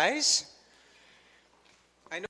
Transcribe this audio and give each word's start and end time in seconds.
guys. 0.00 0.46
I 2.10 2.20
know. 2.20 2.26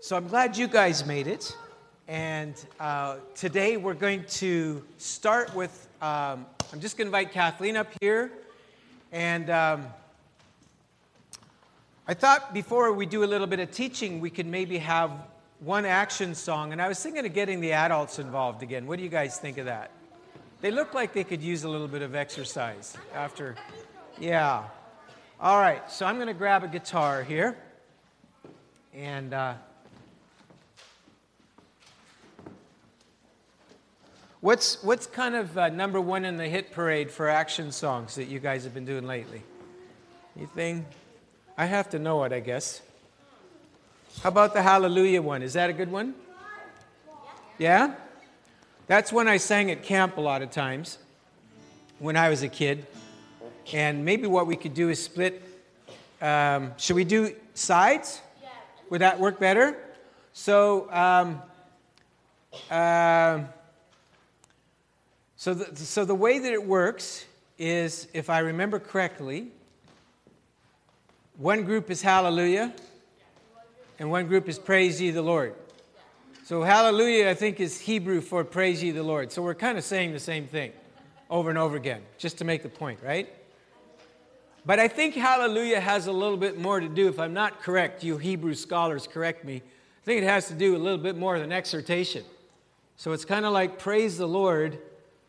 So 0.00 0.16
I'm 0.16 0.26
glad 0.26 0.56
you 0.56 0.68
guys 0.68 1.04
made 1.04 1.26
it. 1.26 1.54
And 2.08 2.54
uh, 2.80 3.16
today 3.34 3.76
we're 3.76 3.92
going 3.92 4.24
to 4.40 4.82
start 4.96 5.54
with 5.54 5.88
um, 6.00 6.46
I'm 6.72 6.80
just 6.80 6.96
going 6.96 7.04
to 7.04 7.08
invite 7.08 7.32
Kathleen 7.32 7.76
up 7.76 7.88
here. 8.00 8.32
And 9.12 9.50
um, 9.50 9.86
I 12.08 12.14
thought 12.14 12.54
before 12.54 12.90
we 12.94 13.04
do 13.04 13.24
a 13.24 13.26
little 13.26 13.46
bit 13.46 13.60
of 13.60 13.70
teaching, 13.70 14.20
we 14.20 14.30
could 14.30 14.46
maybe 14.46 14.78
have 14.78 15.10
one 15.60 15.84
action 15.84 16.34
song. 16.34 16.72
And 16.72 16.80
I 16.80 16.88
was 16.88 16.98
thinking 17.02 17.26
of 17.26 17.34
getting 17.34 17.60
the 17.60 17.72
adults 17.72 18.18
involved 18.18 18.62
again. 18.62 18.86
What 18.86 18.96
do 18.96 19.02
you 19.02 19.10
guys 19.10 19.38
think 19.38 19.58
of 19.58 19.66
that? 19.66 19.90
They 20.62 20.70
look 20.70 20.94
like 20.94 21.12
they 21.12 21.24
could 21.24 21.42
use 21.42 21.64
a 21.64 21.68
little 21.68 21.88
bit 21.88 22.00
of 22.00 22.14
exercise 22.14 22.96
after. 23.14 23.54
Yeah. 24.18 24.62
All 25.40 25.60
right, 25.60 25.90
so 25.90 26.06
I'm 26.06 26.14
going 26.14 26.28
to 26.28 26.34
grab 26.34 26.64
a 26.64 26.68
guitar 26.68 27.22
here. 27.22 27.54
And. 28.94 29.34
Uh, 29.34 29.54
What's, 34.42 34.82
what's 34.82 35.06
kind 35.06 35.36
of 35.36 35.56
uh, 35.56 35.68
number 35.68 36.00
one 36.00 36.24
in 36.24 36.36
the 36.36 36.48
hit 36.48 36.72
parade 36.72 37.12
for 37.12 37.28
action 37.28 37.70
songs 37.70 38.16
that 38.16 38.24
you 38.24 38.40
guys 38.40 38.64
have 38.64 38.74
been 38.74 38.84
doing 38.84 39.06
lately? 39.06 39.40
Anything? 40.36 40.84
I 41.56 41.66
have 41.66 41.88
to 41.90 42.00
know 42.00 42.24
it, 42.24 42.32
I 42.32 42.40
guess. 42.40 42.82
How 44.20 44.30
about 44.30 44.52
the 44.52 44.60
Hallelujah 44.60 45.22
one? 45.22 45.42
Is 45.42 45.52
that 45.52 45.70
a 45.70 45.72
good 45.72 45.92
one? 45.92 46.16
Yeah? 47.56 47.94
That's 48.88 49.12
one 49.12 49.28
I 49.28 49.36
sang 49.36 49.70
at 49.70 49.84
camp 49.84 50.16
a 50.16 50.20
lot 50.20 50.42
of 50.42 50.50
times 50.50 50.98
when 52.00 52.16
I 52.16 52.28
was 52.28 52.42
a 52.42 52.48
kid. 52.48 52.84
And 53.72 54.04
maybe 54.04 54.26
what 54.26 54.48
we 54.48 54.56
could 54.56 54.74
do 54.74 54.88
is 54.88 55.00
split. 55.00 55.40
Um, 56.20 56.72
should 56.78 56.96
we 56.96 57.04
do 57.04 57.32
sides? 57.54 58.20
Would 58.90 59.02
that 59.02 59.20
work 59.20 59.38
better? 59.38 59.78
So, 60.32 60.90
um, 60.90 61.40
uh, 62.68 63.44
so 65.42 65.54
the, 65.54 65.74
so 65.74 66.04
the 66.04 66.14
way 66.14 66.38
that 66.38 66.52
it 66.52 66.64
works 66.64 67.24
is, 67.58 68.06
if 68.14 68.30
I 68.30 68.38
remember 68.38 68.78
correctly, 68.78 69.48
one 71.36 71.64
group 71.64 71.90
is 71.90 72.00
hallelujah, 72.00 72.72
and 73.98 74.08
one 74.08 74.28
group 74.28 74.48
is 74.48 74.56
praise 74.56 75.00
ye 75.00 75.10
the 75.10 75.20
Lord. 75.20 75.56
So 76.44 76.62
hallelujah, 76.62 77.28
I 77.28 77.34
think, 77.34 77.58
is 77.58 77.80
Hebrew 77.80 78.20
for 78.20 78.44
praise 78.44 78.84
ye 78.84 78.92
the 78.92 79.02
Lord. 79.02 79.32
So 79.32 79.42
we're 79.42 79.56
kind 79.56 79.76
of 79.76 79.82
saying 79.82 80.12
the 80.12 80.20
same 80.20 80.46
thing 80.46 80.70
over 81.28 81.50
and 81.50 81.58
over 81.58 81.76
again, 81.76 82.02
just 82.18 82.38
to 82.38 82.44
make 82.44 82.62
the 82.62 82.68
point, 82.68 83.00
right? 83.02 83.28
But 84.64 84.78
I 84.78 84.86
think 84.86 85.16
hallelujah 85.16 85.80
has 85.80 86.06
a 86.06 86.12
little 86.12 86.36
bit 86.36 86.56
more 86.56 86.78
to 86.78 86.88
do, 86.88 87.08
if 87.08 87.18
I'm 87.18 87.34
not 87.34 87.62
correct, 87.62 88.04
you 88.04 88.16
Hebrew 88.16 88.54
scholars 88.54 89.08
correct 89.08 89.44
me. 89.44 89.56
I 89.56 90.04
think 90.04 90.22
it 90.22 90.24
has 90.24 90.46
to 90.46 90.54
do 90.54 90.76
a 90.76 90.78
little 90.78 91.02
bit 91.02 91.16
more 91.16 91.40
than 91.40 91.50
exhortation. 91.50 92.22
So 92.96 93.10
it's 93.10 93.24
kind 93.24 93.44
of 93.44 93.52
like 93.52 93.80
praise 93.80 94.16
the 94.18 94.28
Lord 94.28 94.78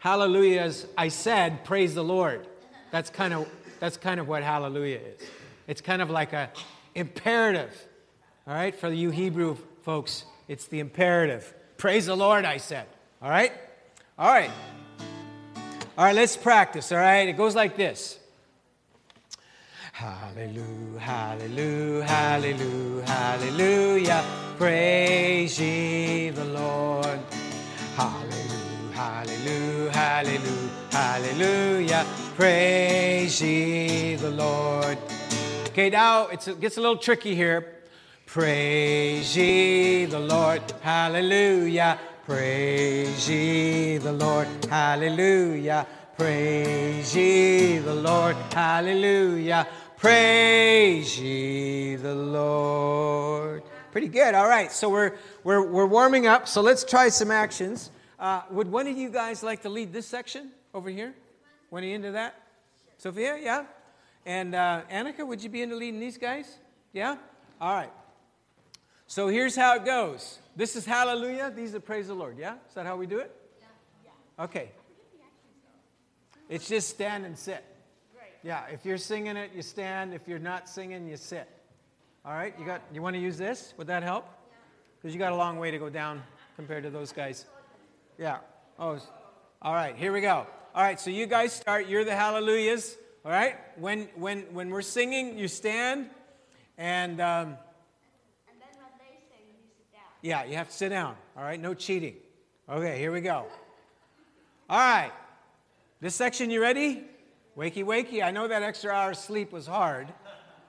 hallelujah 0.03 0.59
as 0.59 0.85
I 0.97 1.07
said, 1.07 1.63
praise 1.63 1.95
the 1.95 2.03
Lord. 2.03 2.45
That's 2.91 3.09
kind 3.09 3.33
of 3.33 3.47
that's 3.79 3.95
kind 3.95 4.19
of 4.19 4.27
what 4.27 4.43
hallelujah 4.43 4.99
is. 4.99 5.27
It's 5.65 5.79
kind 5.79 6.01
of 6.01 6.09
like 6.09 6.33
a 6.33 6.49
imperative. 6.93 7.73
All 8.45 8.53
right, 8.53 8.75
for 8.75 8.89
you 8.89 9.11
Hebrew 9.11 9.55
folks, 9.83 10.25
it's 10.49 10.67
the 10.67 10.81
imperative. 10.81 11.53
Praise 11.77 12.07
the 12.07 12.17
Lord, 12.17 12.43
I 12.43 12.57
said. 12.57 12.85
All 13.21 13.29
right? 13.29 13.53
All 14.19 14.27
right. 14.27 14.51
All 15.97 16.03
right, 16.05 16.15
let's 16.15 16.35
practice. 16.35 16.91
All 16.91 16.97
right, 16.97 17.29
it 17.29 17.37
goes 17.37 17.55
like 17.55 17.77
this. 17.77 18.19
Hallelujah, 19.93 20.99
hallelujah, 20.99 22.03
hallelujah, 22.03 23.05
hallelujah. 23.05 24.25
Praise 24.57 25.57
ye 25.61 26.29
the 26.29 26.43
Lord. 26.43 27.19
Hallelujah. 27.95 28.52
Hallelujah, 29.03 29.91
hallelujah, 29.91 30.69
hallelujah. 30.89 32.05
Praise 32.37 33.41
ye 33.41 34.15
the 34.15 34.29
Lord. 34.31 34.97
Okay, 35.67 35.89
now 35.89 36.27
it 36.27 36.47
gets 36.61 36.77
a 36.77 36.81
little 36.81 36.95
tricky 36.95 37.35
here. 37.35 37.79
Praise 38.25 39.35
ye 39.35 40.05
the 40.05 40.19
Lord, 40.19 40.61
hallelujah. 40.79 41.99
Praise 42.25 43.29
ye 43.29 43.97
the 43.97 44.13
Lord, 44.13 44.47
hallelujah. 44.69 45.85
Praise 46.17 47.13
ye 47.13 47.79
the 47.79 47.95
Lord, 47.95 48.37
hallelujah. 48.53 49.67
Praise 49.97 51.19
ye 51.19 51.97
the 51.97 52.15
Lord. 52.15 53.63
Pretty 53.91 54.07
good. 54.07 54.33
All 54.33 54.47
right, 54.47 54.71
so 54.71 54.89
we're, 54.89 55.11
we're, 55.43 55.61
we're 55.61 55.87
warming 55.87 56.25
up. 56.25 56.47
So 56.47 56.61
let's 56.61 56.85
try 56.85 57.09
some 57.09 57.31
actions. 57.31 57.91
Uh, 58.23 58.41
would 58.51 58.71
one 58.71 58.87
of 58.87 58.97
you 58.97 59.09
guys 59.09 59.43
like 59.43 59.61
to 59.61 59.67
lead 59.67 59.91
this 59.91 60.07
section 60.07 60.49
over 60.73 60.89
here? 60.89 61.13
One 61.69 61.83
of 61.83 61.89
you 61.89 61.93
into 61.93 62.13
that? 62.13 62.41
Sophia, 62.97 63.37
yeah? 63.37 63.65
And 64.25 64.55
uh, 64.55 64.83
Annika, 64.89 65.27
would 65.27 65.43
you 65.43 65.49
be 65.49 65.61
into 65.61 65.75
leading 65.75 65.99
these 65.99 66.17
guys? 66.17 66.57
Yeah? 66.93 67.17
All 67.59 67.73
right. 67.73 67.91
So 69.07 69.27
here's 69.27 69.57
how 69.57 69.75
it 69.75 69.83
goes. 69.83 70.39
This 70.55 70.77
is 70.77 70.85
hallelujah. 70.85 71.51
These 71.53 71.75
are 71.75 71.81
praise 71.81 72.07
the 72.07 72.13
Lord. 72.13 72.37
Yeah? 72.37 72.53
Is 72.69 72.75
that 72.75 72.85
how 72.85 72.95
we 72.95 73.07
do 73.07 73.19
it? 73.19 73.29
Yeah. 73.59 74.45
Okay. 74.45 74.71
It's 76.47 76.69
just 76.69 76.91
stand 76.91 77.25
and 77.25 77.37
sit. 77.37 77.65
Yeah. 78.41 78.63
If 78.71 78.85
you're 78.85 78.97
singing 78.97 79.35
it, 79.35 79.51
you 79.53 79.61
stand. 79.61 80.13
If 80.13 80.29
you're 80.29 80.39
not 80.39 80.69
singing, 80.69 81.09
you 81.09 81.17
sit. 81.17 81.49
All 82.25 82.31
right. 82.31 82.55
You 82.57 82.65
got. 82.65 82.83
You 82.93 83.01
want 83.01 83.17
to 83.17 83.21
use 83.21 83.37
this? 83.37 83.73
Would 83.77 83.87
that 83.87 84.01
help? 84.01 84.29
Because 85.01 85.13
you 85.13 85.19
got 85.19 85.33
a 85.33 85.35
long 85.35 85.59
way 85.59 85.71
to 85.71 85.77
go 85.77 85.89
down 85.89 86.23
compared 86.55 86.83
to 86.83 86.89
those 86.89 87.11
guys. 87.11 87.47
Yeah. 88.23 88.37
Oh, 88.79 88.97
all 89.61 89.73
right. 89.73 89.97
Here 89.97 90.13
we 90.13 90.21
go. 90.21 90.47
All 90.73 90.81
right. 90.81 90.97
So 90.97 91.09
you 91.09 91.25
guys 91.25 91.51
start. 91.51 91.89
You're 91.89 92.05
the 92.05 92.15
hallelujahs. 92.15 92.95
All 93.25 93.31
right. 93.33 93.57
When 93.77 94.07
when 94.15 94.43
when 94.53 94.69
we're 94.69 94.81
singing, 94.81 95.37
you 95.37 95.49
stand, 95.49 96.09
and. 96.77 97.19
Um, 97.19 97.57
and 98.47 98.61
then 98.61 98.69
when 98.77 98.93
they 98.97 99.19
sing, 99.27 99.45
you 99.49 99.67
sit 99.75 99.91
down. 99.91 100.03
Yeah, 100.21 100.45
you 100.45 100.55
have 100.55 100.69
to 100.69 100.73
sit 100.73 100.87
down. 100.87 101.17
All 101.35 101.43
right. 101.43 101.59
No 101.59 101.73
cheating. 101.73 102.15
Okay. 102.69 102.97
Here 102.97 103.11
we 103.11 103.19
go. 103.19 103.45
All 104.69 104.79
right. 104.79 105.11
This 105.99 106.15
section, 106.15 106.49
you 106.49 106.61
ready? 106.61 107.03
Wakey, 107.57 107.83
wakey. 107.83 108.23
I 108.23 108.31
know 108.31 108.47
that 108.47 108.63
extra 108.63 108.93
hour 108.93 109.11
of 109.11 109.17
sleep 109.17 109.51
was 109.51 109.67
hard. 109.67 110.07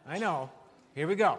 I 0.09 0.19
know. 0.19 0.51
Here 0.97 1.07
we 1.07 1.15
go. 1.15 1.39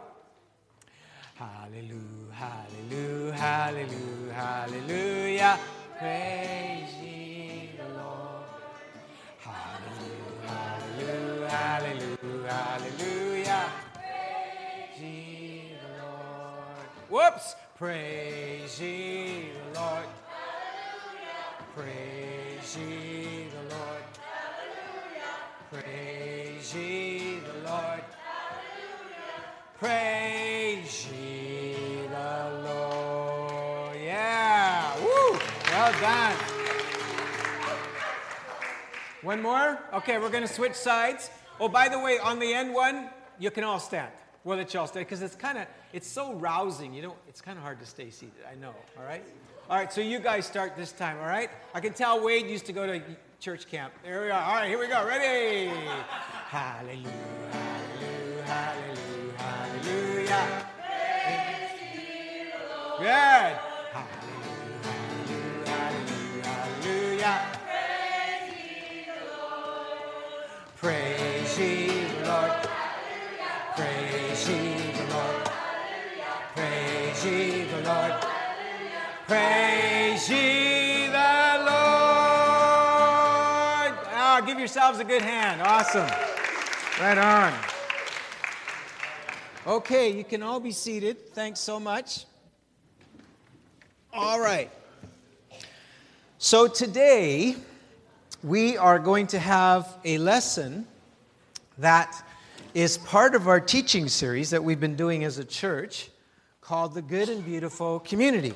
Hallelujah, 1.36 2.32
hallelujah, 2.32 3.34
hallelujah, 3.34 4.34
hallelujah. 4.34 5.60
Praise 5.98 6.94
ye 7.02 7.70
the 7.78 7.88
Lord. 7.98 8.44
Hallelujah, 9.40 11.50
hallelujah, 11.50 11.52
hallelujah, 11.52 12.52
hallelujah. 12.52 13.70
Praise 13.94 15.02
ye 15.02 15.72
the 15.82 16.04
Lord. 16.04 16.88
Whoops. 17.10 17.56
Praise 17.78 18.80
ye 18.82 19.50
the 19.74 19.80
Lord. 19.80 20.06
Hallelujah. 20.32 21.74
Praise 21.76 22.78
ye 22.78 23.48
the 23.52 23.76
Lord. 23.76 24.04
Hallelujah. 24.20 25.36
Praise 25.72 26.76
ye 26.76 27.40
the 27.40 27.70
Lord. 27.70 28.04
Hallelujah. 28.04 29.80
Praise 29.80 30.15
One 39.26 39.42
more? 39.42 39.80
Okay, 39.92 40.20
we're 40.20 40.30
going 40.30 40.48
to 40.48 40.54
switch 40.54 40.76
sides. 40.76 41.32
Oh, 41.60 41.68
by 41.68 41.90
the 41.90 41.98
way, 41.98 42.20
on 42.20 42.38
the 42.38 42.54
end 42.54 42.76
one, 42.76 43.10
you 43.40 43.50
can 43.50 43.64
all 43.64 43.80
stand. 43.80 44.12
Well, 44.44 44.56
let 44.56 44.72
you 44.72 44.80
all 44.80 44.86
stand 44.86 45.08
because 45.08 45.24
it's 45.24 45.34
kind 45.34 45.58
of 45.58 45.66
it's 45.94 46.08
so 46.08 46.34
rousing. 46.34 46.94
You 46.94 47.02
know, 47.02 47.16
it's 47.28 47.42
kind 47.42 47.58
of 47.58 47.64
hard 47.64 47.80
to 47.80 47.88
stay 47.88 48.12
seated. 48.12 48.36
I 48.48 48.54
know. 48.54 48.76
All 48.96 49.04
right. 49.04 49.24
All 49.68 49.78
right. 49.78 49.92
So 49.92 50.02
you 50.02 50.20
guys 50.20 50.46
start 50.46 50.78
this 50.78 50.92
time. 50.92 51.18
All 51.18 51.26
right. 51.26 51.50
I 51.74 51.80
can 51.80 51.94
tell 51.94 52.24
Wade 52.24 52.46
used 52.46 52.68
to 52.68 52.74
go 52.74 52.86
to 52.86 53.02
church 53.40 53.68
camp. 53.68 53.94
There 54.04 54.22
we 54.22 54.30
are. 54.30 54.44
All 54.44 54.54
right. 54.54 54.70
Here 54.70 54.78
we 54.78 54.88
go. 54.88 55.04
Ready? 55.04 55.70
Hallelujah. 55.70 56.06
Hallelujah. 56.48 57.10
Hallelujah. 58.46 60.36
Hallelujah. 60.38 60.70
Good. 63.00 63.75
Ye 77.26 77.64
the 77.64 77.82
Lord. 77.82 78.14
Praise 79.28 80.30
ye 80.30 81.08
the 81.08 81.58
Lord. 81.60 81.76
Ah, 84.14 84.44
give 84.46 84.60
yourselves 84.60 85.00
a 85.00 85.04
good 85.04 85.22
hand. 85.22 85.62
Awesome. 85.62 86.10
Right 87.00 87.18
on. 87.18 87.54
Okay, 89.66 90.16
you 90.16 90.24
can 90.24 90.44
all 90.44 90.60
be 90.60 90.72
seated. 90.72 91.34
Thanks 91.34 91.60
so 91.60 91.80
much. 91.80 92.26
All 94.14 94.40
right. 94.40 94.70
So 96.38 96.68
today, 96.68 97.56
we 98.44 98.78
are 98.78 99.00
going 99.00 99.26
to 99.28 99.40
have 99.40 99.98
a 100.06 100.20
lesson 100.20 100.86
that 101.80 102.24
is 102.76 103.00
part 103.00 103.34
of 103.34 103.48
our 103.48 103.60
teaching 103.60 104.08
series 104.08 104.52
that 104.52 104.64
we've 104.64 104.80
been 104.80 104.96
doing 104.96 105.24
as 105.24 105.40
a 105.40 105.46
church 105.46 106.12
called 106.66 106.96
The 106.96 107.02
Good 107.04 107.30
and 107.30 107.46
Beautiful 107.46 108.00
Community. 108.00 108.56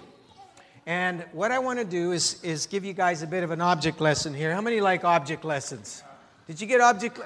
And 0.87 1.23
what 1.31 1.51
I 1.51 1.59
want 1.59 1.77
to 1.77 1.85
do 1.85 2.11
is, 2.11 2.43
is 2.43 2.65
give 2.65 2.83
you 2.83 2.93
guys 2.93 3.21
a 3.21 3.27
bit 3.27 3.43
of 3.43 3.51
an 3.51 3.61
object 3.61 4.01
lesson 4.01 4.33
here. 4.33 4.51
How 4.51 4.61
many 4.61 4.81
like 4.81 5.03
object 5.03 5.45
lessons? 5.45 6.03
Did 6.47 6.59
you 6.59 6.65
get 6.65 6.81
object? 6.81 7.19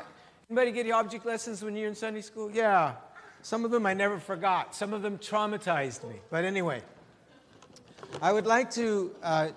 Anybody 0.50 0.74
get 0.74 0.92
object 0.92 1.26
lessons 1.26 1.64
when 1.64 1.78
you're 1.78 1.88
in 1.88 1.96
Sunday 1.96 2.20
school? 2.20 2.52
Yeah. 2.52 2.96
Some 3.44 3.64
of 3.64 3.72
them 3.72 3.86
I 3.86 3.94
never 3.94 4.20
forgot. 4.20 4.76
Some 4.76 4.92
of 4.92 5.02
them 5.02 5.18
traumatized 5.20 6.04
me. 6.04 6.16
But 6.30 6.44
anyway, 6.44 6.82
I 8.22 8.34
would 8.34 8.46
like 8.46 8.70
to 8.72 9.16
uh, 9.24 9.50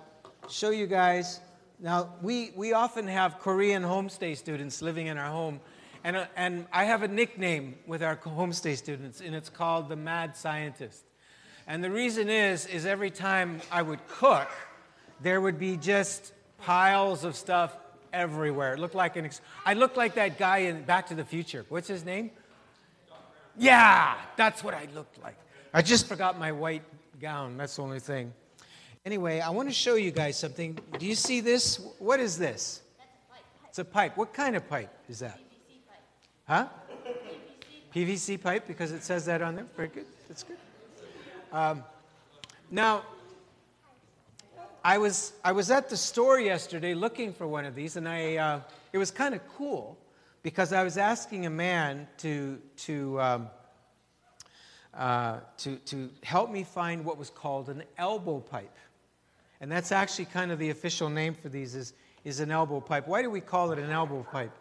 show 0.49 0.71
you 0.71 0.87
guys. 0.87 1.41
Now, 1.81 2.15
we, 2.23 2.53
we 2.55 2.73
often 2.73 3.09
have 3.09 3.41
Korean 3.41 3.83
homestay 3.83 4.37
students 4.37 4.81
living 4.81 5.09
in 5.09 5.19
our 5.19 5.33
home. 5.33 5.59
And, 6.05 6.19
uh, 6.19 6.27
and 6.37 6.67
I 6.73 6.85
have 6.85 7.03
a 7.03 7.09
nickname 7.09 7.75
with 7.85 8.05
our 8.05 8.15
homestay 8.15 8.77
students, 8.77 9.21
and 9.21 9.35
it's 9.35 9.49
called 9.49 9.89
the 9.89 9.97
Mad 9.97 10.37
Scientist. 10.37 11.03
And 11.67 11.83
the 11.83 11.91
reason 11.91 12.29
is, 12.29 12.67
is 12.67 12.87
every 12.87 13.11
time 13.11 13.61
I 13.73 13.83
would 13.83 14.07
cook, 14.09 14.49
there 15.21 15.41
would 15.41 15.59
be 15.59 15.77
just 15.77 16.33
piles 16.59 17.25
of 17.25 17.35
stuff 17.35 17.77
everywhere. 18.13 18.75
It 18.75 18.79
looked 18.79 18.95
like 18.95 19.17
an 19.17 19.25
ex- 19.25 19.41
I 19.65 19.75
looked 19.75 19.97
like 19.97 20.15
that 20.15 20.39
guy 20.39 20.59
in 20.59 20.83
Back 20.83 21.09
to 21.09 21.15
the 21.15 21.25
Future. 21.25 21.65
What's 21.69 21.89
his 21.89 22.05
name? 22.05 22.31
Yeah, 23.59 24.17
that's 24.37 24.63
what 24.63 24.75
I 24.75 24.87
looked 24.95 25.23
like. 25.23 25.37
I 25.73 25.83
just 25.83 26.07
forgot 26.07 26.39
my 26.39 26.53
white 26.53 26.83
gown. 27.21 27.57
That's 27.57 27.77
the 27.77 27.83
only 27.83 28.01
thing. 28.01 28.33
Anyway, 29.05 29.41
I 29.41 29.51
want 29.51 29.69
to 29.69 29.75
show 29.75 29.95
you 29.95 30.11
guys 30.11 30.39
something. 30.39 30.79
Do 30.99 31.07
you 31.07 31.15
see 31.15 31.41
this? 31.41 31.81
What 31.99 32.21
is 32.21 32.39
this? 32.39 32.83
It's 33.69 33.79
a 33.79 33.85
pipe. 33.85 34.17
What 34.17 34.33
kind 34.33 34.57
of 34.57 34.69
pipe 34.69 34.91
is 35.09 35.19
that? 35.21 35.39
PVC 35.39 35.87
pipe. 35.87 35.99
Huh? 36.47 36.69
PVC 37.95 38.43
pipe 38.43 38.67
because 38.67 38.93
it 38.93 39.03
says 39.03 39.25
that 39.27 39.43
on 39.43 39.57
there. 39.57 39.67
Very 39.77 39.89
good. 39.89 40.07
That's 40.29 40.43
good. 40.43 40.57
Um, 41.53 41.85
now, 42.71 43.03
I 44.85 44.99
was 44.99 45.33
I 45.45 45.53
was 45.53 45.71
at 45.71 45.89
the 45.89 45.97
store 45.97 46.41
yesterday 46.41 46.95
looking 46.95 47.33
for 47.33 47.47
one 47.47 47.65
of 47.65 47.75
these, 47.75 47.97
and 47.97 48.09
I 48.09 48.37
uh, 48.37 48.61
it 48.93 48.99
was 48.99 49.11
kind 49.11 49.35
of 49.35 49.41
cool 49.57 49.97
because 50.43 50.73
I 50.73 50.83
was 50.83 50.97
asking 50.97 51.47
a 51.47 51.51
man 51.51 52.09
to 52.19 52.61
to 52.79 53.21
um, 53.21 53.49
uh, 54.95 55.39
to 55.59 55.77
to 55.77 56.11
help 56.25 56.51
me 56.51 56.65
find 56.65 57.05
what 57.05 57.17
was 57.17 57.31
called 57.31 57.69
an 57.69 57.85
elbow 57.97 58.41
pipe, 58.41 58.77
and 59.61 59.71
that's 59.71 59.93
actually 59.93 60.27
kind 60.27 60.51
of 60.51 60.59
the 60.59 60.71
official 60.71 61.09
name 61.09 61.35
for 61.35 61.49
these 61.49 61.75
is 61.75 61.93
is 62.25 62.41
an 62.41 62.51
elbow 62.51 62.81
pipe. 62.81 63.07
Why 63.07 63.23
do 63.23 63.31
we 63.31 63.41
call 63.41 63.71
it 63.71 63.79
an 63.79 63.91
elbow 63.91 64.27
pipe? 64.33 64.53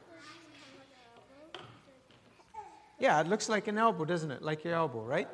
Yeah, 2.99 3.19
it 3.21 3.27
looks 3.27 3.49
like 3.49 3.67
an 3.67 3.77
elbow, 3.77 4.05
doesn't 4.05 4.31
it? 4.31 4.41
Like 4.41 4.63
your 4.63 4.75
elbow, 4.75 5.01
right? 5.01 5.27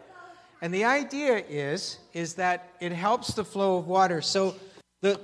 And 0.62 0.74
the 0.74 0.86
idea 0.86 1.44
is 1.50 1.98
is 2.14 2.36
that 2.36 2.70
it 2.80 2.92
helps 2.92 3.34
the 3.34 3.44
flow 3.44 3.78
of 3.78 3.88
water. 3.88 4.22
So 4.22 4.56
the 5.02 5.20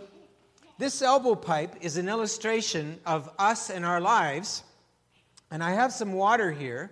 this 0.80 1.02
elbow 1.02 1.36
pipe 1.36 1.76
is 1.82 1.98
an 1.98 2.08
illustration 2.08 3.00
of 3.06 3.30
us 3.40 3.70
and 3.70 3.84
our 3.84 4.00
lives. 4.00 4.64
And 5.50 5.64
I 5.64 5.72
have 5.72 5.92
some 5.92 6.14
water 6.14 6.52
here. 6.52 6.92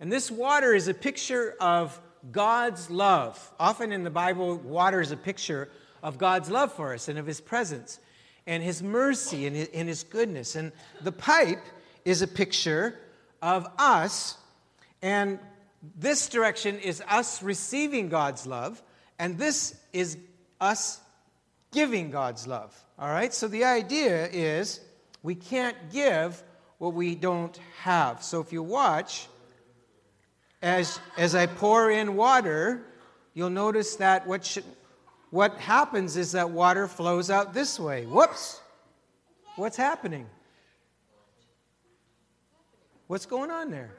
And 0.00 0.10
this 0.10 0.30
water 0.30 0.74
is 0.74 0.88
a 0.88 0.94
picture 0.94 1.54
of 1.60 2.00
God's 2.32 2.90
love. 2.90 3.52
Often 3.60 3.92
in 3.92 4.04
the 4.04 4.10
Bible, 4.10 4.56
water 4.56 5.00
is 5.00 5.10
a 5.10 5.16
picture 5.16 5.68
of 6.02 6.18
God's 6.18 6.50
love 6.50 6.72
for 6.72 6.94
us 6.94 7.08
and 7.08 7.18
of 7.18 7.26
His 7.26 7.40
presence 7.40 7.98
and 8.46 8.62
His 8.62 8.82
mercy 8.82 9.46
and 9.46 9.56
His, 9.56 9.68
and 9.74 9.88
his 9.88 10.04
goodness. 10.04 10.56
And 10.56 10.72
the 11.02 11.12
pipe 11.12 11.64
is 12.04 12.22
a 12.22 12.28
picture 12.28 12.98
of 13.42 13.66
us. 13.78 14.38
And 15.02 15.38
this 15.94 16.28
direction 16.28 16.78
is 16.78 17.02
us 17.08 17.42
receiving 17.42 18.08
God's 18.08 18.46
love. 18.46 18.82
And 19.18 19.38
this 19.38 19.78
is 19.92 20.18
us 20.60 21.00
giving 21.72 22.10
God's 22.10 22.46
love. 22.46 22.74
All 22.98 23.08
right? 23.08 23.32
So 23.32 23.48
the 23.48 23.64
idea 23.64 24.28
is 24.28 24.80
we 25.22 25.34
can't 25.34 25.76
give 25.92 26.42
what 26.78 26.94
we 26.94 27.14
don't 27.14 27.58
have. 27.82 28.22
So 28.22 28.40
if 28.40 28.52
you 28.52 28.62
watch, 28.62 29.28
as, 30.62 30.98
as 31.16 31.34
I 31.34 31.46
pour 31.46 31.90
in 31.90 32.16
water, 32.16 32.84
you'll 33.34 33.50
notice 33.50 33.96
that 33.96 34.26
what, 34.26 34.44
should, 34.44 34.64
what 35.30 35.56
happens 35.58 36.16
is 36.16 36.32
that 36.32 36.50
water 36.50 36.88
flows 36.88 37.30
out 37.30 37.54
this 37.54 37.78
way. 37.78 38.04
Whoops! 38.04 38.60
What's 39.56 39.76
happening? 39.76 40.26
What's 43.06 43.26
going 43.26 43.50
on 43.50 43.70
there? 43.70 43.95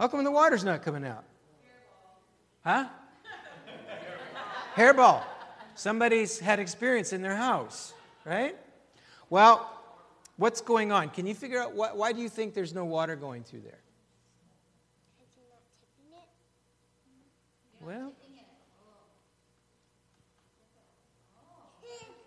How 0.00 0.08
come 0.08 0.24
the 0.24 0.30
water's 0.30 0.64
not 0.64 0.82
coming 0.82 1.04
out? 1.04 1.24
Huh? 2.64 2.86
Hairball. 4.74 5.22
Somebody's 5.74 6.38
had 6.38 6.58
experience 6.58 7.12
in 7.12 7.20
their 7.20 7.36
house, 7.36 7.92
right? 8.24 8.56
Well, 9.28 9.70
what's 10.38 10.62
going 10.62 10.90
on? 10.90 11.10
Can 11.10 11.26
you 11.26 11.34
figure 11.34 11.60
out 11.60 11.74
why, 11.74 11.92
why 11.92 12.12
do 12.12 12.22
you 12.22 12.30
think 12.30 12.54
there's 12.54 12.72
no 12.72 12.86
water 12.86 13.14
going 13.14 13.44
through 13.44 13.60
there? 13.60 13.78
Well, 17.82 18.14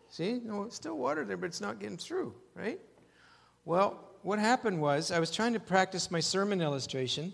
see, 0.09 0.41
no, 0.43 0.69
still 0.69 0.97
water 0.97 1.25
there, 1.25 1.37
but 1.37 1.47
it's 1.47 1.61
not 1.61 1.79
getting 1.79 1.97
through, 1.97 2.35
right? 2.53 2.79
Well, 3.65 3.99
what 4.21 4.37
happened 4.37 4.79
was 4.79 5.11
I 5.11 5.19
was 5.19 5.31
trying 5.31 5.53
to 5.53 5.59
practice 5.59 6.11
my 6.11 6.19
sermon 6.19 6.61
illustration, 6.61 7.33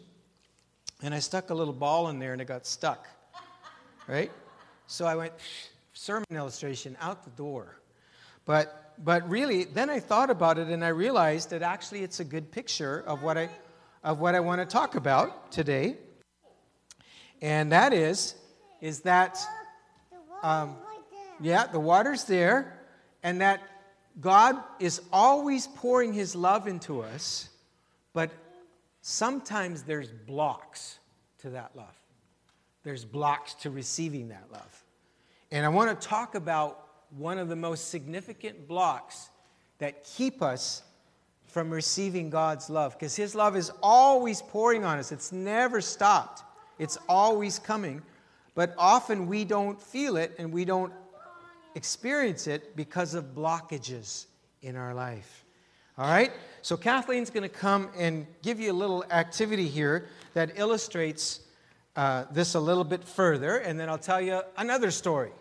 and 1.01 1.13
I 1.13 1.19
stuck 1.19 1.49
a 1.49 1.53
little 1.53 1.73
ball 1.73 2.09
in 2.09 2.19
there, 2.19 2.33
and 2.33 2.41
it 2.41 2.45
got 2.45 2.65
stuck, 2.65 3.07
right? 4.07 4.31
So 4.87 5.05
I 5.05 5.15
went 5.15 5.33
sermon 5.93 6.25
illustration 6.31 6.97
out 7.01 7.23
the 7.23 7.29
door. 7.31 7.77
But, 8.45 8.93
but 9.03 9.29
really, 9.29 9.65
then 9.65 9.89
I 9.89 9.99
thought 9.99 10.29
about 10.29 10.57
it 10.57 10.67
and 10.69 10.83
I 10.83 10.87
realized 10.87 11.49
that 11.51 11.61
actually 11.61 12.03
it's 12.03 12.19
a 12.19 12.23
good 12.23 12.51
picture 12.51 13.03
of 13.05 13.21
what 13.21 13.37
I, 13.37 13.49
of 14.03 14.19
what 14.19 14.33
I 14.33 14.39
want 14.39 14.61
to 14.61 14.65
talk 14.65 14.95
about 14.95 15.51
today. 15.51 15.97
And 17.41 17.71
that 17.71 17.93
is, 17.93 18.35
is 18.81 19.01
that, 19.01 19.39
um, 20.41 20.77
yeah, 21.39 21.67
the 21.67 21.79
water's 21.79 22.23
there, 22.23 22.79
and 23.23 23.41
that 23.41 23.61
God 24.19 24.55
is 24.79 25.01
always 25.11 25.67
pouring 25.67 26.13
His 26.13 26.35
love 26.35 26.67
into 26.67 27.01
us, 27.01 27.49
but 28.13 28.31
sometimes 29.01 29.83
there's 29.83 30.09
blocks 30.11 30.99
to 31.39 31.49
that 31.51 31.75
love. 31.75 31.95
There's 32.83 33.05
blocks 33.05 33.53
to 33.55 33.69
receiving 33.69 34.29
that 34.29 34.45
love. 34.51 34.83
And 35.51 35.65
I 35.65 35.69
want 35.69 35.99
to 35.99 36.07
talk 36.07 36.35
about 36.35 36.85
one 37.17 37.37
of 37.37 37.49
the 37.49 37.55
most 37.55 37.89
significant 37.89 38.67
blocks 38.67 39.29
that 39.79 40.03
keep 40.03 40.41
us 40.41 40.83
from 41.47 41.71
receiving 41.71 42.29
God's 42.29 42.69
love 42.69 42.93
because 42.93 43.15
His 43.15 43.33
love 43.33 43.55
is 43.55 43.71
always 43.81 44.41
pouring 44.41 44.85
on 44.85 44.99
us, 44.99 45.11
it's 45.11 45.31
never 45.31 45.81
stopped, 45.81 46.43
it's 46.77 46.97
always 47.07 47.57
coming. 47.59 48.01
But 48.55 48.75
often 48.77 49.27
we 49.27 49.45
don't 49.45 49.81
feel 49.81 50.17
it 50.17 50.35
and 50.37 50.51
we 50.51 50.65
don't 50.65 50.93
experience 51.75 52.45
it 52.47 52.75
because 52.75 53.13
of 53.13 53.33
blockages 53.33 54.25
in 54.61 54.75
our 54.75 54.93
life. 54.93 55.45
All 55.99 56.07
right? 56.09 56.31
So 56.61 56.77
Kathleen's 56.77 57.29
going 57.29 57.43
to 57.43 57.49
come 57.49 57.89
and 57.97 58.25
give 58.41 58.57
you 58.57 58.71
a 58.71 58.73
little 58.73 59.03
activity 59.11 59.67
here 59.67 60.07
that 60.33 60.53
illustrates 60.55 61.41
uh, 61.97 62.23
this 62.31 62.55
a 62.55 62.59
little 62.59 62.85
bit 62.85 63.03
further, 63.03 63.57
and 63.57 63.77
then 63.77 63.89
I'll 63.89 63.97
tell 63.97 64.21
you 64.21 64.41
another 64.57 64.91
story. 64.91 65.31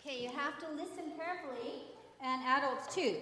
Okay, 0.00 0.22
you 0.22 0.28
have 0.28 0.58
to 0.60 0.66
listen 0.76 1.12
carefully, 1.16 1.72
and 2.22 2.40
adults 2.44 2.94
too, 2.94 3.16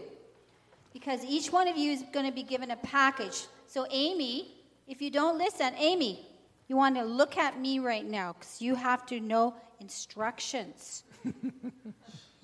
because 0.93 1.25
each 1.25 1.51
one 1.51 1.69
of 1.69 1.79
you 1.79 1.93
is 1.93 2.05
going 2.13 2.27
to 2.27 2.33
be 2.33 2.43
given 2.43 2.71
a 2.71 2.77
package. 2.77 3.47
So, 3.67 3.87
Amy, 3.91 4.55
if 4.87 5.01
you 5.01 5.11
don't 5.11 5.39
listen, 5.39 5.73
Amy, 5.79 6.27
you 6.69 6.77
want 6.77 6.97
to 6.97 7.05
look 7.05 7.39
at 7.39 7.59
me 7.59 7.79
right 7.79 8.05
now 8.05 8.35
because 8.35 8.61
you 8.61 8.75
have 8.75 9.07
to 9.07 9.21
know 9.21 9.55
instructions. 9.81 11.05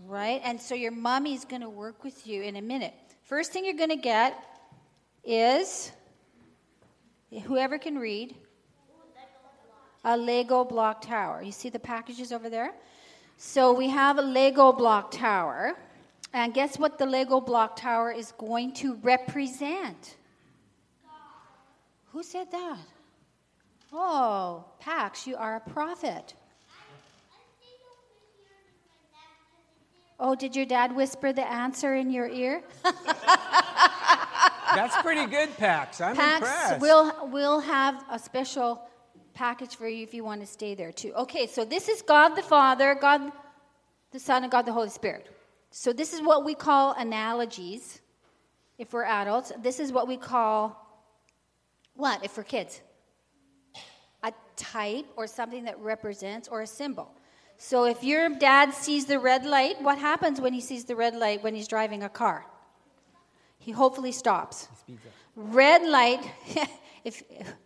right? 0.07 0.41
And 0.45 0.61
so 0.61 0.75
your 0.75 0.93
mommy's 0.93 1.45
going 1.45 1.63
to 1.63 1.69
work 1.71 2.03
with 2.05 2.27
you 2.27 2.43
in 2.43 2.57
a 2.57 2.63
minute. 2.63 2.95
First 3.33 3.51
thing 3.51 3.65
you're 3.65 3.73
going 3.73 3.89
to 3.89 3.97
get 3.97 4.39
is 5.25 5.91
whoever 7.45 7.79
can 7.79 7.99
read 7.99 8.37
a 10.05 10.19
Lego 10.19 10.65
block 10.65 11.01
tower. 11.01 11.41
You 11.43 11.51
see 11.51 11.71
the 11.71 11.79
packages 11.79 12.31
over 12.31 12.51
there? 12.51 12.75
So 13.39 13.73
we 13.73 13.89
have 13.89 14.19
a 14.19 14.21
Lego 14.21 14.71
block 14.71 15.13
tower. 15.13 15.79
And 16.35 16.53
guess 16.53 16.79
what 16.79 16.99
the 16.99 17.07
Lego 17.07 17.41
block 17.41 17.75
tower 17.75 18.13
is 18.13 18.33
going 18.33 18.75
to 18.75 18.97
represent? 18.97 20.17
Who 22.13 22.23
said 22.23 22.51
that? 22.51 22.81
Oh, 23.95 24.67
Pax, 24.79 25.27
you 25.27 25.37
are 25.37 25.57
a 25.57 25.71
prophet. 25.71 26.35
Oh, 30.25 30.37
did 30.37 30.55
your 30.55 30.67
dad 30.67 30.95
whisper 30.95 31.33
the 31.33 31.45
answer 31.45 31.97
in 31.97 32.09
your 32.09 32.29
ear? 32.29 32.63
That's 34.73 34.97
pretty 35.03 35.27
good, 35.27 35.55
Pax. 35.57 36.01
I'm 36.01 36.15
Pax, 36.15 36.37
impressed. 36.37 36.81
we'll, 36.81 37.29
we'll 37.29 37.59
have 37.59 38.05
a 38.09 38.21
special 38.21 38.89
package 39.35 39.75
for 39.75 39.89
you 39.89 40.05
if 40.05 40.15
you 40.15 40.23
want 40.23 40.41
to 40.41 40.47
stay 40.47 40.77
there 40.77 40.93
too. 40.93 41.13
Okay, 41.15 41.49
so 41.49 41.65
this 41.65 41.89
is 41.89 42.03
God 42.03 42.37
the 42.37 42.43
Father, 42.43 42.95
God 42.95 43.33
the 44.13 44.21
Son, 44.21 44.45
and 44.45 44.53
God 44.53 44.65
the 44.65 44.73
Holy 44.73 44.91
Spirit. 44.91 45.27
So 45.73 45.93
this 45.93 46.13
is 46.13 46.23
what 46.23 46.45
we 46.45 46.55
call 46.55 46.95
analogies 46.97 48.01
if 48.79 48.93
we're 48.93 49.03
adults. 49.03 49.51
This 49.61 49.81
is 49.81 49.91
what 49.91 50.07
we 50.07 50.17
call 50.17 50.79
what 51.95 52.25
if 52.25 52.37
we're 52.37 52.45
kids? 52.45 52.81
A 54.23 54.33
type 54.55 55.07
or 55.17 55.27
something 55.27 55.65
that 55.65 55.81
represents 55.81 56.47
or 56.47 56.61
a 56.61 56.67
symbol. 56.67 57.13
So 57.65 57.85
if 57.85 58.03
your 58.03 58.29
dad 58.29 58.75
sees 58.75 59.05
the 59.05 59.21
red 59.21 59.47
light, 59.47 59.81
what 59.81 59.97
happens 59.97 60.41
when 60.41 60.53
he 60.53 60.61
sees 60.61 60.85
the 60.85 60.97
red 60.97 61.15
light 61.15 61.45
when 61.45 61.55
he's 61.55 61.69
driving 61.69 62.03
a 62.03 62.09
car? 62.09 62.45
He 63.61 63.71
hopefully 63.71 64.11
stops. 64.11 64.67
Red 65.37 65.87
light, 65.89 66.29
if 67.05 67.23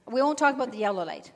we 0.07 0.21
won't 0.21 0.37
talk 0.37 0.55
about 0.55 0.71
the 0.71 0.77
yellow 0.77 1.03
light. 1.03 1.33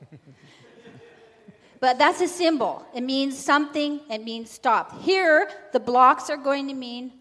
but 1.81 1.99
that's 1.99 2.21
a 2.21 2.29
symbol. 2.29 2.85
It 2.95 3.01
means 3.01 3.39
something, 3.39 4.03
it 4.11 4.23
means 4.23 4.51
stop. 4.51 5.01
Here, 5.01 5.49
the 5.73 5.81
blocks 5.81 6.29
are 6.29 6.37
going 6.37 6.69
to 6.69 6.75
mean 6.75 7.13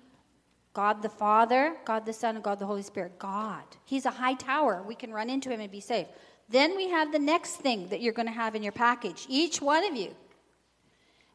God 0.73 1.01
the 1.01 1.07
Father, 1.07 1.77
God 1.85 2.05
the 2.05 2.11
Son, 2.11 2.35
and 2.35 2.43
God 2.43 2.59
the 2.59 2.65
Holy 2.65 2.83
Spirit. 2.83 3.17
God. 3.17 3.63
He's 3.85 4.05
a 4.05 4.11
high 4.11 4.33
tower. 4.33 4.83
We 4.85 4.93
can 4.93 5.13
run 5.13 5.29
into 5.29 5.49
him 5.49 5.61
and 5.61 5.71
be 5.71 5.79
safe. 5.79 6.07
Then 6.49 6.75
we 6.75 6.89
have 6.89 7.13
the 7.13 7.19
next 7.19 7.55
thing 7.61 7.87
that 7.87 8.01
you're 8.01 8.11
going 8.11 8.27
to 8.27 8.33
have 8.33 8.55
in 8.55 8.61
your 8.61 8.73
package, 8.73 9.25
each 9.29 9.61
one 9.61 9.85
of 9.89 9.95
you. 9.95 10.13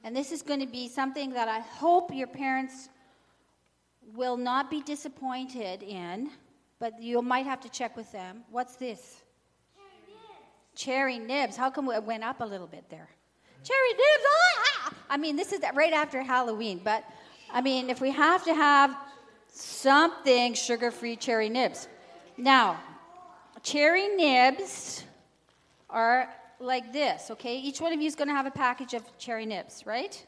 And 0.04 0.14
this 0.14 0.30
is 0.30 0.42
going 0.42 0.60
to 0.60 0.66
be 0.66 0.86
something 0.86 1.32
that 1.32 1.48
I 1.48 1.60
hope 1.60 2.14
your 2.14 2.26
parents 2.26 2.90
will 4.14 4.36
not 4.36 4.70
be 4.70 4.82
disappointed 4.82 5.82
in, 5.82 6.30
but 6.78 7.02
you 7.02 7.22
might 7.22 7.46
have 7.46 7.60
to 7.62 7.70
check 7.70 7.96
with 7.96 8.12
them. 8.12 8.44
What's 8.50 8.76
this? 8.76 9.22
Cherry 9.74 9.88
nibs. 10.06 10.82
Cherry 10.82 11.18
nibs. 11.18 11.56
How 11.56 11.70
come 11.70 11.88
it 11.88 12.04
went 12.04 12.22
up 12.22 12.42
a 12.42 12.44
little 12.44 12.66
bit 12.66 12.84
there? 12.90 13.08
Cherry 13.62 13.92
nibs. 13.92 14.24
Ah! 14.28 14.94
I 15.08 15.16
mean, 15.16 15.36
this 15.36 15.52
is 15.52 15.60
right 15.74 15.94
after 15.94 16.22
Halloween, 16.22 16.82
but 16.84 17.02
I 17.50 17.62
mean, 17.62 17.88
if 17.88 18.02
we 18.02 18.10
have 18.10 18.44
to 18.44 18.54
have 18.54 18.94
something 19.54 20.52
sugar 20.52 20.90
free 20.90 21.16
cherry 21.16 21.48
nibs. 21.48 21.88
Now, 22.36 22.80
cherry 23.62 24.08
nibs 24.08 25.04
are 25.88 26.28
like 26.60 26.92
this, 26.92 27.30
okay? 27.30 27.58
Each 27.58 27.80
one 27.80 27.92
of 27.92 28.00
you 28.00 28.06
is 28.06 28.14
going 28.14 28.28
to 28.28 28.34
have 28.34 28.46
a 28.46 28.50
package 28.50 28.94
of 28.94 29.02
cherry 29.18 29.46
nibs, 29.46 29.84
right? 29.86 30.24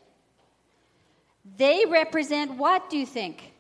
They 1.57 1.85
represent 1.89 2.57
what, 2.57 2.91
do 2.91 2.99
you 2.99 3.07
think? 3.07 3.53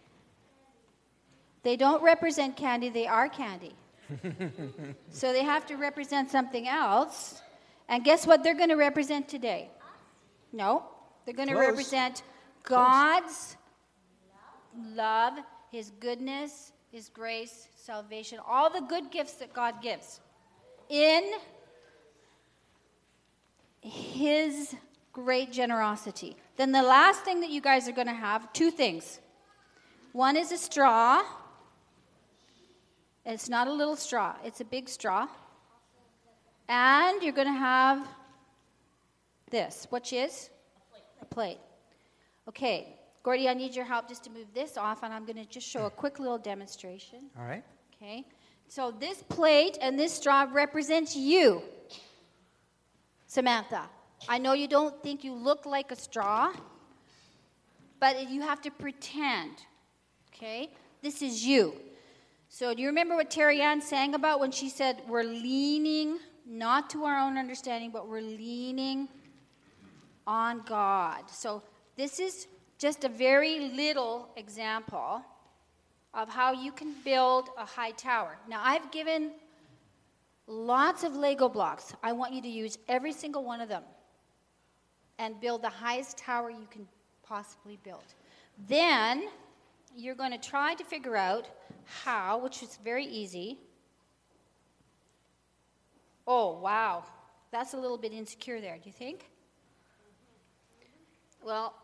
They 1.62 1.76
don't 1.76 2.02
represent 2.02 2.56
candy, 2.56 2.88
they 2.90 3.06
are 3.06 3.28
candy. 3.28 3.74
so 5.10 5.32
they 5.32 5.42
have 5.42 5.66
to 5.66 5.76
represent 5.76 6.30
something 6.30 6.68
else. 6.68 7.42
And 7.88 8.04
guess 8.04 8.26
what 8.26 8.42
they're 8.42 8.54
going 8.54 8.68
to 8.68 8.76
represent 8.76 9.28
today? 9.28 9.70
No, 10.52 10.84
they're 11.24 11.34
going 11.34 11.48
to 11.48 11.56
represent 11.56 12.22
God's 12.62 13.56
love, 14.94 15.34
His 15.70 15.90
goodness, 16.00 16.72
His 16.90 17.08
grace, 17.08 17.68
salvation, 17.74 18.38
all 18.46 18.70
the 18.70 18.80
good 18.80 19.10
gifts 19.10 19.34
that 19.34 19.52
God 19.52 19.82
gives 19.82 20.20
in 20.88 21.32
His 23.88 24.74
great 25.12 25.52
generosity. 25.52 26.36
Then 26.56 26.72
the 26.72 26.82
last 26.82 27.22
thing 27.22 27.40
that 27.40 27.50
you 27.50 27.60
guys 27.60 27.88
are 27.88 27.92
going 27.92 28.08
to 28.08 28.12
have 28.12 28.52
two 28.52 28.70
things. 28.70 29.20
One 30.12 30.36
is 30.36 30.50
a 30.50 30.58
straw. 30.58 31.22
It's 33.24 33.48
not 33.48 33.66
a 33.66 33.72
little 33.72 33.96
straw, 33.96 34.36
it's 34.44 34.60
a 34.60 34.64
big 34.64 34.88
straw. 34.88 35.26
And 36.68 37.22
you're 37.22 37.32
going 37.32 37.52
to 37.52 37.58
have 37.58 38.06
this, 39.50 39.86
which 39.90 40.12
is 40.12 40.50
a 41.20 41.24
plate. 41.24 41.58
Okay, 42.48 42.96
Gordy, 43.22 43.48
I 43.48 43.54
need 43.54 43.74
your 43.74 43.84
help 43.84 44.08
just 44.08 44.22
to 44.24 44.30
move 44.30 44.46
this 44.54 44.76
off, 44.76 45.02
and 45.02 45.12
I'm 45.12 45.24
going 45.24 45.36
to 45.36 45.44
just 45.44 45.68
show 45.68 45.86
a 45.86 45.90
quick 45.90 46.20
little 46.20 46.38
demonstration. 46.38 47.30
All 47.38 47.44
right. 47.44 47.64
Okay, 47.94 48.24
so 48.68 48.92
this 48.92 49.22
plate 49.24 49.78
and 49.80 49.98
this 49.98 50.12
straw 50.12 50.46
represents 50.52 51.16
you, 51.16 51.62
Samantha. 53.26 53.88
I 54.28 54.38
know 54.38 54.52
you 54.52 54.68
don't 54.68 55.02
think 55.02 55.24
you 55.24 55.34
look 55.34 55.66
like 55.66 55.92
a 55.92 55.96
straw, 55.96 56.52
but 58.00 58.28
you 58.30 58.42
have 58.42 58.60
to 58.62 58.70
pretend. 58.70 59.52
Okay, 60.34 60.70
this 61.02 61.22
is 61.22 61.44
you. 61.44 61.74
So, 62.48 62.74
do 62.74 62.80
you 62.80 62.88
remember 62.88 63.16
what 63.16 63.30
Terry 63.30 63.60
Ann 63.60 63.80
sang 63.80 64.14
about 64.14 64.40
when 64.40 64.50
she 64.50 64.68
said, 64.68 65.02
We're 65.08 65.24
leaning 65.24 66.18
not 66.46 66.88
to 66.90 67.04
our 67.04 67.18
own 67.18 67.36
understanding, 67.36 67.90
but 67.90 68.08
we're 68.08 68.20
leaning 68.20 69.08
on 70.26 70.62
God? 70.66 71.30
So, 71.30 71.62
this 71.96 72.20
is 72.20 72.46
just 72.78 73.04
a 73.04 73.08
very 73.08 73.70
little 73.70 74.28
example 74.36 75.22
of 76.14 76.28
how 76.28 76.52
you 76.52 76.72
can 76.72 76.94
build 77.04 77.50
a 77.58 77.64
high 77.64 77.90
tower. 77.90 78.38
Now, 78.48 78.60
I've 78.62 78.90
given 78.90 79.32
lots 80.46 81.04
of 81.04 81.16
Lego 81.16 81.48
blocks. 81.48 81.94
I 82.02 82.12
want 82.12 82.32
you 82.32 82.42
to 82.42 82.48
use 82.48 82.78
every 82.88 83.12
single 83.12 83.44
one 83.44 83.60
of 83.60 83.68
them 83.68 83.82
and 85.18 85.40
build 85.40 85.62
the 85.62 85.68
highest 85.68 86.18
tower 86.18 86.50
you 86.50 86.66
can 86.70 86.86
possibly 87.22 87.78
build. 87.82 88.04
Then 88.68 89.28
you're 89.96 90.14
going 90.14 90.32
to 90.32 90.38
try 90.38 90.74
to 90.74 90.84
figure 90.84 91.16
out 91.16 91.48
how, 91.84 92.38
which 92.38 92.62
is 92.62 92.78
very 92.84 93.04
easy. 93.04 93.58
Oh, 96.26 96.58
wow. 96.58 97.04
That's 97.50 97.74
a 97.74 97.76
little 97.76 97.98
bit 97.98 98.12
insecure 98.12 98.60
there, 98.60 98.76
do 98.76 98.82
you 98.86 98.92
think? 98.92 99.30
Well, 101.44 101.74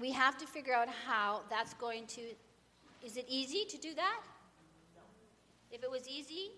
we 0.00 0.10
have 0.12 0.38
to 0.38 0.46
figure 0.46 0.72
out 0.72 0.88
how 1.06 1.42
that's 1.50 1.74
going 1.74 2.06
to. 2.06 2.22
Is 3.04 3.16
it 3.16 3.26
easy 3.28 3.64
to 3.68 3.76
do 3.76 3.94
that? 3.94 4.22
If 5.70 5.84
it 5.84 5.90
was 5.90 6.08
easy, 6.08 6.50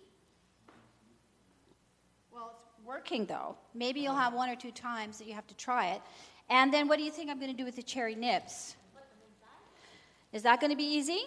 well, 2.33 2.53
it's 2.55 2.87
working 2.87 3.27
though. 3.27 3.57
Maybe 3.75 4.01
you'll 4.01 4.13
uh-huh. 4.13 4.23
have 4.23 4.35
one 4.35 4.49
or 4.49 4.57
two 4.57 4.73
times 4.73 5.19
that 5.19 5.27
you 5.27 5.35
have 5.35 5.47
to 5.49 5.57
try 5.57 5.89
it. 5.89 6.03
And 6.49 6.73
then 6.73 6.89
what 6.89 6.99
do 6.99 7.05
you 7.05 7.11
think 7.11 7.31
I'm 7.31 7.39
going 7.39 7.51
to 7.51 7.57
do 7.57 7.65
with 7.65 7.77
the 7.77 7.83
cherry 7.83 8.15
nibs? 8.15 8.77
Is 10.33 10.43
that 10.45 10.61
going 10.61 10.71
to 10.71 10.77
be 10.77 10.85
easy? 10.85 11.21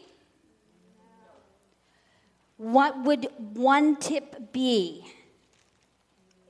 What 2.58 3.04
would 3.04 3.28
one 3.54 3.98
tip 3.98 4.52
be? 4.52 5.06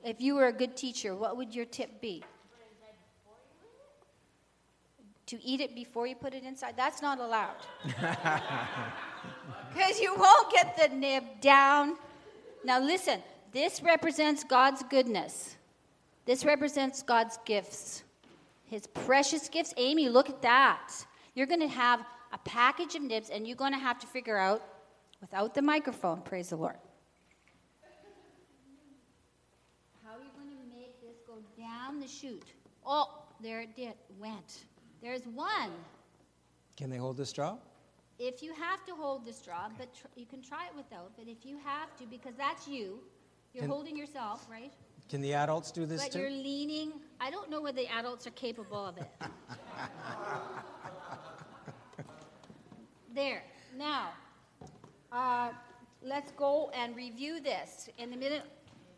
If 0.04 0.20
you 0.20 0.36
were 0.36 0.46
a 0.46 0.52
good 0.52 0.76
teacher, 0.76 1.14
what 1.14 1.36
would 1.36 1.54
your 1.54 1.64
tip 1.64 2.00
be? 2.00 2.22
To 5.26 5.42
eat 5.42 5.60
it 5.60 5.74
before 5.74 6.06
you 6.06 6.14
put 6.14 6.32
it 6.32 6.44
inside? 6.44 6.74
That's 6.76 7.02
not 7.02 7.18
allowed. 7.18 7.56
Because 9.76 10.00
you 10.00 10.14
won't 10.14 10.50
get 10.50 10.74
the 10.78 10.88
nib 10.96 11.22
down. 11.42 11.96
Now, 12.64 12.80
listen, 12.80 13.20
this 13.52 13.82
represents 13.82 14.42
God's 14.42 14.82
goodness. 14.84 15.56
This 16.24 16.46
represents 16.46 17.02
God's 17.02 17.38
gifts, 17.44 18.02
His 18.64 18.86
precious 18.86 19.50
gifts. 19.50 19.74
Amy, 19.76 20.08
look 20.08 20.30
at 20.30 20.40
that. 20.40 20.92
You're 21.34 21.46
going 21.46 21.60
to 21.60 21.68
have 21.68 22.00
a 22.32 22.38
package 22.38 22.94
of 22.94 23.02
nibs, 23.02 23.28
and 23.28 23.46
you're 23.46 23.56
going 23.56 23.72
to 23.72 23.78
have 23.78 23.98
to 23.98 24.06
figure 24.06 24.38
out, 24.38 24.62
without 25.20 25.54
the 25.54 25.62
microphone, 25.62 26.22
praise 26.22 26.48
the 26.48 26.56
Lord, 26.56 26.76
how 30.04 30.12
are 30.14 30.18
you 30.18 30.30
going 30.36 30.48
to 30.48 30.76
make 30.76 31.00
this 31.02 31.18
go 31.26 31.34
down 31.58 32.00
the 32.00 32.08
chute? 32.08 32.46
Oh, 32.86 33.24
there 33.42 33.60
it 33.60 33.76
did, 33.76 33.92
went. 34.18 34.64
There's 35.02 35.26
one. 35.34 35.70
Can 36.76 36.88
they 36.88 36.96
hold 36.96 37.18
the 37.18 37.26
straw? 37.26 37.58
If 38.18 38.42
you 38.42 38.52
have 38.54 38.84
to 38.86 38.94
hold 38.94 39.24
the 39.26 39.32
straw, 39.32 39.68
but 39.76 39.92
tr- 39.94 40.06
you 40.16 40.24
can 40.26 40.40
try 40.42 40.64
it 40.66 40.74
without, 40.74 41.12
but 41.16 41.26
if 41.28 41.44
you 41.44 41.58
have 41.64 41.94
to, 41.98 42.06
because 42.06 42.34
that's 42.36 42.66
you, 42.66 43.00
you're 43.52 43.62
Can- 43.62 43.70
holding 43.70 43.96
yourself, 43.96 44.46
right? 44.50 44.72
Can 45.08 45.20
the 45.20 45.34
adults 45.34 45.70
do 45.70 45.86
this 45.86 46.02
But 46.02 46.14
you're 46.16 46.28
too? 46.30 46.34
leaning. 46.34 46.92
I 47.20 47.30
don't 47.30 47.48
know 47.50 47.60
whether 47.60 47.76
the 47.76 47.86
adults 47.94 48.26
are 48.26 48.30
capable 48.32 48.84
of 48.86 48.96
it. 48.98 49.08
there. 53.14 53.42
Now, 53.76 54.08
uh, 55.12 55.50
let's 56.02 56.32
go 56.32 56.70
and 56.74 56.96
review 56.96 57.40
this. 57.40 57.88
In 57.98 58.12
a 58.12 58.16
minute, 58.16 58.42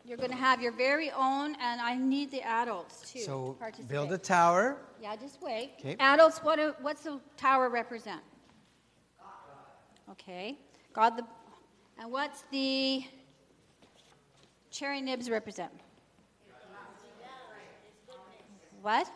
you're 0.03 0.17
going 0.17 0.31
to 0.31 0.35
have 0.37 0.61
your 0.61 0.71
very 0.71 1.11
own, 1.11 1.55
and 1.61 1.79
I 1.81 1.93
need 1.95 2.31
the 2.31 2.41
adults 2.41 3.11
too. 3.11 3.19
So 3.19 3.53
to 3.53 3.59
participate. 3.59 3.89
build 3.91 4.11
a 4.13 4.17
tower. 4.17 4.77
Yeah, 5.01 5.15
just 5.15 5.41
wait. 5.41 5.77
'Kay. 5.77 5.95
Adults, 5.99 6.39
what 6.39 6.55
do, 6.55 6.73
what's 6.81 7.03
the 7.03 7.19
tower 7.37 7.69
represent? 7.69 8.21
Okay, 10.11 10.57
God 10.91 11.17
the, 11.17 11.25
and 11.99 12.11
what's 12.11 12.43
the 12.51 13.03
cherry 14.71 15.01
nibs 15.01 15.29
represent? 15.29 15.71
What? 18.81 19.07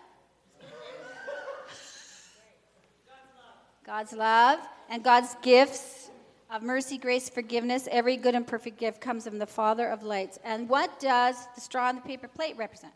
God's 3.85 4.13
love 4.13 4.59
and 4.89 5.03
God's 5.03 5.35
gifts 5.41 6.09
of 6.51 6.61
mercy, 6.61 6.97
grace, 6.97 7.29
forgiveness. 7.29 7.87
Every 7.91 8.15
good 8.15 8.35
and 8.35 8.45
perfect 8.45 8.77
gift 8.77 9.01
comes 9.01 9.25
from 9.25 9.39
the 9.39 9.47
Father 9.47 9.87
of 9.87 10.03
lights. 10.03 10.37
And 10.43 10.69
what 10.69 10.99
does 10.99 11.35
the 11.55 11.61
straw 11.61 11.87
on 11.87 11.95
the 11.95 12.01
paper 12.01 12.27
plate 12.27 12.55
represent? 12.57 12.93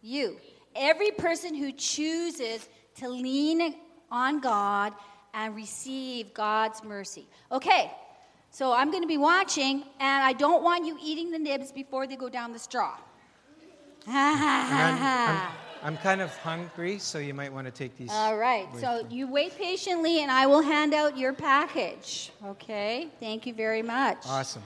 You. 0.00 0.38
Every 0.74 1.10
person 1.10 1.54
who 1.54 1.72
chooses 1.72 2.68
to 2.96 3.08
lean 3.08 3.74
on 4.10 4.40
God 4.40 4.92
and 5.34 5.54
receive 5.54 6.34
God's 6.34 6.82
mercy. 6.84 7.26
Okay, 7.50 7.90
so 8.50 8.72
I'm 8.72 8.90
going 8.90 9.02
to 9.02 9.08
be 9.08 9.18
watching, 9.18 9.84
and 10.00 10.24
I 10.24 10.32
don't 10.32 10.62
want 10.62 10.86
you 10.86 10.98
eating 11.02 11.30
the 11.30 11.38
nibs 11.38 11.72
before 11.72 12.06
they 12.06 12.16
go 12.16 12.28
down 12.28 12.52
the 12.52 12.58
straw. 12.58 12.96
I'm, 14.06 15.02
I'm, 15.02 15.52
I'm 15.82 15.96
kind 15.98 16.20
of 16.20 16.36
hungry, 16.38 16.98
so 16.98 17.18
you 17.18 17.34
might 17.34 17.52
want 17.52 17.66
to 17.66 17.70
take 17.70 17.96
these. 17.96 18.10
All 18.10 18.36
right, 18.36 18.68
so 18.78 19.06
you 19.08 19.26
wait 19.26 19.56
patiently, 19.56 20.22
and 20.22 20.30
I 20.30 20.46
will 20.46 20.62
hand 20.62 20.92
out 20.94 21.16
your 21.16 21.32
package. 21.32 22.30
Okay, 22.44 23.08
thank 23.20 23.46
you 23.46 23.54
very 23.54 23.82
much. 23.82 24.18
Awesome. 24.26 24.62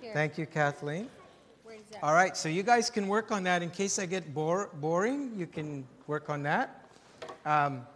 Here. 0.00 0.12
Thank 0.14 0.38
you, 0.38 0.46
Kathleen. 0.46 1.08
All 2.02 2.14
right, 2.14 2.36
so 2.36 2.48
you 2.48 2.62
guys 2.62 2.88
can 2.88 3.08
work 3.08 3.30
on 3.30 3.42
that. 3.44 3.62
In 3.62 3.70
case 3.70 3.98
I 3.98 4.06
get 4.06 4.32
bore, 4.32 4.70
boring, 4.74 5.32
you 5.36 5.46
can 5.46 5.86
work 6.06 6.30
on 6.30 6.42
that. 6.44 6.86
Um, 7.44 7.86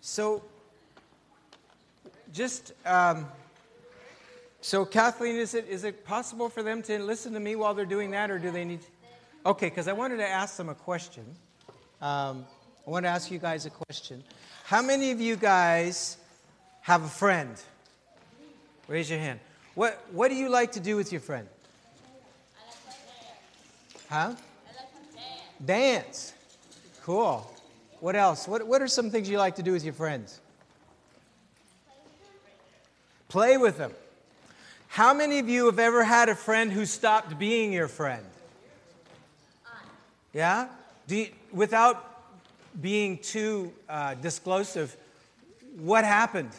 so, 0.00 0.42
just 2.32 2.72
um, 2.86 3.26
so 4.60 4.84
Kathleen, 4.84 5.36
is 5.36 5.54
it 5.54 5.66
is 5.68 5.84
it 5.84 6.04
possible 6.04 6.48
for 6.48 6.62
them 6.62 6.82
to 6.82 6.98
listen 6.98 7.32
to 7.32 7.40
me 7.40 7.56
while 7.56 7.74
they're 7.74 7.84
doing 7.84 8.10
that, 8.12 8.30
or 8.30 8.38
do 8.38 8.50
they 8.50 8.64
need? 8.64 8.80
Okay, 9.44 9.68
because 9.68 9.88
I 9.88 9.92
wanted 9.92 10.18
to 10.18 10.28
ask 10.28 10.56
them 10.56 10.68
a 10.68 10.74
question. 10.74 11.24
Um, 12.00 12.46
I 12.86 12.90
want 12.90 13.04
to 13.04 13.10
ask 13.10 13.30
you 13.30 13.38
guys 13.38 13.66
a 13.66 13.70
question. 13.70 14.24
How 14.64 14.82
many 14.82 15.10
of 15.10 15.20
you 15.20 15.36
guys 15.36 16.16
have 16.82 17.04
a 17.04 17.08
friend? 17.08 17.56
Raise 18.88 19.08
your 19.08 19.18
hand. 19.18 19.40
What, 19.74 20.04
what 20.12 20.28
do 20.28 20.34
you 20.34 20.48
like 20.48 20.72
to 20.72 20.80
do 20.80 20.96
with 20.96 21.12
your 21.12 21.20
friend? 21.20 21.46
Huh? 24.08 24.34
Dance. 25.64 26.34
Cool. 27.02 27.48
What 28.00 28.16
else? 28.16 28.48
What, 28.48 28.66
what 28.66 28.82
are 28.82 28.88
some 28.88 29.10
things 29.10 29.28
you 29.28 29.38
like 29.38 29.56
to 29.56 29.62
do 29.62 29.72
with 29.72 29.84
your 29.84 29.92
friends? 29.92 30.40
Play 33.28 33.56
with 33.58 33.78
them. 33.78 33.92
How 34.88 35.14
many 35.14 35.38
of 35.38 35.48
you 35.48 35.66
have 35.66 35.78
ever 35.78 36.02
had 36.02 36.28
a 36.28 36.34
friend 36.34 36.72
who 36.72 36.84
stopped 36.84 37.38
being 37.38 37.72
your 37.72 37.86
friend? 37.86 38.24
Yeah? 40.32 40.68
Do 41.06 41.16
you, 41.16 41.28
without 41.52 42.06
being 42.80 43.18
too 43.18 43.72
uh, 43.88 44.14
disclosive, 44.14 44.96
what 45.78 46.04
happened? 46.04 46.50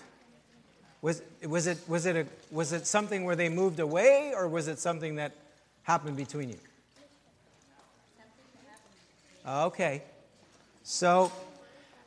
Was, 1.02 1.22
was, 1.46 1.68
it, 1.68 1.78
was, 1.88 2.06
it 2.06 2.16
a, 2.16 2.26
was 2.52 2.72
it 2.72 2.86
something 2.86 3.26
where 3.26 3.36
they 3.36 3.50
moved 3.50 3.80
away, 3.80 4.34
or 4.36 4.48
was 4.48 4.68
it 4.68 4.78
something 4.80 5.16
that 5.16 5.34
happened 5.84 6.16
between 6.16 6.50
you? 6.50 6.60
Okay. 9.46 10.04
So, 10.84 11.32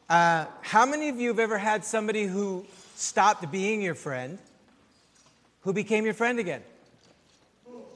uh, 0.09 0.47
how 0.63 0.85
many 0.85 1.09
of 1.09 1.21
you 1.21 1.29
have 1.29 1.39
ever 1.39 1.59
had 1.59 1.85
somebody 1.85 2.25
who 2.25 2.65
stopped 2.97 3.51
being 3.51 3.81
your 3.81 3.95
friend, 3.95 4.39
who 5.61 5.73
became 5.73 6.05
your 6.05 6.15
friend 6.15 6.39
again? 6.39 6.63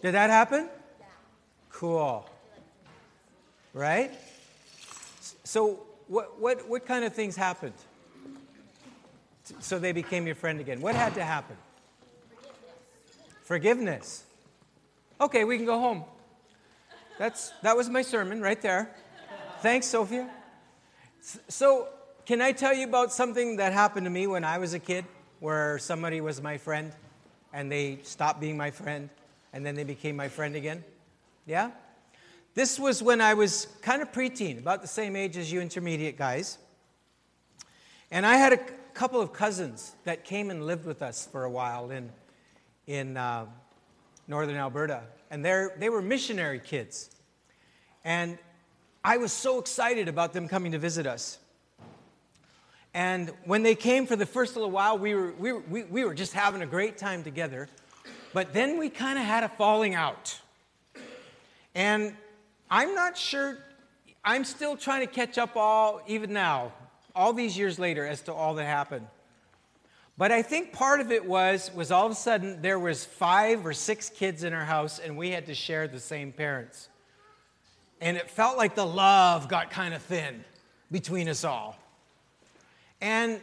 Did 0.02 0.14
that 0.14 0.30
happen? 0.30 0.68
Cool. 1.70 2.28
Right? 3.74 4.12
So, 5.44 5.80
what, 6.06 6.40
what, 6.40 6.68
what 6.68 6.86
kind 6.86 7.04
of 7.04 7.12
things 7.12 7.36
happened? 7.36 7.74
So 9.60 9.78
they 9.78 9.92
became 9.92 10.26
your 10.26 10.34
friend 10.34 10.60
again. 10.60 10.80
What 10.80 10.94
had 10.94 11.14
to 11.14 11.24
happen? 11.24 11.56
Forgiveness. 13.42 14.24
Okay, 15.20 15.44
we 15.44 15.56
can 15.56 15.66
go 15.66 15.80
home. 15.80 16.04
That's, 17.18 17.50
that 17.62 17.76
was 17.76 17.88
my 17.88 18.02
sermon 18.02 18.40
right 18.40 18.60
there. 18.60 18.94
Thanks, 19.60 19.86
Sophia. 19.86 20.28
So, 21.20 21.88
can 22.26 22.40
I 22.40 22.52
tell 22.52 22.74
you 22.74 22.86
about 22.86 23.12
something 23.12 23.56
that 23.56 23.72
happened 23.72 24.04
to 24.04 24.10
me 24.10 24.26
when 24.26 24.44
I 24.44 24.58
was 24.58 24.74
a 24.74 24.78
kid 24.78 25.04
where 25.40 25.78
somebody 25.78 26.20
was 26.20 26.40
my 26.42 26.58
friend 26.58 26.92
and 27.52 27.70
they 27.70 28.00
stopped 28.02 28.40
being 28.40 28.56
my 28.56 28.70
friend 28.70 29.10
and 29.52 29.64
then 29.64 29.74
they 29.74 29.84
became 29.84 30.16
my 30.16 30.28
friend 30.28 30.54
again? 30.54 30.84
Yeah? 31.46 31.70
This 32.54 32.78
was 32.78 33.02
when 33.02 33.20
I 33.20 33.34
was 33.34 33.66
kind 33.82 34.02
of 34.02 34.12
preteen, 34.12 34.58
about 34.58 34.82
the 34.82 34.88
same 34.88 35.16
age 35.16 35.36
as 35.36 35.52
you 35.52 35.60
intermediate 35.60 36.16
guys. 36.16 36.58
And 38.10 38.26
I 38.26 38.36
had 38.36 38.52
a 38.52 38.58
couple 38.94 39.20
of 39.20 39.32
cousins 39.32 39.94
that 40.04 40.24
came 40.24 40.50
and 40.50 40.66
lived 40.66 40.84
with 40.84 41.02
us 41.02 41.28
for 41.30 41.44
a 41.44 41.50
while 41.50 41.90
in, 41.90 42.10
in 42.86 43.16
uh, 43.16 43.46
northern 44.26 44.56
Alberta. 44.56 45.02
And 45.30 45.44
they 45.44 45.88
were 45.88 46.02
missionary 46.02 46.58
kids. 46.58 47.10
And 48.04 48.38
I 49.04 49.16
was 49.16 49.32
so 49.32 49.58
excited 49.58 50.08
about 50.08 50.32
them 50.32 50.48
coming 50.48 50.72
to 50.72 50.78
visit 50.78 51.06
us. 51.06 51.38
And 52.94 53.30
when 53.44 53.62
they 53.62 53.74
came 53.74 54.06
for 54.06 54.16
the 54.16 54.26
first 54.26 54.56
little 54.56 54.70
while, 54.70 54.98
we 54.98 55.14
were, 55.14 55.32
we 55.32 55.52
were, 55.52 55.60
we, 55.60 55.82
we 55.84 56.04
were 56.04 56.14
just 56.14 56.32
having 56.32 56.62
a 56.62 56.66
great 56.66 56.98
time 56.98 57.22
together. 57.22 57.68
But 58.32 58.52
then 58.52 58.78
we 58.78 58.90
kind 58.90 59.18
of 59.18 59.24
had 59.24 59.44
a 59.44 59.48
falling 59.48 59.94
out. 59.94 60.40
And 61.74 62.14
I'm 62.70 62.94
not 62.94 63.16
sure, 63.16 63.58
I'm 64.24 64.44
still 64.44 64.76
trying 64.76 65.06
to 65.06 65.12
catch 65.12 65.38
up 65.38 65.56
all, 65.56 66.02
even 66.06 66.32
now, 66.32 66.72
all 67.14 67.32
these 67.32 67.56
years 67.56 67.78
later, 67.78 68.06
as 68.06 68.22
to 68.22 68.32
all 68.32 68.54
that 68.54 68.64
happened. 68.64 69.06
But 70.16 70.32
I 70.32 70.42
think 70.42 70.72
part 70.72 71.00
of 71.00 71.12
it 71.12 71.24
was, 71.24 71.72
was 71.72 71.92
all 71.92 72.06
of 72.06 72.12
a 72.12 72.16
sudden 72.16 72.60
there 72.60 72.80
was 72.80 73.04
five 73.04 73.64
or 73.64 73.72
six 73.72 74.08
kids 74.08 74.42
in 74.42 74.52
our 74.52 74.64
house 74.64 74.98
and 74.98 75.16
we 75.16 75.30
had 75.30 75.46
to 75.46 75.54
share 75.54 75.86
the 75.86 76.00
same 76.00 76.32
parents. 76.32 76.88
And 78.00 78.16
it 78.16 78.30
felt 78.30 78.56
like 78.56 78.74
the 78.74 78.86
love 78.86 79.48
got 79.48 79.70
kind 79.70 79.94
of 79.94 80.02
thin 80.02 80.44
between 80.90 81.28
us 81.28 81.44
all. 81.44 81.76
And 83.00 83.40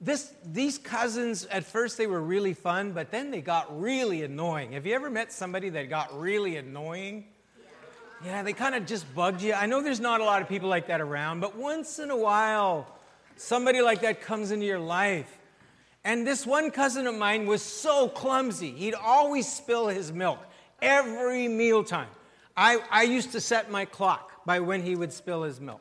this, 0.00 0.32
these 0.44 0.78
cousins, 0.78 1.44
at 1.46 1.64
first 1.64 1.98
they 1.98 2.06
were 2.06 2.20
really 2.20 2.54
fun, 2.54 2.92
but 2.92 3.10
then 3.10 3.30
they 3.30 3.40
got 3.40 3.80
really 3.80 4.22
annoying. 4.22 4.72
Have 4.72 4.86
you 4.86 4.94
ever 4.94 5.10
met 5.10 5.32
somebody 5.32 5.68
that 5.70 5.90
got 5.90 6.18
really 6.18 6.56
annoying? 6.56 7.24
Yeah, 8.24 8.42
they 8.42 8.52
kind 8.52 8.74
of 8.74 8.86
just 8.86 9.12
bugged 9.14 9.42
you. 9.42 9.52
I 9.52 9.66
know 9.66 9.80
there's 9.80 10.00
not 10.00 10.20
a 10.20 10.24
lot 10.24 10.42
of 10.42 10.48
people 10.48 10.68
like 10.68 10.88
that 10.88 11.00
around, 11.00 11.40
but 11.40 11.56
once 11.56 11.98
in 11.98 12.10
a 12.10 12.16
while, 12.16 12.86
somebody 13.36 13.80
like 13.80 14.00
that 14.00 14.22
comes 14.22 14.50
into 14.50 14.66
your 14.66 14.80
life. 14.80 15.38
And 16.04 16.26
this 16.26 16.46
one 16.46 16.70
cousin 16.70 17.06
of 17.06 17.14
mine 17.14 17.46
was 17.46 17.62
so 17.62 18.08
clumsy. 18.08 18.72
He'd 18.72 18.94
always 18.94 19.50
spill 19.50 19.88
his 19.88 20.12
milk 20.12 20.38
every 20.80 21.48
mealtime. 21.48 22.08
I, 22.58 22.82
I 22.90 23.02
used 23.04 23.32
to 23.32 23.40
set 23.40 23.70
my 23.70 23.84
clock 23.84 24.44
by 24.44 24.58
when 24.58 24.82
he 24.82 24.96
would 24.96 25.12
spill 25.12 25.44
his 25.44 25.60
milk. 25.60 25.80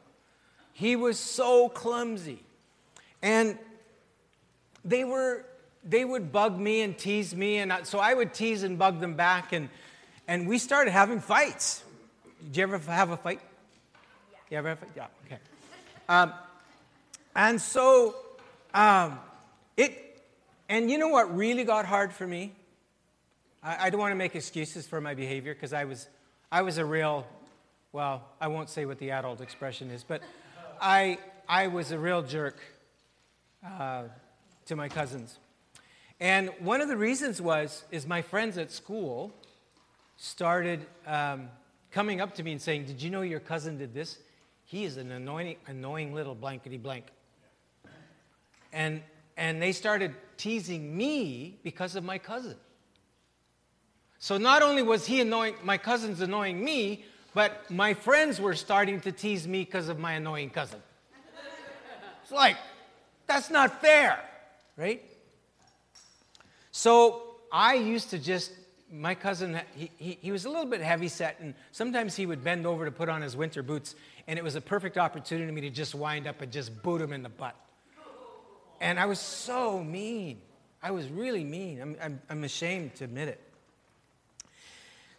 He 0.73 0.95
was 0.95 1.17
so 1.17 1.69
clumsy. 1.69 2.43
And 3.23 3.57
they 4.85 5.03
were 5.03 5.43
they 5.83 6.05
would 6.05 6.31
bug 6.31 6.59
me 6.59 6.81
and 6.81 6.97
tease 6.97 7.35
me 7.35 7.57
and 7.57 7.73
so 7.83 7.99
i 7.99 8.13
would 8.13 8.33
tease 8.33 8.63
and 8.63 8.77
bug 8.77 8.99
them 8.99 9.15
back 9.15 9.53
and 9.53 9.69
and 10.27 10.47
we 10.47 10.57
started 10.57 10.91
having 10.91 11.19
fights 11.19 11.83
did 12.45 12.57
you 12.57 12.63
ever 12.63 12.77
have 12.79 13.09
a 13.11 13.17
fight 13.17 13.39
Yeah. 14.31 14.37
you 14.51 14.57
ever 14.57 14.69
have 14.69 14.77
a 14.81 14.85
fight 14.85 14.91
yeah 14.95 15.07
okay 15.25 15.39
um, 16.09 16.33
and 17.35 17.61
so 17.61 18.15
um, 18.73 19.19
it 19.75 20.21
and 20.69 20.89
you 20.89 20.97
know 20.97 21.09
what 21.09 21.35
really 21.35 21.63
got 21.63 21.85
hard 21.85 22.11
for 22.13 22.25
me 22.27 22.53
i, 23.63 23.87
I 23.87 23.89
don't 23.89 23.99
want 23.99 24.11
to 24.11 24.15
make 24.15 24.35
excuses 24.35 24.87
for 24.87 25.01
my 25.01 25.13
behavior 25.13 25.53
because 25.53 25.73
i 25.73 25.85
was 25.85 26.07
i 26.51 26.62
was 26.62 26.77
a 26.77 26.86
real 26.86 27.25
well 27.91 28.23
i 28.39 28.47
won't 28.47 28.69
say 28.69 28.86
what 28.86 28.97
the 28.99 29.12
adult 29.12 29.41
expression 29.41 29.89
is 29.89 30.03
but 30.03 30.21
i 30.81 31.17
i 31.47 31.67
was 31.67 31.91
a 31.91 31.99
real 31.99 32.21
jerk 32.21 32.57
uh, 33.65 34.03
to 34.67 34.75
my 34.75 34.89
cousins. 34.89 35.39
And 36.19 36.49
one 36.60 36.81
of 36.81 36.88
the 36.88 36.97
reasons 36.97 37.41
was, 37.41 37.83
is 37.91 38.05
my 38.05 38.21
friends 38.21 38.57
at 38.57 38.71
school 38.71 39.31
started 40.17 40.86
um, 41.05 41.49
coming 41.91 42.21
up 42.21 42.36
to 42.36 42.43
me 42.43 42.51
and 42.51 42.62
saying, 42.62 42.86
Did 42.86 43.01
you 43.01 43.10
know 43.10 43.21
your 43.21 43.39
cousin 43.39 43.77
did 43.77 43.93
this? 43.93 44.17
He 44.65 44.83
is 44.83 44.97
an 44.97 45.12
annoying, 45.12 45.57
annoying 45.67 46.13
little 46.13 46.36
blankety 46.36 46.77
blank. 46.77 47.05
and, 48.73 49.01
and 49.38 49.62
they 49.62 49.71
started 49.71 50.13
teasing 50.38 50.95
me 50.95 51.60
because 51.63 51.95
of 51.95 52.03
my 52.03 52.17
cousin. 52.17 52.55
So 54.19 54.38
not 54.38 54.62
only 54.62 54.82
was 54.82 55.06
he 55.06 55.21
annoying, 55.21 55.56
my 55.63 55.77
cousin's 55.77 56.21
annoying 56.21 56.63
me, 56.63 57.06
but 57.34 57.69
my 57.69 57.93
friends 57.93 58.41
were 58.41 58.56
starting 58.56 58.99
to 59.01 59.12
tease 59.12 59.47
me 59.47 59.63
because 59.63 59.89
of 59.89 59.99
my 59.99 60.13
annoying 60.13 60.49
cousin. 60.49 60.82
It's 62.23 62.32
like, 62.32 62.58
that's 63.27 63.49
not 63.49 63.80
fair, 63.80 64.19
right? 64.75 65.03
So 66.71 67.36
I 67.51 67.75
used 67.75 68.10
to 68.10 68.19
just, 68.19 68.51
my 68.91 69.15
cousin, 69.15 69.62
he, 69.75 69.91
he, 69.97 70.17
he 70.21 70.32
was 70.32 70.45
a 70.45 70.49
little 70.49 70.65
bit 70.65 70.82
heavy 70.82 71.08
set, 71.08 71.39
and 71.39 71.53
sometimes 71.71 72.15
he 72.15 72.25
would 72.25 72.43
bend 72.43 72.65
over 72.65 72.86
to 72.86 72.91
put 72.91 73.10
on 73.10 73.21
his 73.21 73.38
winter 73.38 73.62
boots, 73.62 73.95
and 74.27 74.39
it 74.39 74.41
was 74.43 74.56
a 74.56 74.62
perfect 74.62 74.97
opportunity 74.97 75.47
for 75.47 75.53
me 75.53 75.62
to 75.62 75.69
just 75.69 75.93
wind 75.95 76.27
up 76.27 76.41
and 76.41 76.51
just 76.51 76.82
boot 76.82 76.99
him 77.01 77.13
in 77.13 77.23
the 77.23 77.30
butt. 77.30 77.56
And 78.82 78.99
I 78.99 79.06
was 79.06 79.19
so 79.19 79.84
mean. 79.84 80.41
I 80.82 80.91
was 80.91 81.08
really 81.08 81.43
mean. 81.43 81.82
I'm, 81.82 81.95
I'm, 82.01 82.21
I'm 82.30 82.43
ashamed 82.43 82.95
to 82.95 83.03
admit 83.03 83.30
it. 83.30 83.41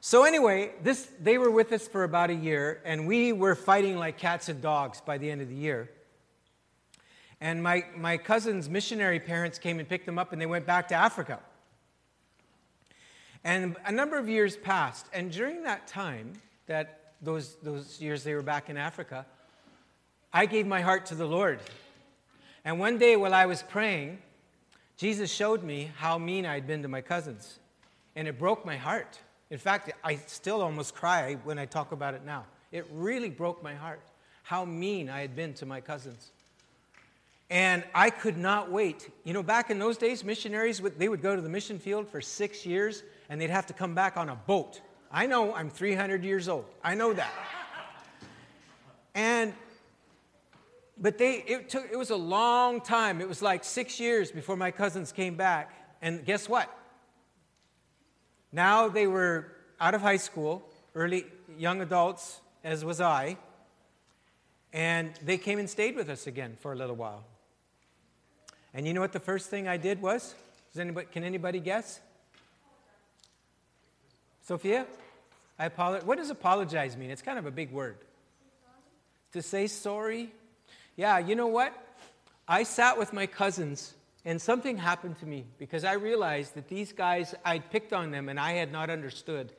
So 0.01 0.25
anyway, 0.25 0.73
this, 0.83 1.11
they 1.21 1.39
were 1.39 1.51
with 1.51 1.73
us 1.73 1.89
for 1.89 2.05
about 2.05 2.31
a 2.31 2.35
year, 2.35 2.81
and 2.85 3.07
we 3.07 3.33
were 3.33 3.57
fighting 3.57 3.99
like 3.99 4.17
cats 4.17 4.49
and 4.49 4.63
dogs 4.63 5.01
by 5.01 5.19
the 5.19 5.29
end 5.29 5.41
of 5.41 5.49
the 5.49 5.57
year. 5.57 5.91
And 7.41 7.63
my, 7.63 7.85
my 7.97 8.17
cousin's 8.17 8.69
missionary 8.69 9.19
parents 9.19 9.59
came 9.59 9.81
and 9.81 9.89
picked 9.89 10.07
them 10.07 10.19
up, 10.19 10.33
and 10.33 10.41
they 10.41 10.47
went 10.47 10.67
back 10.67 10.89
to 10.89 10.95
Africa. 10.95 11.41
And 13.43 13.77
a 13.87 13.93
number 13.93 14.19
of 14.19 14.29
years 14.29 14.57
passed, 14.57 15.07
and 15.13 15.33
during 15.33 15.65
that 15.65 15.87
time, 15.89 16.33
that 16.67 17.15
those, 17.21 17.57
those 17.63 18.01
years 18.01 18.23
they 18.23 18.35
were 18.35 18.43
back 18.43 18.71
in 18.71 18.77
Africa, 18.77 19.27
I 20.33 20.47
gave 20.47 20.67
my 20.67 20.81
heart 20.81 21.07
to 21.07 21.17
the 21.17 21.27
Lord. 21.27 21.61
And 22.65 22.79
one 22.79 22.99
day 22.99 23.17
while 23.17 23.35
I 23.35 23.47
was 23.47 23.63
praying, 23.63 24.19
Jesus 24.97 25.33
showed 25.33 25.63
me 25.63 25.91
how 25.97 26.19
mean 26.19 26.47
I'd 26.47 26.67
been 26.67 26.83
to 26.83 26.89
my 26.89 27.01
cousins, 27.01 27.59
and 28.15 28.29
it 28.29 28.39
broke 28.39 28.65
my 28.65 28.77
heart. 28.77 29.19
In 29.51 29.59
fact, 29.59 29.91
I 30.05 30.17
still 30.27 30.61
almost 30.61 30.95
cry 30.95 31.39
when 31.45 31.59
I 31.59 31.67
talk 31.67 31.93
about 31.93 32.15
it 32.15 32.25
now. 32.25 32.45
It 32.71 32.87
really 32.93 33.31
broke 33.31 33.63
my 33.63 33.75
heart 33.75 34.01
how 34.43 34.65
mean 34.65 35.11
I 35.11 35.21
had 35.21 35.37
been 35.37 35.53
to 35.55 35.67
my 35.67 35.81
cousins. 35.81 36.31
And 37.51 37.83
I 37.95 38.11
could 38.11 38.37
not 38.37 38.71
wait. 38.71 39.11
You 39.25 39.33
know, 39.33 39.43
back 39.43 39.71
in 39.71 39.79
those 39.79 39.97
days, 39.97 40.23
missionaries, 40.23 40.81
they 40.99 41.09
would 41.09 41.23
go 41.23 41.35
to 41.35 41.41
the 41.41 41.49
mission 41.49 41.79
field 41.79 42.09
for 42.09 42.21
six 42.21 42.67
years 42.67 43.03
and 43.29 43.41
they'd 43.41 43.51
have 43.51 43.67
to 43.67 43.73
come 43.73 43.95
back 43.95 44.17
on 44.17 44.29
a 44.29 44.35
boat. 44.35 44.81
I 45.11 45.27
know 45.27 45.55
I'm 45.55 45.71
300 45.71 46.25
years 46.25 46.49
old. 46.49 46.67
I 46.85 46.95
know 46.95 47.15
that. 47.15 47.33
And, 49.15 49.53
but 50.97 51.19
they, 51.19 51.37
it, 51.47 51.69
took, 51.71 51.91
it 51.91 51.97
was 51.97 52.11
a 52.11 52.17
long 52.17 52.81
time. 52.81 53.21
It 53.21 53.29
was 53.29 53.43
like 53.43 53.65
six 53.65 53.99
years 53.99 54.31
before 54.31 54.57
my 54.57 54.71
cousins 54.71 55.11
came 55.11 55.35
back. 55.35 55.73
And 56.03 56.25
guess 56.25 56.49
what? 56.49 56.75
Now 58.53 58.89
they 58.89 59.07
were 59.07 59.53
out 59.81 59.95
of 59.95 60.01
high 60.01 60.17
school, 60.17 60.63
early 60.95 61.27
young 61.57 61.81
adults, 61.81 62.41
as 62.65 62.85
was 62.85 63.01
I, 63.01 63.37
and 64.73 65.13
they 65.25 65.39
came 65.39 65.59
and 65.59 65.69
stayed 65.69 65.97
with 65.97 66.09
us 66.09 66.27
again 66.27 66.57
for 66.61 66.73
a 66.73 66.77
little 66.77 66.97
while. 66.97 67.25
And 68.75 68.87
you 68.87 68.95
know 68.95 69.01
what 69.01 69.13
the 69.13 69.21
first 69.21 69.49
thing 69.51 69.67
I 69.69 69.77
did 69.77 70.03
was? 70.03 70.35
Anybody, 70.79 71.07
can 71.11 71.25
anybody 71.25 71.61
guess? 71.61 72.01
Sophia? 74.43 74.87
I 75.59 75.67
apologize. 75.67 76.07
What 76.07 76.19
does 76.19 76.31
apologize 76.31 76.97
mean? 76.97 77.11
It's 77.11 77.23
kind 77.23 77.39
of 77.39 77.47
a 77.47 77.51
big 77.51 77.73
word. 77.73 77.97
To 79.33 79.43
say 79.43 79.67
sorry? 79.67 80.31
Yeah, 80.97 81.19
you 81.19 81.35
know 81.35 81.49
what? 81.49 81.75
I 82.47 82.63
sat 82.63 82.99
with 82.99 83.13
my 83.13 83.27
cousins 83.27 83.95
and 84.29 84.39
something 84.39 84.77
happened 84.77 85.19
to 85.21 85.27
me 85.27 85.47
because 85.57 85.85
I 85.85 85.95
realized 85.95 86.55
that 86.55 86.69
these 86.69 86.93
guys, 86.93 87.35
I'd 87.47 87.71
picked 87.71 87.95
on 87.95 88.11
them 88.11 88.29
and 88.29 88.39
I 88.39 88.53
had 88.53 88.71
not 88.71 88.91
understood 88.91 89.55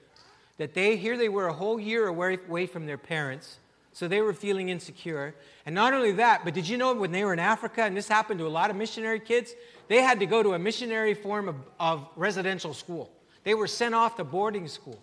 that 0.57 0.75
they, 0.75 0.95
here 0.95 1.17
they 1.17 1.27
were 1.27 1.47
a 1.47 1.53
whole 1.53 1.79
year 1.79 2.05
away, 2.05 2.37
away 2.47 2.67
from 2.67 2.85
their 2.85 2.99
parents. 2.99 3.57
So 3.93 4.07
they 4.07 4.21
were 4.21 4.31
feeling 4.31 4.69
insecure. 4.69 5.33
And 5.65 5.73
not 5.73 5.95
only 5.95 6.11
that, 6.11 6.45
but 6.45 6.53
did 6.53 6.67
you 6.67 6.77
know 6.77 6.93
when 6.93 7.11
they 7.11 7.23
were 7.23 7.33
in 7.33 7.39
Africa, 7.39 7.81
and 7.81 7.97
this 7.97 8.07
happened 8.07 8.39
to 8.41 8.45
a 8.45 8.47
lot 8.47 8.69
of 8.69 8.75
missionary 8.75 9.19
kids, 9.19 9.55
they 9.87 10.03
had 10.03 10.19
to 10.19 10.27
go 10.27 10.43
to 10.43 10.53
a 10.53 10.59
missionary 10.59 11.15
form 11.15 11.49
of, 11.49 11.55
of 11.79 12.07
residential 12.15 12.75
school. 12.75 13.11
They 13.43 13.55
were 13.55 13.65
sent 13.65 13.95
off 13.95 14.17
to 14.17 14.23
boarding 14.23 14.67
school. 14.67 15.01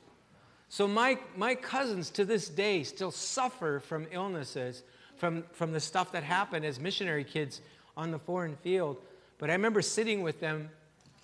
So 0.69 0.87
my, 0.87 1.19
my 1.37 1.57
cousins 1.57 2.11
to 2.11 2.25
this 2.25 2.49
day 2.49 2.85
still 2.85 3.11
suffer 3.11 3.81
from 3.81 4.07
illnesses, 4.13 4.85
from, 5.17 5.43
from 5.51 5.73
the 5.73 5.81
stuff 5.81 6.13
that 6.13 6.23
happened 6.23 6.65
as 6.65 6.79
missionary 6.79 7.25
kids 7.25 7.61
on 7.97 8.13
the 8.13 8.21
foreign 8.21 8.55
field. 8.59 8.99
But 9.39 9.51
I 9.51 9.53
remember 9.53 9.83
sitting 9.83 10.23
with 10.23 10.41
them 10.41 10.71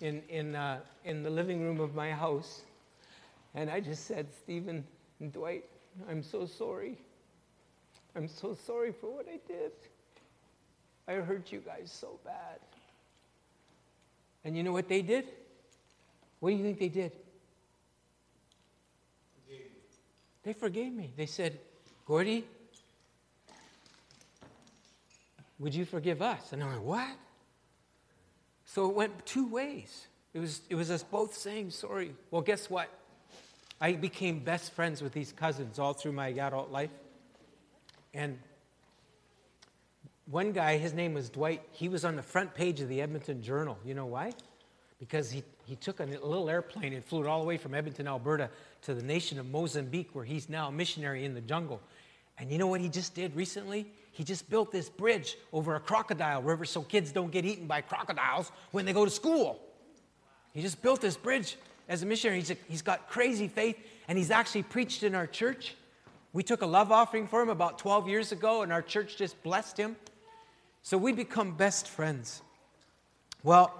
in, 0.01 0.21
in, 0.29 0.55
uh, 0.55 0.79
in 1.05 1.23
the 1.23 1.29
living 1.29 1.61
room 1.61 1.79
of 1.79 1.95
my 1.95 2.11
house, 2.11 2.61
and 3.55 3.69
I 3.69 3.79
just 3.79 4.05
said, 4.05 4.27
Stephen 4.43 4.83
and 5.19 5.33
Dwight, 5.33 5.65
I'm 6.09 6.23
so 6.23 6.45
sorry. 6.45 6.97
I'm 8.15 8.27
so 8.27 8.55
sorry 8.65 8.91
for 8.91 9.07
what 9.07 9.25
I 9.27 9.39
did. 9.47 9.71
I 11.07 11.13
hurt 11.13 11.51
you 11.51 11.59
guys 11.59 11.91
so 11.91 12.19
bad. 12.23 12.59
And 14.45 14.55
you 14.55 14.63
know 14.63 14.71
what 14.71 14.87
they 14.87 15.01
did? 15.01 15.25
What 16.39 16.51
do 16.51 16.55
you 16.55 16.63
think 16.63 16.79
they 16.79 16.89
did? 16.89 17.11
They 20.43 20.53
forgave 20.53 20.91
me. 20.91 21.11
They 21.15 21.25
said, 21.25 21.57
Gordy, 22.05 22.45
would 25.57 25.73
you 25.73 25.85
forgive 25.85 26.21
us? 26.21 26.51
And 26.51 26.61
I'm 26.61 26.73
like, 26.73 26.83
What? 26.83 27.17
So 28.73 28.89
it 28.89 28.95
went 28.95 29.23
two 29.27 29.47
ways. 29.47 30.07
It 30.33 30.39
was, 30.39 30.61
it 30.67 30.73
was 30.73 30.89
us 30.89 31.03
both 31.03 31.37
saying 31.37 31.69
sorry. 31.69 32.15
Well, 32.31 32.41
guess 32.41 32.71
what? 32.71 32.89
I 33.79 33.91
became 33.93 34.39
best 34.39 34.71
friends 34.71 34.99
with 34.99 35.13
these 35.13 35.31
cousins 35.31 35.77
all 35.77 35.93
through 35.93 36.13
my 36.13 36.29
adult 36.29 36.71
life. 36.71 36.89
And 38.15 38.39
one 40.25 40.53
guy, 40.53 40.77
his 40.77 40.91
name 40.91 41.13
was 41.13 41.29
Dwight, 41.29 41.61
he 41.71 41.87
was 41.87 42.03
on 42.03 42.15
the 42.15 42.23
front 42.23 42.55
page 42.55 42.81
of 42.81 42.89
the 42.89 42.99
Edmonton 42.99 43.43
Journal. 43.43 43.77
You 43.85 43.93
know 43.93 44.07
why? 44.07 44.31
Because 44.97 45.29
he, 45.29 45.43
he 45.65 45.75
took 45.75 45.99
a 45.99 46.05
little 46.05 46.49
airplane 46.49 46.93
and 46.93 47.05
flew 47.05 47.21
it 47.21 47.27
all 47.27 47.41
the 47.41 47.47
way 47.47 47.57
from 47.57 47.75
Edmonton, 47.75 48.07
Alberta 48.07 48.49
to 48.83 48.95
the 48.95 49.03
nation 49.03 49.37
of 49.37 49.45
Mozambique, 49.51 50.09
where 50.13 50.25
he's 50.25 50.49
now 50.49 50.69
a 50.69 50.71
missionary 50.71 51.25
in 51.25 51.35
the 51.35 51.41
jungle. 51.41 51.79
And 52.37 52.51
you 52.51 52.57
know 52.57 52.67
what 52.67 52.81
he 52.81 52.89
just 52.89 53.13
did 53.13 53.35
recently? 53.35 53.85
He 54.11 54.23
just 54.23 54.49
built 54.49 54.71
this 54.71 54.89
bridge 54.89 55.37
over 55.51 55.75
a 55.75 55.79
crocodile 55.79 56.41
river 56.41 56.65
so 56.65 56.81
kids 56.81 57.11
don't 57.11 57.31
get 57.31 57.45
eaten 57.45 57.67
by 57.67 57.81
crocodiles 57.81 58.51
when 58.71 58.85
they 58.85 58.93
go 58.93 59.05
to 59.05 59.11
school. 59.11 59.59
He 60.53 60.61
just 60.61 60.81
built 60.81 61.01
this 61.01 61.17
bridge 61.17 61.57
as 61.89 62.03
a 62.03 62.05
missionary. 62.05 62.39
He's, 62.39 62.51
a, 62.51 62.57
he's 62.69 62.81
got 62.81 63.09
crazy 63.09 63.47
faith, 63.47 63.77
and 64.07 64.17
he's 64.17 64.31
actually 64.31 64.63
preached 64.63 65.03
in 65.03 65.15
our 65.15 65.27
church. 65.27 65.75
We 66.31 66.43
took 66.43 66.61
a 66.61 66.65
love 66.65 66.91
offering 66.91 67.27
for 67.27 67.41
him 67.41 67.49
about 67.49 67.79
12 67.79 68.07
years 68.07 68.31
ago, 68.31 68.61
and 68.61 68.71
our 68.71 68.81
church 68.81 69.17
just 69.17 69.41
blessed 69.43 69.77
him. 69.77 69.95
So 70.83 70.97
we 70.97 71.11
become 71.11 71.55
best 71.55 71.87
friends. 71.87 72.41
Well, 73.43 73.73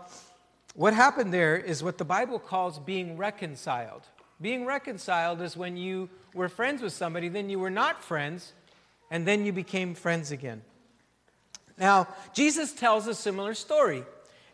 what 0.73 0.93
happened 0.93 1.33
there 1.33 1.57
is 1.57 1.83
what 1.83 1.97
the 1.97 2.05
Bible 2.05 2.39
calls 2.39 2.79
being 2.79 3.17
reconciled. 3.17 4.03
Being 4.43 4.65
reconciled 4.65 5.41
is 5.41 5.55
when 5.55 5.77
you 5.77 6.09
were 6.33 6.49
friends 6.49 6.81
with 6.81 6.91
somebody, 6.91 7.29
then 7.29 7.49
you 7.49 7.59
were 7.59 7.69
not 7.69 8.03
friends, 8.03 8.51
and 9.09 9.25
then 9.25 9.45
you 9.45 9.53
became 9.53 9.95
friends 9.95 10.31
again. 10.31 10.63
Now, 11.77 12.09
Jesus 12.33 12.73
tells 12.73 13.07
a 13.07 13.15
similar 13.15 13.53
story, 13.53 14.03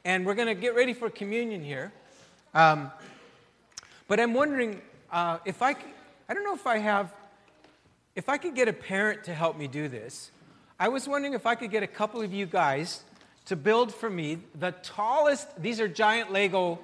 and 0.06 0.28
we're 0.28 0.36
going 0.36 0.48
to 0.48 0.54
get 0.54 0.76
ready 0.76 0.94
for 0.94 1.10
communion 1.10 1.64
here. 1.64 1.92
Um, 2.54 2.92
but 4.08 4.20
I'm 4.20 4.36
wondering 4.36 4.80
uh, 5.12 5.40
if 5.44 5.64
I, 5.64 5.76
I 6.30 6.36
don't 6.36 6.44
know 6.44 6.54
if 6.54 6.68
I 6.68 6.78
have, 6.78 7.12
if 8.16 8.30
I 8.30 8.38
could 8.38 8.54
get 8.54 8.68
a 8.68 8.74
parent 8.74 9.24
to 9.24 9.34
help 9.34 9.58
me 9.58 9.68
do 9.68 9.88
this. 9.88 10.30
I 10.80 10.90
was 10.90 11.08
wondering 11.08 11.34
if 11.34 11.48
I 11.48 11.56
could 11.56 11.72
get 11.72 11.82
a 11.82 11.88
couple 11.88 12.22
of 12.22 12.32
you 12.32 12.46
guys 12.46 13.02
to 13.46 13.56
build 13.56 13.92
for 13.92 14.12
me 14.12 14.38
the 14.54 14.72
tallest, 14.84 15.60
these 15.60 15.80
are 15.80 15.88
giant 15.88 16.32
Lego, 16.32 16.78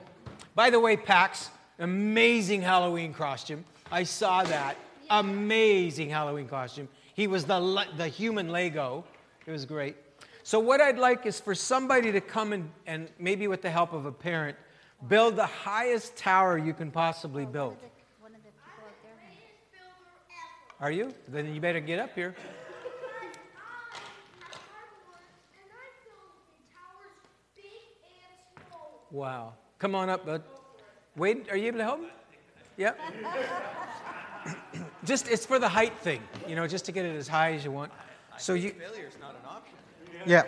by 0.55 0.71
the 0.71 0.79
way, 0.79 0.97
Pax, 0.97 1.51
amazing 1.79 2.61
Halloween 2.61 3.13
costume. 3.13 3.65
I 3.91 4.03
saw 4.03 4.43
that. 4.43 4.77
Amazing 5.09 6.09
Halloween 6.09 6.47
costume. 6.47 6.88
He 7.13 7.27
was 7.27 7.45
the, 7.45 7.85
the 7.97 8.07
human 8.07 8.49
Lego. 8.49 9.03
It 9.45 9.51
was 9.51 9.65
great. 9.65 9.95
So, 10.43 10.59
what 10.59 10.81
I'd 10.81 10.97
like 10.97 11.25
is 11.25 11.39
for 11.39 11.55
somebody 11.55 12.11
to 12.11 12.21
come 12.21 12.53
and, 12.53 12.69
and 12.85 13.09
maybe 13.19 13.47
with 13.47 13.61
the 13.61 13.69
help 13.69 13.93
of 13.93 14.05
a 14.05 14.11
parent, 14.11 14.57
build 15.07 15.35
the 15.35 15.45
highest 15.45 16.15
tower 16.15 16.57
you 16.57 16.73
can 16.73 16.91
possibly 16.91 17.45
build. 17.45 17.77
Are 20.79 20.91
you? 20.91 21.13
Then 21.29 21.53
you 21.53 21.61
better 21.61 21.79
get 21.79 21.99
up 21.99 22.13
here. 22.13 22.35
Wow. 29.09 29.53
Come 29.79 29.95
on 29.95 30.09
up, 30.09 30.25
bud. 30.25 30.43
Wade, 31.15 31.47
are 31.49 31.58
you 31.58 31.67
able 31.67 31.78
to 31.78 31.84
help 31.84 32.01
me? 32.01 32.08
Yep. 32.78 32.99
just 35.06 35.28
it's 35.30 35.45
for 35.45 35.60
the 35.60 35.69
height 35.69 35.97
thing, 35.99 36.21
you 36.47 36.56
know, 36.56 36.67
just 36.67 36.86
to 36.86 36.91
get 36.91 37.06
it 37.06 37.15
as 37.15 37.28
high 37.28 37.54
as 37.54 37.63
you 37.63 37.71
want. 37.71 37.91
So 38.38 38.54
you 38.54 38.71
failure 38.71 39.08
is 39.08 39.17
not 39.19 39.32
an 39.32 39.47
option. 39.47 39.75
Yeah. 40.25 40.43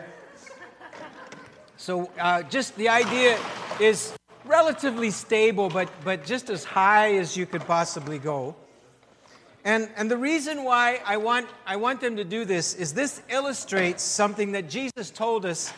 So 1.77 2.12
uh, 2.19 2.43
just 2.43 2.75
the 2.75 2.89
idea 2.89 3.39
is 3.80 4.13
relatively 4.45 5.12
stable, 5.12 5.69
but, 5.69 5.89
but 6.03 6.25
just 6.25 6.49
as 6.49 6.63
high 6.63 7.15
as 7.15 7.38
you 7.38 7.45
could 7.45 7.62
possibly 7.62 8.19
go. 8.19 8.56
And, 9.63 9.89
and 9.95 10.10
the 10.10 10.17
reason 10.17 10.63
why 10.63 11.01
I 11.06 11.17
want, 11.17 11.47
I 11.65 11.75
want 11.75 12.01
them 12.01 12.15
to 12.17 12.23
do 12.23 12.45
this 12.45 12.73
is 12.73 12.93
this 12.93 13.21
illustrates 13.30 14.01
something 14.01 14.53
that 14.53 14.69
Jesus 14.69 15.12
told 15.12 15.45
us 15.45 15.73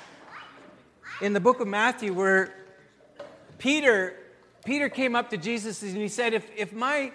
in 1.22 1.34
the 1.34 1.40
book 1.40 1.60
of 1.60 1.68
Matthew, 1.68 2.14
where 2.14 2.54
Peter, 3.58 4.16
Peter 4.66 4.90
came 4.90 5.16
up 5.16 5.30
to 5.30 5.38
Jesus 5.38 5.82
and 5.84 5.96
he 5.96 6.08
said, 6.08 6.34
if, 6.34 6.50
if, 6.56 6.74
my, 6.74 7.12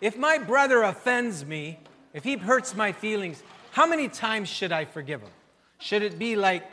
if 0.00 0.16
my 0.16 0.38
brother 0.38 0.82
offends 0.82 1.44
me, 1.44 1.78
if 2.12 2.24
he 2.24 2.36
hurts 2.36 2.74
my 2.74 2.92
feelings, 2.92 3.42
how 3.72 3.86
many 3.86 4.08
times 4.08 4.48
should 4.48 4.72
I 4.72 4.84
forgive 4.84 5.20
him? 5.20 5.30
Should 5.78 6.02
it 6.02 6.18
be 6.18 6.36
like 6.36 6.64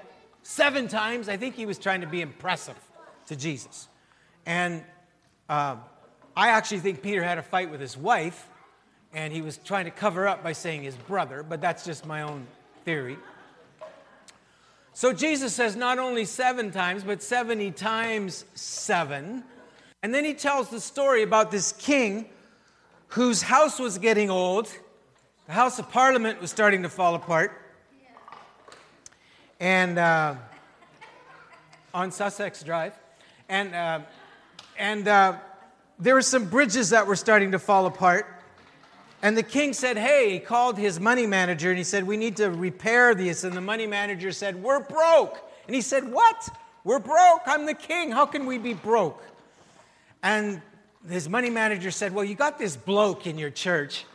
seven 0.43 0.87
times? 0.87 1.29
I 1.29 1.37
think 1.37 1.55
he 1.55 1.65
was 1.65 1.77
trying 1.77 2.01
to 2.01 2.07
be 2.07 2.21
impressive 2.21 2.75
to 3.27 3.35
Jesus. 3.35 3.87
And 4.45 4.83
uh, 5.49 5.75
I 6.35 6.49
actually 6.49 6.79
think 6.79 7.01
Peter 7.01 7.23
had 7.23 7.37
a 7.37 7.43
fight 7.43 7.69
with 7.69 7.79
his 7.79 7.97
wife, 7.97 8.47
and 9.13 9.31
he 9.31 9.41
was 9.41 9.57
trying 9.57 9.85
to 9.85 9.91
cover 9.91 10.27
up 10.27 10.43
by 10.43 10.53
saying 10.53 10.83
his 10.83 10.95
brother, 10.95 11.43
but 11.43 11.61
that's 11.61 11.85
just 11.85 12.05
my 12.05 12.23
own 12.23 12.47
theory. 12.83 13.17
So 14.93 15.13
Jesus 15.13 15.53
says 15.53 15.75
not 15.75 15.99
only 15.99 16.25
seven 16.25 16.71
times, 16.71 17.03
but 17.03 17.21
70 17.21 17.71
times 17.71 18.45
seven. 18.55 19.43
And 20.07 20.15
then 20.15 20.23
he 20.23 20.33
tells 20.33 20.69
the 20.69 20.79
story 20.79 21.21
about 21.21 21.51
this 21.51 21.73
king 21.73 22.27
whose 23.07 23.41
house 23.41 23.77
was 23.77 23.97
getting 23.97 24.29
old. 24.29 24.71
The 25.47 25.51
House 25.51 25.79
of 25.79 25.91
Parliament 25.91 26.39
was 26.39 26.49
starting 26.49 26.83
to 26.83 26.87
fall 26.87 27.13
apart. 27.13 27.51
And 29.59 29.99
uh, 29.99 30.35
on 31.93 32.13
Sussex 32.13 32.63
Drive. 32.63 32.93
And, 33.49 33.75
uh, 33.75 33.99
and 34.79 35.09
uh, 35.09 35.33
there 35.99 36.13
were 36.13 36.21
some 36.21 36.45
bridges 36.45 36.91
that 36.91 37.05
were 37.05 37.17
starting 37.17 37.51
to 37.51 37.59
fall 37.59 37.85
apart. 37.85 38.27
And 39.21 39.37
the 39.37 39.43
king 39.43 39.73
said, 39.73 39.97
Hey, 39.97 40.31
he 40.31 40.39
called 40.39 40.77
his 40.77 41.01
money 41.01 41.27
manager 41.27 41.67
and 41.67 41.77
he 41.77 41.83
said, 41.83 42.05
We 42.05 42.15
need 42.15 42.37
to 42.37 42.49
repair 42.49 43.13
these. 43.13 43.43
And 43.43 43.53
the 43.53 43.59
money 43.59 43.87
manager 43.87 44.31
said, 44.31 44.63
We're 44.63 44.79
broke. 44.79 45.37
And 45.65 45.75
he 45.75 45.81
said, 45.81 46.09
What? 46.09 46.47
We're 46.85 46.99
broke. 46.99 47.41
I'm 47.45 47.65
the 47.65 47.73
king. 47.73 48.11
How 48.11 48.25
can 48.25 48.45
we 48.45 48.57
be 48.57 48.73
broke? 48.73 49.21
And 50.23 50.61
his 51.09 51.29
money 51.29 51.49
manager 51.49 51.91
said, 51.91 52.13
Well, 52.13 52.25
you 52.25 52.35
got 52.35 52.57
this 52.57 52.75
bloke 52.75 53.27
in 53.27 53.37
your 53.37 53.49
church, 53.49 54.05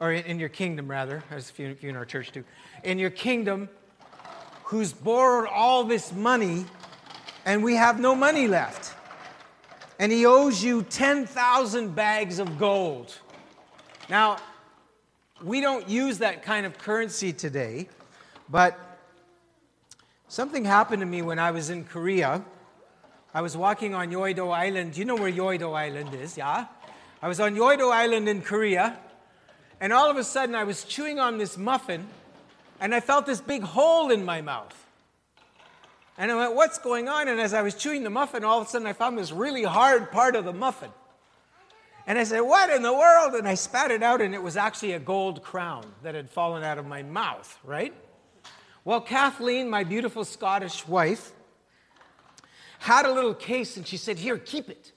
or 0.00 0.12
in 0.12 0.38
your 0.38 0.48
kingdom, 0.48 0.90
rather, 0.90 1.22
as 1.30 1.50
if 1.50 1.56
few 1.56 1.76
in 1.88 1.96
our 1.96 2.04
church 2.04 2.32
too, 2.32 2.44
in 2.82 2.98
your 2.98 3.10
kingdom, 3.10 3.68
who's 4.64 4.92
borrowed 4.92 5.48
all 5.48 5.84
this 5.84 6.12
money, 6.12 6.64
and 7.44 7.62
we 7.62 7.74
have 7.76 8.00
no 8.00 8.14
money 8.14 8.48
left. 8.48 8.94
And 9.98 10.10
he 10.10 10.26
owes 10.26 10.64
you 10.64 10.82
10,000 10.82 11.94
bags 11.94 12.38
of 12.38 12.58
gold. 12.58 13.16
Now, 14.08 14.38
we 15.44 15.60
don't 15.60 15.88
use 15.88 16.18
that 16.18 16.42
kind 16.42 16.66
of 16.66 16.78
currency 16.78 17.32
today, 17.32 17.88
but 18.48 18.78
something 20.28 20.64
happened 20.64 21.00
to 21.00 21.06
me 21.06 21.22
when 21.22 21.38
I 21.38 21.50
was 21.50 21.70
in 21.70 21.84
Korea. 21.84 22.44
I 23.34 23.40
was 23.40 23.56
walking 23.56 23.94
on 23.94 24.10
Yeouido 24.10 24.52
Island. 24.52 24.96
You 24.96 25.06
know 25.06 25.16
where 25.16 25.32
Yeouido 25.32 25.74
Island 25.74 26.12
is? 26.14 26.36
Yeah? 26.36 26.66
I 27.22 27.28
was 27.28 27.40
on 27.40 27.54
Yeouido 27.54 27.90
Island 27.90 28.28
in 28.28 28.42
Korea, 28.42 28.98
and 29.80 29.90
all 29.90 30.10
of 30.10 30.18
a 30.18 30.24
sudden 30.24 30.54
I 30.54 30.64
was 30.64 30.84
chewing 30.84 31.18
on 31.18 31.38
this 31.38 31.56
muffin, 31.56 32.06
and 32.78 32.94
I 32.94 33.00
felt 33.00 33.24
this 33.24 33.40
big 33.40 33.62
hole 33.62 34.10
in 34.10 34.24
my 34.24 34.42
mouth. 34.42 34.76
And 36.18 36.30
I 36.30 36.34
went, 36.34 36.54
What's 36.54 36.78
going 36.78 37.08
on? 37.08 37.28
And 37.28 37.40
as 37.40 37.54
I 37.54 37.62
was 37.62 37.74
chewing 37.74 38.02
the 38.02 38.10
muffin, 38.10 38.44
all 38.44 38.60
of 38.60 38.66
a 38.66 38.70
sudden 38.70 38.86
I 38.86 38.92
found 38.92 39.16
this 39.16 39.32
really 39.32 39.62
hard 39.62 40.12
part 40.12 40.36
of 40.36 40.44
the 40.44 40.52
muffin. 40.52 40.90
And 42.06 42.18
I 42.18 42.24
said, 42.24 42.40
What 42.40 42.68
in 42.68 42.82
the 42.82 42.92
world? 42.92 43.34
And 43.34 43.48
I 43.48 43.54
spat 43.54 43.90
it 43.90 44.02
out, 44.02 44.20
and 44.20 44.34
it 44.34 44.42
was 44.42 44.58
actually 44.58 44.92
a 44.92 44.98
gold 44.98 45.42
crown 45.42 45.86
that 46.02 46.14
had 46.14 46.28
fallen 46.28 46.64
out 46.64 46.76
of 46.76 46.86
my 46.86 47.02
mouth, 47.02 47.58
right? 47.64 47.94
Well, 48.84 49.00
Kathleen, 49.00 49.70
my 49.70 49.84
beautiful 49.84 50.26
Scottish 50.26 50.86
wife, 50.86 51.32
had 52.82 53.06
a 53.06 53.12
little 53.12 53.32
case 53.32 53.76
and 53.76 53.86
she 53.86 53.96
said, 53.96 54.18
Here, 54.18 54.36
keep 54.36 54.68
it. 54.68 54.90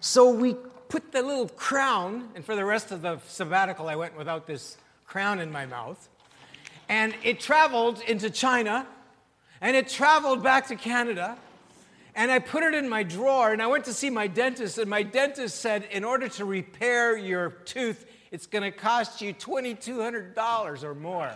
So 0.00 0.30
we 0.30 0.54
put 0.88 1.12
the 1.12 1.22
little 1.22 1.48
crown, 1.48 2.28
and 2.34 2.44
for 2.44 2.56
the 2.56 2.64
rest 2.64 2.90
of 2.90 3.00
the 3.00 3.18
sabbatical, 3.28 3.88
I 3.88 3.94
went 3.94 4.18
without 4.18 4.46
this 4.46 4.76
crown 5.06 5.38
in 5.38 5.52
my 5.52 5.64
mouth. 5.64 6.08
And 6.88 7.14
it 7.22 7.38
traveled 7.38 8.00
into 8.08 8.28
China, 8.28 8.86
and 9.60 9.76
it 9.76 9.88
traveled 9.88 10.42
back 10.42 10.66
to 10.66 10.76
Canada, 10.76 11.38
and 12.16 12.30
I 12.30 12.40
put 12.40 12.64
it 12.64 12.74
in 12.74 12.88
my 12.88 13.04
drawer 13.04 13.52
and 13.52 13.62
I 13.62 13.68
went 13.68 13.84
to 13.84 13.94
see 13.94 14.10
my 14.10 14.26
dentist, 14.26 14.76
and 14.76 14.90
my 14.90 15.02
dentist 15.02 15.60
said, 15.60 15.84
in 15.92 16.04
order 16.04 16.28
to 16.28 16.44
repair 16.44 17.16
your 17.16 17.50
tooth, 17.50 18.04
it's 18.32 18.46
going 18.46 18.64
to 18.64 18.76
cost 18.76 19.22
you 19.22 19.32
$2,200 19.32 20.82
or 20.82 20.94
more. 20.96 21.32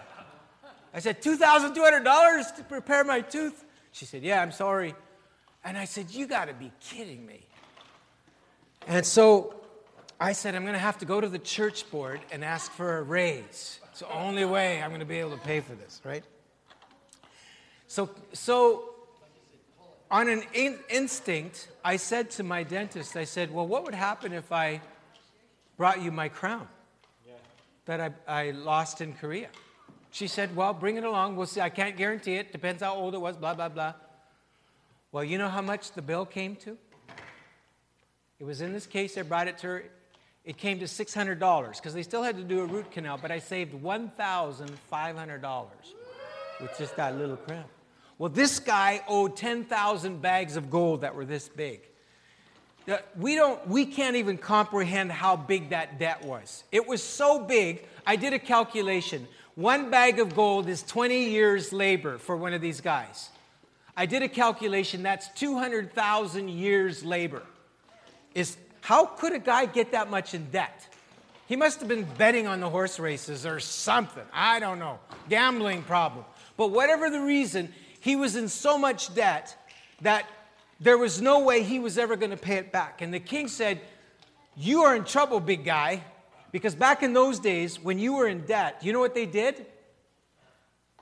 I 0.93 0.99
said, 0.99 1.23
$2,200 1.23 2.57
to 2.57 2.75
repair 2.75 3.05
my 3.05 3.21
tooth? 3.21 3.65
She 3.93 4.05
said, 4.05 4.23
Yeah, 4.23 4.43
I'm 4.43 4.53
sorry. 4.53 4.95
And 5.67 5.77
I 5.77 5.85
said, 5.85 6.11
You 6.11 6.29
got 6.29 6.47
to 6.47 6.55
be 6.55 6.71
kidding 6.81 7.27
me. 7.27 7.41
And 8.87 9.05
so 9.05 9.57
I 10.21 10.33
said, 10.33 10.55
I'm 10.55 10.63
going 10.63 10.75
to 10.75 10.79
have 10.79 10.99
to 10.99 11.05
go 11.05 11.21
to 11.21 11.29
the 11.29 11.41
church 11.41 11.91
board 11.91 12.21
and 12.31 12.45
ask 12.45 12.71
for 12.71 12.99
a 12.99 13.03
raise. 13.03 13.81
It's 13.91 14.01
the 14.01 14.13
only 14.13 14.45
way 14.45 14.81
I'm 14.81 14.91
going 14.91 15.01
to 15.01 15.07
be 15.07 15.19
able 15.19 15.33
to 15.33 15.43
pay 15.43 15.59
for 15.59 15.75
this, 15.75 16.01
right? 16.05 16.23
So, 17.89 18.11
so 18.33 18.91
on 20.09 20.29
an 20.29 20.45
in- 20.55 20.79
instinct, 20.89 21.67
I 21.85 21.97
said 21.97 22.31
to 22.33 22.45
my 22.45 22.63
dentist, 22.63 23.17
I 23.17 23.25
said, 23.25 23.53
Well, 23.53 23.67
what 23.67 23.85
would 23.85 23.95
happen 23.95 24.33
if 24.33 24.53
I 24.53 24.81
brought 25.77 26.01
you 26.01 26.13
my 26.13 26.29
crown 26.29 26.69
that 27.87 28.01
I, 28.01 28.13
I 28.29 28.51
lost 28.53 29.01
in 29.01 29.15
Korea? 29.15 29.49
She 30.13 30.29
said, 30.29 30.55
Well, 30.55 30.73
bring 30.75 30.97
it 30.97 31.03
along. 31.03 31.35
We'll 31.35 31.47
see. 31.47 31.61
I 31.61 31.71
can't 31.71 31.97
guarantee 31.97 32.37
it. 32.37 32.53
Depends 32.53 32.85
how 32.85 32.95
old 32.95 33.17
it 33.17 33.21
was, 33.21 33.37
blah, 33.37 33.55
blah, 33.55 33.69
blah. 33.69 33.95
Well, 35.13 35.25
you 35.25 35.39
know 35.39 35.49
how 35.49 35.63
much 35.63 35.93
the 35.93 36.03
bill 36.03 36.27
came 36.27 36.57
to? 36.57 36.77
It 38.39 38.45
was 38.45 38.61
in 38.61 38.73
this 38.73 38.87
case, 38.87 39.17
I 39.17 39.23
brought 39.23 39.49
it 39.49 39.59
to 39.59 39.67
her. 39.69 39.85
It 40.45 40.59
came 40.59 40.79
to 40.79 40.85
$600 40.85 41.77
because 41.77 41.95
they 41.95 42.03
still 42.03 42.23
had 42.23 42.37
to 42.37 42.45
do 42.45 42.61
a 42.61 42.67
root 42.67 42.91
canal, 42.93 43.19
but 43.21 43.31
I 43.31 43.39
saved 43.39 43.75
$1,500 43.83 45.67
with 46.61 46.79
just 46.79 46.97
that 46.97 47.17
little 47.17 47.37
crown. 47.37 47.65
Well, 48.19 48.31
this 48.31 48.61
guy 48.61 49.03
owed 49.09 49.37
10,000 49.37 50.23
bags 50.23 50.57
of 50.57 50.71
gold 50.71 51.01
that 51.03 51.15
were 51.15 51.25
this 51.25 51.49
big. 51.49 51.81
We, 53.17 53.35
don't, 53.35 53.67
we 53.67 53.85
can't 53.85 54.17
even 54.17 54.39
comprehend 54.39 55.11
how 55.11 55.37
big 55.37 55.71
that 55.71 55.99
debt 55.99 56.25
was. 56.25 56.63
It 56.71 56.87
was 56.87 57.03
so 57.03 57.41
big, 57.41 57.85
I 58.07 58.15
did 58.17 58.33
a 58.33 58.39
calculation. 58.39 59.27
One 59.57 59.91
bag 59.91 60.21
of 60.21 60.37
gold 60.37 60.69
is 60.69 60.83
20 60.85 61.25
years' 61.29 61.73
labor 61.73 62.19
for 62.19 62.37
one 62.37 62.55
of 62.55 62.61
these 62.61 62.81
guys. 62.81 63.31
I 63.97 64.07
did 64.07 64.23
a 64.23 64.29
calculation, 64.29 65.03
that's 65.03 65.29
200,000 65.29 66.49
years' 66.49 67.05
labor. 67.05 67.43
Is, 68.35 68.57
how 68.83 69.07
could 69.07 69.33
a 69.33 69.39
guy 69.39 69.65
get 69.65 69.93
that 69.93 70.11
much 70.11 70.35
in 70.35 70.51
debt? 70.51 70.87
He 71.47 71.57
must 71.57 71.79
have 71.81 71.89
been 71.89 72.07
betting 72.19 72.47
on 72.47 72.61
the 72.61 72.69
horse 72.69 72.99
races 72.99 73.47
or 73.47 73.61
something. 73.61 74.25
I 74.33 74.61
don't 74.61 74.79
know. 74.79 74.99
Gambling 75.29 75.83
problem. 75.85 76.25
But 76.57 76.73
whatever 76.73 77.09
the 77.09 77.21
reason, 77.21 77.73
he 78.01 78.17
was 78.17 78.37
in 78.37 78.49
so 78.49 78.77
much 78.77 79.15
debt 79.15 79.57
that 80.03 80.27
there 80.81 80.99
was 80.99 81.23
no 81.23 81.41
way 81.41 81.63
he 81.63 81.79
was 81.79 81.97
ever 81.97 82.17
going 82.17 82.33
to 82.33 82.37
pay 82.37 82.57
it 82.57 82.73
back. 82.73 83.01
And 83.01 83.15
the 83.15 83.21
king 83.21 83.49
said, 83.49 83.81
You 84.57 84.83
are 84.83 84.95
in 84.95 85.05
trouble, 85.05 85.41
big 85.41 85.65
guy. 85.65 86.03
Because 86.53 86.75
back 86.75 87.03
in 87.03 87.13
those 87.13 87.39
days, 87.39 87.81
when 87.81 87.99
you 87.99 88.15
were 88.15 88.29
in 88.29 88.45
debt, 88.45 88.79
you 88.83 88.93
know 88.93 89.01
what 89.01 89.15
they 89.15 89.27
did? 89.27 89.67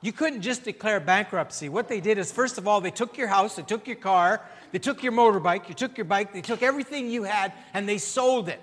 You 0.05 0.13
couldn't 0.13 0.43
just 0.43 0.65
declare 0.65 1.01
bankruptcy. 1.01 1.71
What 1.71 1.89
they 1.89 1.99
did 1.99 2.19
is, 2.19 2.31
first 2.31 2.59
of 2.59 2.69
all, 2.69 2.83
they 2.83 2.91
took 2.91 3.17
your 3.17 3.27
house, 3.27 3.57
they 3.57 3.63
took 3.63 3.87
your 3.87 3.97
car, 3.97 4.43
they 4.71 4.79
took 4.79 5.03
your 5.03 5.13
motorbike, 5.13 5.67
you 5.67 5.75
took 5.75 5.97
your 5.97 6.05
bike, 6.05 6.35
they 6.35 6.43
took 6.43 6.63
everything 6.63 7.09
you 7.09 7.23
had, 7.23 7.55
and 7.73 7.89
they 7.89 7.97
sold 7.97 8.51
it. 8.51 8.61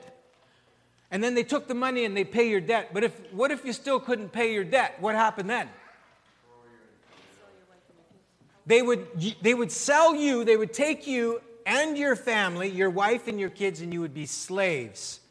And 1.10 1.24
then 1.24 1.34
they 1.34 1.42
took 1.42 1.68
the 1.68 1.74
money 1.74 2.06
and 2.06 2.16
they 2.16 2.26
pay 2.26 2.48
your 2.48 2.62
debt. 2.62 2.92
But 2.94 3.04
if, 3.04 3.34
what 3.34 3.50
if 3.50 3.66
you 3.66 3.74
still 3.74 4.00
couldn't 4.00 4.32
pay 4.32 4.54
your 4.54 4.64
debt? 4.64 4.98
What 5.00 5.16
happened 5.16 5.50
then? 5.50 5.68
They 8.68 8.84
would, 8.84 9.08
they 9.42 9.56
would 9.56 9.72
sell 9.72 10.16
you, 10.16 10.44
they 10.44 10.58
would 10.58 10.74
take 10.74 11.08
you 11.08 11.42
and 11.66 11.98
your 11.98 12.16
family, 12.16 12.70
your 12.70 12.92
wife 12.92 13.28
and 13.28 13.40
your 13.40 13.50
kids, 13.50 13.82
and 13.82 13.92
you 13.92 14.02
would 14.02 14.14
be 14.14 14.28
slaves 14.28 15.22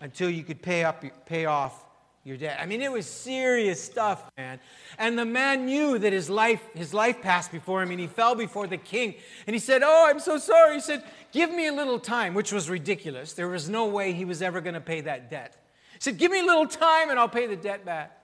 until 0.00 0.30
you 0.30 0.42
could 0.42 0.62
pay, 0.62 0.82
up, 0.82 1.04
pay 1.26 1.46
off 1.46 1.84
your 2.28 2.36
debt. 2.36 2.58
I 2.60 2.66
mean, 2.66 2.82
it 2.82 2.92
was 2.92 3.06
serious 3.06 3.82
stuff, 3.82 4.22
man. 4.36 4.60
And 4.98 5.18
the 5.18 5.24
man 5.24 5.66
knew 5.66 5.98
that 5.98 6.12
his 6.12 6.28
life, 6.28 6.62
his 6.74 6.92
life 6.92 7.22
passed 7.22 7.50
before 7.50 7.82
him, 7.82 7.90
and 7.90 7.98
he 7.98 8.06
fell 8.06 8.34
before 8.34 8.66
the 8.66 8.76
king. 8.76 9.14
And 9.46 9.54
he 9.54 9.60
said, 9.60 9.82
Oh, 9.82 10.06
I'm 10.08 10.20
so 10.20 10.38
sorry. 10.38 10.74
He 10.74 10.80
said, 10.80 11.02
Give 11.32 11.50
me 11.50 11.66
a 11.66 11.72
little 11.72 11.98
time, 11.98 12.34
which 12.34 12.52
was 12.52 12.68
ridiculous. 12.68 13.32
There 13.32 13.48
was 13.48 13.68
no 13.68 13.86
way 13.86 14.12
he 14.12 14.24
was 14.24 14.42
ever 14.42 14.60
going 14.60 14.74
to 14.74 14.80
pay 14.80 15.00
that 15.00 15.30
debt. 15.30 15.56
He 15.94 16.00
said, 16.00 16.18
Give 16.18 16.30
me 16.30 16.40
a 16.40 16.44
little 16.44 16.66
time, 16.66 17.10
and 17.10 17.18
I'll 17.18 17.28
pay 17.28 17.46
the 17.46 17.56
debt 17.56 17.84
back. 17.84 18.14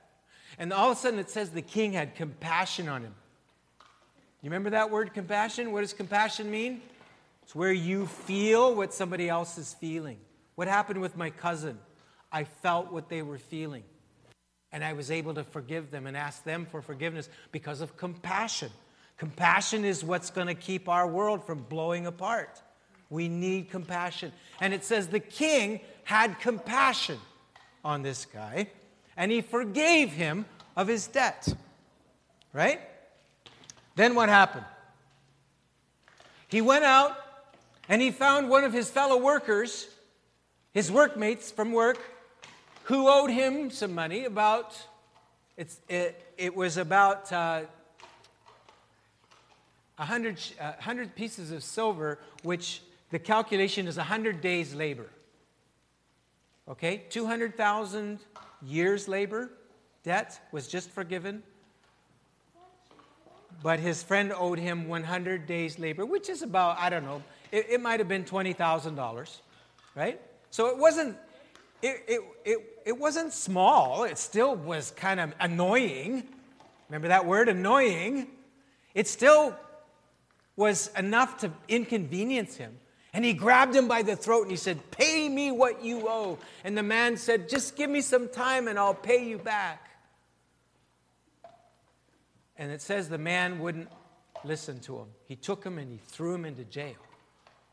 And 0.58 0.72
all 0.72 0.92
of 0.92 0.98
a 0.98 1.00
sudden, 1.00 1.18
it 1.18 1.30
says 1.30 1.50
the 1.50 1.62
king 1.62 1.94
had 1.94 2.14
compassion 2.14 2.88
on 2.88 3.02
him. 3.02 3.14
You 4.42 4.50
remember 4.50 4.70
that 4.70 4.90
word 4.90 5.14
compassion? 5.14 5.72
What 5.72 5.80
does 5.80 5.94
compassion 5.94 6.50
mean? 6.50 6.82
It's 7.42 7.54
where 7.54 7.72
you 7.72 8.06
feel 8.06 8.74
what 8.74 8.92
somebody 8.92 9.28
else 9.28 9.56
is 9.56 9.74
feeling. 9.74 10.18
What 10.54 10.68
happened 10.68 11.00
with 11.00 11.16
my 11.16 11.30
cousin? 11.30 11.78
I 12.30 12.44
felt 12.44 12.92
what 12.92 13.08
they 13.08 13.22
were 13.22 13.38
feeling. 13.38 13.84
And 14.74 14.84
I 14.84 14.92
was 14.92 15.12
able 15.12 15.34
to 15.34 15.44
forgive 15.44 15.92
them 15.92 16.08
and 16.08 16.16
ask 16.16 16.42
them 16.42 16.66
for 16.66 16.82
forgiveness 16.82 17.28
because 17.52 17.80
of 17.80 17.96
compassion. 17.96 18.70
Compassion 19.18 19.84
is 19.84 20.02
what's 20.02 20.30
going 20.30 20.48
to 20.48 20.54
keep 20.54 20.88
our 20.88 21.06
world 21.06 21.46
from 21.46 21.62
blowing 21.62 22.08
apart. 22.08 22.60
We 23.08 23.28
need 23.28 23.70
compassion. 23.70 24.32
And 24.60 24.74
it 24.74 24.84
says 24.84 25.06
the 25.06 25.20
king 25.20 25.78
had 26.02 26.40
compassion 26.40 27.20
on 27.84 28.02
this 28.02 28.24
guy 28.24 28.66
and 29.16 29.30
he 29.30 29.42
forgave 29.42 30.10
him 30.10 30.44
of 30.76 30.88
his 30.88 31.06
debt. 31.06 31.46
Right? 32.52 32.80
Then 33.94 34.16
what 34.16 34.28
happened? 34.28 34.66
He 36.48 36.60
went 36.60 36.84
out 36.84 37.16
and 37.88 38.02
he 38.02 38.10
found 38.10 38.50
one 38.50 38.64
of 38.64 38.72
his 38.72 38.90
fellow 38.90 39.18
workers, 39.18 39.86
his 40.72 40.90
workmates 40.90 41.52
from 41.52 41.70
work, 41.72 42.00
who 42.84 43.08
owed 43.08 43.30
him 43.30 43.70
some 43.70 43.94
money 43.94 44.24
about, 44.24 44.76
it's, 45.56 45.80
it, 45.88 46.32
it 46.36 46.54
was 46.54 46.76
about 46.76 47.32
uh, 47.32 47.62
100, 49.96 50.38
uh, 50.60 50.64
100 50.72 51.14
pieces 51.14 51.50
of 51.50 51.62
silver, 51.62 52.18
which 52.42 52.82
the 53.10 53.18
calculation 53.18 53.86
is 53.86 53.96
100 53.96 54.40
days' 54.40 54.74
labor. 54.74 55.06
Okay? 56.68 57.02
200,000 57.10 58.18
years' 58.62 59.08
labor 59.08 59.50
debt 60.02 60.38
was 60.52 60.68
just 60.68 60.90
forgiven. 60.90 61.42
But 63.62 63.80
his 63.80 64.02
friend 64.02 64.32
owed 64.36 64.58
him 64.58 64.88
100 64.88 65.46
days' 65.46 65.78
labor, 65.78 66.04
which 66.04 66.28
is 66.28 66.42
about, 66.42 66.78
I 66.78 66.90
don't 66.90 67.04
know, 67.04 67.22
it, 67.50 67.66
it 67.70 67.80
might 67.80 67.98
have 68.00 68.08
been 68.08 68.24
$20,000, 68.24 69.36
right? 69.94 70.20
So 70.50 70.66
it 70.66 70.76
wasn't, 70.76 71.16
it, 71.84 72.04
it, 72.08 72.20
it, 72.46 72.58
it 72.86 72.98
wasn't 72.98 73.34
small. 73.34 74.04
It 74.04 74.16
still 74.16 74.56
was 74.56 74.90
kind 74.92 75.20
of 75.20 75.34
annoying. 75.38 76.22
Remember 76.88 77.08
that 77.08 77.26
word, 77.26 77.50
annoying? 77.50 78.28
It 78.94 79.06
still 79.06 79.54
was 80.56 80.90
enough 80.96 81.38
to 81.38 81.52
inconvenience 81.68 82.56
him. 82.56 82.78
And 83.12 83.22
he 83.22 83.34
grabbed 83.34 83.76
him 83.76 83.86
by 83.86 84.00
the 84.00 84.16
throat 84.16 84.42
and 84.42 84.50
he 84.50 84.56
said, 84.56 84.90
Pay 84.92 85.28
me 85.28 85.50
what 85.50 85.84
you 85.84 86.08
owe. 86.08 86.38
And 86.64 86.76
the 86.76 86.82
man 86.82 87.18
said, 87.18 87.50
Just 87.50 87.76
give 87.76 87.90
me 87.90 88.00
some 88.00 88.30
time 88.30 88.66
and 88.66 88.78
I'll 88.78 88.94
pay 88.94 89.28
you 89.28 89.36
back. 89.36 89.90
And 92.56 92.72
it 92.72 92.80
says 92.80 93.10
the 93.10 93.18
man 93.18 93.58
wouldn't 93.58 93.88
listen 94.42 94.80
to 94.80 94.96
him. 94.96 95.08
He 95.26 95.36
took 95.36 95.62
him 95.62 95.76
and 95.76 95.92
he 95.92 95.98
threw 96.06 96.34
him 96.34 96.46
into 96.46 96.64
jail. 96.64 96.96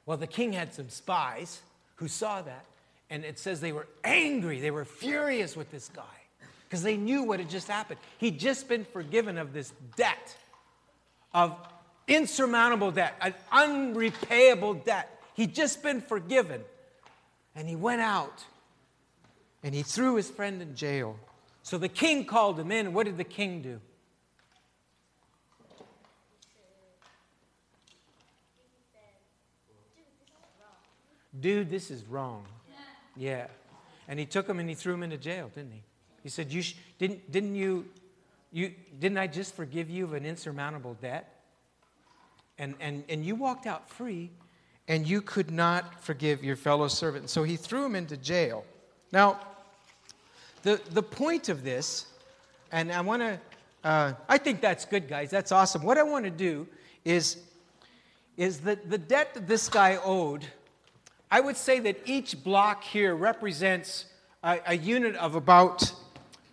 Well, 0.05 0.17
the 0.17 0.27
king 0.27 0.51
had 0.51 0.73
some 0.73 0.89
spies 0.89 1.61
who 1.95 2.09
saw 2.09 2.41
that. 2.41 2.65
And 3.11 3.25
it 3.25 3.37
says 3.37 3.59
they 3.59 3.73
were 3.73 3.87
angry, 4.05 4.61
they 4.61 4.71
were 4.71 4.85
furious 4.85 5.57
with 5.57 5.69
this 5.69 5.89
guy 5.89 6.01
because 6.63 6.81
they 6.81 6.95
knew 6.95 7.23
what 7.23 7.41
had 7.41 7.49
just 7.49 7.67
happened. 7.67 7.99
He'd 8.17 8.39
just 8.39 8.69
been 8.69 8.85
forgiven 8.85 9.37
of 9.37 9.51
this 9.51 9.73
debt, 9.97 10.37
of 11.33 11.57
insurmountable 12.07 12.91
debt, 12.91 13.13
an 13.19 13.33
unrepayable 13.51 14.75
debt. 14.85 15.21
He'd 15.33 15.53
just 15.53 15.83
been 15.83 15.99
forgiven. 15.99 16.61
And 17.53 17.67
he 17.67 17.75
went 17.75 17.99
out 17.99 18.45
and 19.61 19.75
he 19.75 19.83
threw 19.83 20.15
his 20.15 20.29
friend 20.29 20.61
in 20.61 20.73
jail. 20.73 21.19
So 21.63 21.77
the 21.77 21.89
king 21.89 22.23
called 22.23 22.57
him 22.57 22.71
in. 22.71 22.93
What 22.93 23.07
did 23.07 23.17
the 23.17 23.25
king 23.25 23.61
do? 23.61 23.81
Dude, 31.37 31.69
this 31.69 31.91
is 31.91 32.05
wrong. 32.05 32.45
Yeah. 33.15 33.47
And 34.07 34.19
he 34.19 34.25
took 34.25 34.47
him 34.47 34.59
and 34.59 34.67
he 34.67 34.75
threw 34.75 34.93
him 34.93 35.03
into 35.03 35.17
jail, 35.17 35.49
didn't 35.53 35.71
he? 35.71 35.83
He 36.23 36.29
said, 36.29 36.51
you 36.51 36.61
sh- 36.61 36.75
didn't, 36.99 37.31
didn't 37.31 37.55
you, 37.55 37.85
you, 38.51 38.73
didn't 38.99 39.17
I 39.17 39.27
just 39.27 39.55
forgive 39.55 39.89
you 39.89 40.03
of 40.05 40.13
an 40.13 40.25
insurmountable 40.25 40.95
debt? 41.01 41.41
And, 42.57 42.75
and, 42.79 43.03
and 43.09 43.25
you 43.25 43.35
walked 43.35 43.65
out 43.65 43.89
free 43.89 44.29
and 44.87 45.07
you 45.07 45.21
could 45.21 45.51
not 45.51 46.03
forgive 46.03 46.43
your 46.43 46.55
fellow 46.55 46.87
servant. 46.87 47.29
So 47.29 47.43
he 47.43 47.55
threw 47.55 47.85
him 47.85 47.95
into 47.95 48.17
jail. 48.17 48.65
Now, 49.11 49.39
the, 50.63 50.79
the 50.91 51.03
point 51.03 51.49
of 51.49 51.63
this, 51.63 52.05
and 52.71 52.91
I 52.91 53.01
want 53.01 53.21
to, 53.21 53.39
uh, 53.83 54.13
I 54.29 54.37
think 54.37 54.61
that's 54.61 54.85
good, 54.85 55.07
guys. 55.07 55.29
That's 55.29 55.51
awesome. 55.51 55.83
What 55.83 55.97
I 55.97 56.03
want 56.03 56.25
to 56.25 56.31
do 56.31 56.67
is, 57.03 57.37
is 58.37 58.59
that 58.61 58.89
the 58.89 58.97
debt 58.97 59.33
that 59.33 59.47
this 59.47 59.69
guy 59.69 59.97
owed 60.03 60.45
I 61.33 61.39
would 61.39 61.55
say 61.55 61.79
that 61.79 61.97
each 62.05 62.43
block 62.43 62.83
here 62.83 63.15
represents 63.15 64.05
a, 64.43 64.59
a 64.67 64.75
unit 64.75 65.15
of 65.15 65.35
about 65.35 65.93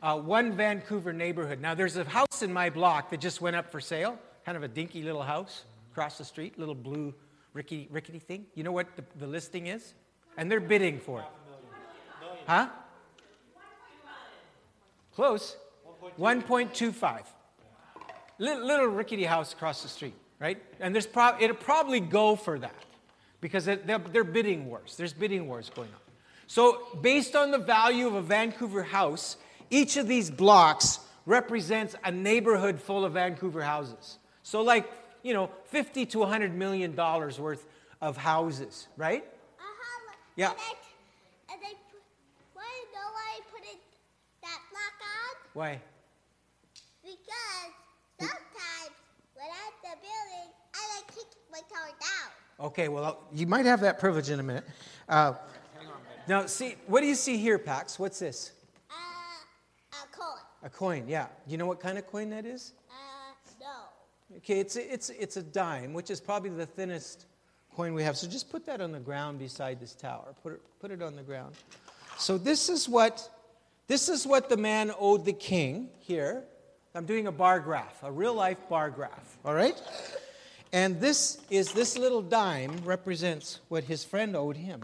uh, 0.00 0.16
one 0.16 0.56
Vancouver 0.56 1.12
neighborhood. 1.12 1.60
Now, 1.60 1.74
there's 1.74 1.96
a 1.96 2.04
house 2.04 2.42
in 2.42 2.52
my 2.52 2.70
block 2.70 3.10
that 3.10 3.20
just 3.20 3.40
went 3.40 3.56
up 3.56 3.72
for 3.72 3.80
sale, 3.80 4.16
kind 4.46 4.56
of 4.56 4.62
a 4.62 4.68
dinky 4.68 5.02
little 5.02 5.24
house 5.24 5.64
across 5.90 6.16
the 6.16 6.24
street, 6.24 6.60
little 6.60 6.76
blue 6.76 7.12
rickety, 7.54 7.88
rickety 7.90 8.20
thing. 8.20 8.46
You 8.54 8.62
know 8.62 8.70
what 8.70 8.94
the, 8.94 9.02
the 9.18 9.26
listing 9.26 9.66
is? 9.66 9.94
And 10.36 10.48
they're 10.48 10.60
bidding 10.60 11.00
for 11.00 11.20
it. 11.22 11.26
Huh? 12.46 12.68
Close. 15.16 15.56
1.25. 16.16 17.22
Little, 18.38 18.64
little 18.64 18.86
rickety 18.86 19.24
house 19.24 19.52
across 19.52 19.82
the 19.82 19.88
street, 19.88 20.14
right? 20.38 20.62
And 20.78 20.94
there's 20.94 21.08
pro- 21.08 21.36
it'll 21.40 21.56
probably 21.56 21.98
go 21.98 22.36
for 22.36 22.60
that 22.60 22.84
because 23.40 23.64
they're, 23.64 23.76
they're 23.76 24.24
bidding 24.24 24.66
wars. 24.66 24.96
There's 24.96 25.12
bidding 25.12 25.48
wars 25.48 25.70
going 25.74 25.88
on. 25.88 26.00
So, 26.46 26.78
based 27.02 27.36
on 27.36 27.50
the 27.50 27.58
value 27.58 28.06
of 28.06 28.14
a 28.14 28.22
Vancouver 28.22 28.82
house, 28.82 29.36
each 29.70 29.96
of 29.98 30.08
these 30.08 30.30
blocks 30.30 30.98
represents 31.26 31.94
a 32.04 32.10
neighborhood 32.10 32.80
full 32.80 33.04
of 33.04 33.12
Vancouver 33.12 33.62
houses. 33.62 34.18
So, 34.42 34.62
like, 34.62 34.90
you 35.22 35.34
know, 35.34 35.50
50 35.66 36.06
to 36.06 36.20
100 36.20 36.54
million 36.54 36.94
dollars 36.94 37.38
worth 37.38 37.66
of 38.00 38.16
houses, 38.16 38.88
right? 38.96 39.22
Uh-huh. 39.60 40.14
Yeah. 40.36 40.50
And 40.50 40.58
I, 40.58 41.52
and 41.52 41.60
I 41.62 41.72
put, 41.92 42.00
why 42.54 42.64
I 42.64 43.40
put 43.52 43.60
it, 43.60 43.80
that 44.40 44.60
block 44.70 44.96
on? 45.04 45.36
Why? 45.52 45.80
Because 47.02 47.72
sometimes 48.18 48.94
when 49.34 49.46
I'm 49.46 49.68
at 49.68 49.76
the 49.82 49.94
building, 50.00 50.48
I 50.74 50.96
like 50.96 51.14
kick 51.14 51.28
my 51.52 51.60
car 51.68 51.88
down. 52.00 52.37
Okay, 52.60 52.88
well, 52.88 53.24
you 53.32 53.46
might 53.46 53.66
have 53.66 53.80
that 53.80 54.00
privilege 54.00 54.30
in 54.30 54.40
a 54.40 54.42
minute. 54.42 54.64
Uh, 55.08 55.34
now, 56.26 56.46
see, 56.46 56.74
what 56.86 57.00
do 57.00 57.06
you 57.06 57.14
see 57.14 57.36
here, 57.38 57.58
Pax? 57.58 57.98
What's 57.98 58.18
this? 58.18 58.52
Uh, 58.90 58.94
a 59.92 60.16
coin. 60.16 60.38
A 60.64 60.68
coin, 60.68 61.04
yeah. 61.08 61.26
Do 61.46 61.52
you 61.52 61.56
know 61.56 61.66
what 61.66 61.78
kind 61.78 61.98
of 61.98 62.06
coin 62.08 62.30
that 62.30 62.44
is? 62.44 62.72
Uh, 62.90 62.94
no. 63.60 64.36
Okay, 64.38 64.58
it's 64.58 64.76
a, 64.76 64.92
it's, 64.92 65.10
it's 65.10 65.36
a 65.36 65.42
dime, 65.42 65.92
which 65.92 66.10
is 66.10 66.20
probably 66.20 66.50
the 66.50 66.66
thinnest 66.66 67.26
coin 67.76 67.94
we 67.94 68.02
have. 68.02 68.16
So 68.16 68.26
just 68.26 68.50
put 68.50 68.66
that 68.66 68.80
on 68.80 68.90
the 68.90 68.98
ground 68.98 69.38
beside 69.38 69.78
this 69.78 69.94
tower. 69.94 70.34
Put 70.42 70.54
it, 70.54 70.60
put 70.80 70.90
it 70.90 71.00
on 71.00 71.14
the 71.14 71.22
ground. 71.22 71.54
So 72.18 72.36
this 72.36 72.68
is 72.68 72.88
what 72.88 73.30
this 73.86 74.08
is 74.08 74.26
what 74.26 74.50
the 74.50 74.56
man 74.56 74.92
owed 74.98 75.24
the 75.24 75.32
king 75.32 75.88
here. 76.00 76.42
I'm 76.94 77.06
doing 77.06 77.28
a 77.28 77.32
bar 77.32 77.60
graph, 77.60 78.02
a 78.02 78.10
real 78.10 78.34
life 78.34 78.58
bar 78.68 78.90
graph. 78.90 79.38
All 79.44 79.54
right? 79.54 79.80
And 80.72 81.00
this 81.00 81.38
is 81.50 81.72
this 81.72 81.96
little 81.96 82.22
dime 82.22 82.76
represents 82.84 83.60
what 83.68 83.84
his 83.84 84.04
friend 84.04 84.36
owed 84.36 84.56
him. 84.56 84.82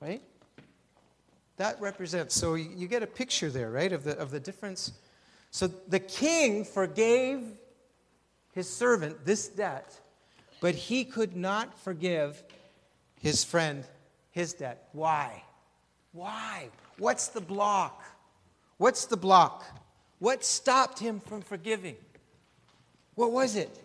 Right? 0.00 0.22
That 1.56 1.80
represents 1.80 2.34
so 2.34 2.54
you 2.54 2.88
get 2.88 3.02
a 3.02 3.06
picture 3.06 3.50
there, 3.50 3.70
right, 3.70 3.92
of 3.92 4.04
the 4.04 4.18
of 4.18 4.30
the 4.30 4.40
difference. 4.40 4.92
So 5.50 5.66
the 5.66 6.00
king 6.00 6.64
forgave 6.64 7.42
his 8.52 8.68
servant 8.68 9.24
this 9.24 9.48
debt, 9.48 9.98
but 10.60 10.74
he 10.74 11.04
could 11.04 11.36
not 11.36 11.78
forgive 11.78 12.42
his 13.20 13.44
friend 13.44 13.84
his 14.30 14.54
debt. 14.54 14.88
Why? 14.92 15.42
Why? 16.12 16.68
What's 16.98 17.28
the 17.28 17.40
block? 17.40 18.02
What's 18.78 19.06
the 19.06 19.16
block? 19.16 19.64
What 20.18 20.44
stopped 20.44 20.98
him 20.98 21.20
from 21.20 21.42
forgiving? 21.42 21.96
What 23.14 23.32
was 23.32 23.56
it? 23.56 23.81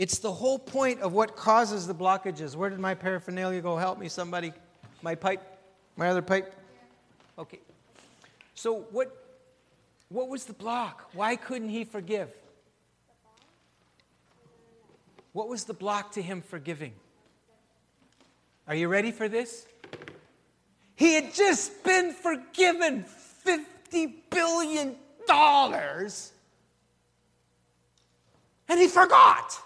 It's 0.00 0.18
the 0.18 0.32
whole 0.32 0.58
point 0.58 1.02
of 1.02 1.12
what 1.12 1.36
causes 1.36 1.86
the 1.86 1.94
blockages. 1.94 2.56
Where 2.56 2.70
did 2.70 2.78
my 2.78 2.94
paraphernalia 2.94 3.60
go? 3.60 3.76
Help 3.76 3.98
me, 3.98 4.08
somebody. 4.08 4.54
My 5.02 5.14
pipe? 5.14 5.42
My 5.94 6.08
other 6.08 6.22
pipe? 6.22 6.54
Okay. 7.38 7.60
So, 8.54 8.86
what, 8.92 9.14
what 10.08 10.30
was 10.30 10.46
the 10.46 10.54
block? 10.54 11.10
Why 11.12 11.36
couldn't 11.36 11.68
he 11.68 11.84
forgive? 11.84 12.30
What 15.34 15.50
was 15.50 15.64
the 15.64 15.74
block 15.74 16.12
to 16.12 16.22
him 16.22 16.40
forgiving? 16.40 16.94
Are 18.66 18.74
you 18.74 18.88
ready 18.88 19.12
for 19.12 19.28
this? 19.28 19.66
He 20.96 21.12
had 21.12 21.34
just 21.34 21.84
been 21.84 22.14
forgiven 22.14 23.04
$50 23.44 24.14
billion 24.30 24.96
and 28.66 28.80
he 28.80 28.88
forgot. 28.88 29.60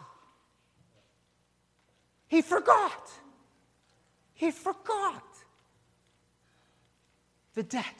He 2.34 2.42
forgot. 2.42 3.12
He 4.32 4.50
forgot 4.50 5.22
the 7.54 7.62
debt 7.62 7.94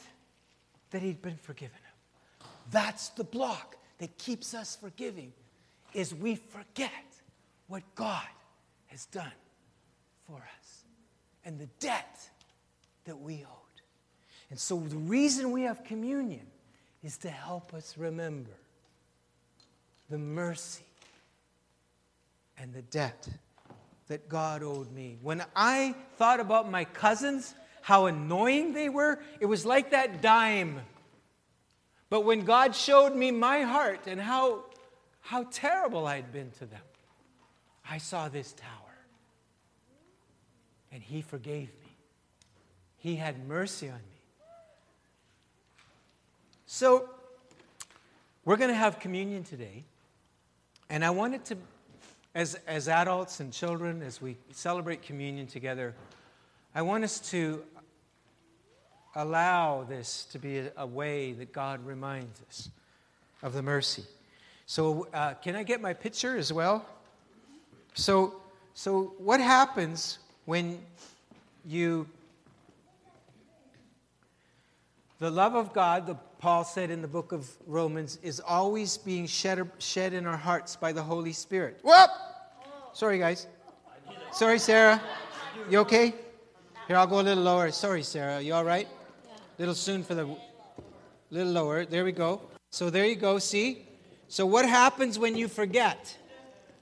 that 0.91 1.03
he'd 1.03 1.23
been 1.23 1.37
forgiven 1.37 1.79
of. 2.41 2.49
That's 2.73 3.11
the 3.11 3.23
block 3.23 3.77
that 3.99 4.19
keeps 4.19 4.53
us 4.53 4.75
forgiving 4.75 5.33
is 5.93 6.13
we 6.13 6.35
forget 6.35 6.91
what 7.69 7.85
God 7.95 8.27
has 8.87 9.07
done 9.07 9.31
for 10.27 10.39
us 10.39 10.83
and 11.45 11.57
the 11.57 11.69
debt 11.79 12.29
that 13.05 13.21
we 13.21 13.35
owed. 13.35 13.83
And 14.51 14.59
so 14.59 14.81
the 14.81 14.97
reason 14.97 15.53
we 15.53 15.63
have 15.63 15.85
communion 15.85 16.49
is 17.05 17.19
to 17.19 17.31
help 17.31 17.73
us 17.73 17.97
remember 17.97 18.51
the 20.11 20.19
mercy 20.19 20.83
and 22.59 22.75
the 22.75 22.83
debt 22.83 23.29
that 24.09 24.29
God 24.29 24.63
owed 24.63 24.93
me. 24.93 25.19
When 25.23 25.43
I 25.57 25.95
thought 26.17 26.41
about 26.41 26.71
my 26.71 26.85
cousins, 26.85 27.55
how 27.81 28.07
annoying 28.07 28.73
they 28.73 28.89
were, 28.89 29.19
it 29.41 29.47
was 29.47 29.65
like 29.65 29.91
that 29.91 30.21
dime. 30.23 30.81
But 32.11 32.23
when 32.23 32.45
God 32.45 32.75
showed 32.75 33.15
me 33.15 33.31
my 33.31 33.63
heart 33.63 34.07
and 34.07 34.21
how, 34.21 34.65
how 35.21 35.45
terrible 35.51 36.07
I'd 36.07 36.33
been 36.33 36.51
to 36.59 36.67
them, 36.67 36.81
I 37.89 37.99
saw 37.99 38.29
this 38.29 38.53
tower. 38.53 38.71
And 40.93 41.03
He 41.03 41.23
forgave 41.23 41.69
me, 41.69 41.97
He 42.99 43.17
had 43.17 43.47
mercy 43.49 43.89
on 43.89 43.97
me. 43.97 44.01
So, 46.67 47.09
we're 48.45 48.57
going 48.57 48.71
to 48.71 48.77
have 48.77 48.99
communion 48.99 49.45
today. 49.45 49.85
And 50.91 51.05
I 51.05 51.11
wanted 51.11 51.45
to, 51.47 51.57
as, 52.35 52.57
as 52.67 52.89
adults 52.89 53.41
and 53.41 53.53
children, 53.53 54.03
as 54.03 54.21
we 54.21 54.37
celebrate 54.51 55.03
communion 55.03 55.47
together, 55.47 55.95
I 56.75 56.83
want 56.83 57.05
us 57.05 57.21
to 57.31 57.63
allow 59.15 59.85
this 59.85 60.25
to 60.33 60.39
be 60.39 60.59
a, 60.59 60.73
a 60.77 60.87
way 60.87 61.33
that 61.33 61.53
God 61.53 61.85
reminds 61.87 62.41
us 62.49 62.69
of 63.43 63.53
the 63.53 63.63
mercy. 63.63 64.05
So, 64.67 65.07
uh, 65.15 65.35
can 65.35 65.55
I 65.55 65.63
get 65.63 65.81
my 65.81 65.93
picture 65.93 66.37
as 66.37 66.53
well? 66.53 66.85
So, 67.95 68.41
so 68.75 69.15
what 69.19 69.41
happens 69.41 70.19
when 70.47 70.81
you 71.65 72.09
the 75.21 75.31
love 75.31 75.55
of 75.55 75.73
God, 75.73 76.07
the, 76.07 76.17
Paul 76.45 76.63
said 76.63 76.91
in 76.91 77.01
the 77.01 77.09
book 77.09 77.33
of 77.33 77.49
Romans, 77.67 78.19
is 78.23 78.39
always 78.39 78.99
being 78.99 79.27
shed, 79.27 79.67
shed 79.79 80.13
in 80.13 80.27
our 80.27 80.37
hearts 80.37 80.77
by 80.77 80.93
the 80.93 81.03
Holy 81.03 81.33
Spirit. 81.33 81.81
Whoop! 81.83 82.11
Sorry, 82.93 83.19
guys. 83.19 83.47
Sorry, 84.31 84.59
Sarah. 84.59 85.01
You 85.71 85.79
okay? 85.79 86.13
Here, 86.87 86.99
I'll 86.99 87.07
go 87.07 87.21
a 87.21 87.23
little 87.23 87.43
lower. 87.43 87.71
Sorry, 87.71 88.03
Sarah. 88.03 88.43
You 88.43 88.53
all 88.53 88.63
right? 88.63 88.87
Little 89.59 89.75
soon 89.75 90.03
for 90.03 90.15
the 90.15 90.37
little 91.31 91.51
lower. 91.51 91.87
There 91.87 92.05
we 92.05 92.13
go. 92.13 92.43
So 92.69 92.91
there 92.91 93.07
you 93.07 93.17
go. 93.17 93.39
See? 93.39 93.87
So 94.29 94.45
what 94.45 94.69
happens 94.69 95.19
when 95.19 95.39
you 95.39 95.49
forget? 95.49 96.15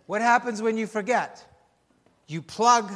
What 0.07 0.23
happens 0.23 0.61
when 0.61 0.77
you 0.77 0.89
forget? 0.89 1.47
You 2.27 2.43
plug. 2.43 2.91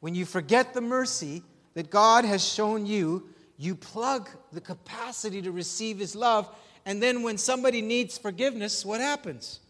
When 0.00 0.14
you 0.14 0.26
forget 0.26 0.74
the 0.74 0.82
mercy 0.82 1.42
that 1.72 1.88
God 1.88 2.26
has 2.26 2.46
shown 2.46 2.84
you, 2.84 3.30
you 3.56 3.74
plug 3.74 4.28
the 4.52 4.60
capacity 4.60 5.42
to 5.42 5.50
receive 5.50 5.98
His 5.98 6.14
love. 6.14 6.48
And 6.84 7.02
then 7.02 7.22
when 7.22 7.38
somebody 7.38 7.82
needs 7.82 8.18
forgiveness, 8.18 8.84
what 8.84 9.00
happens? 9.00 9.60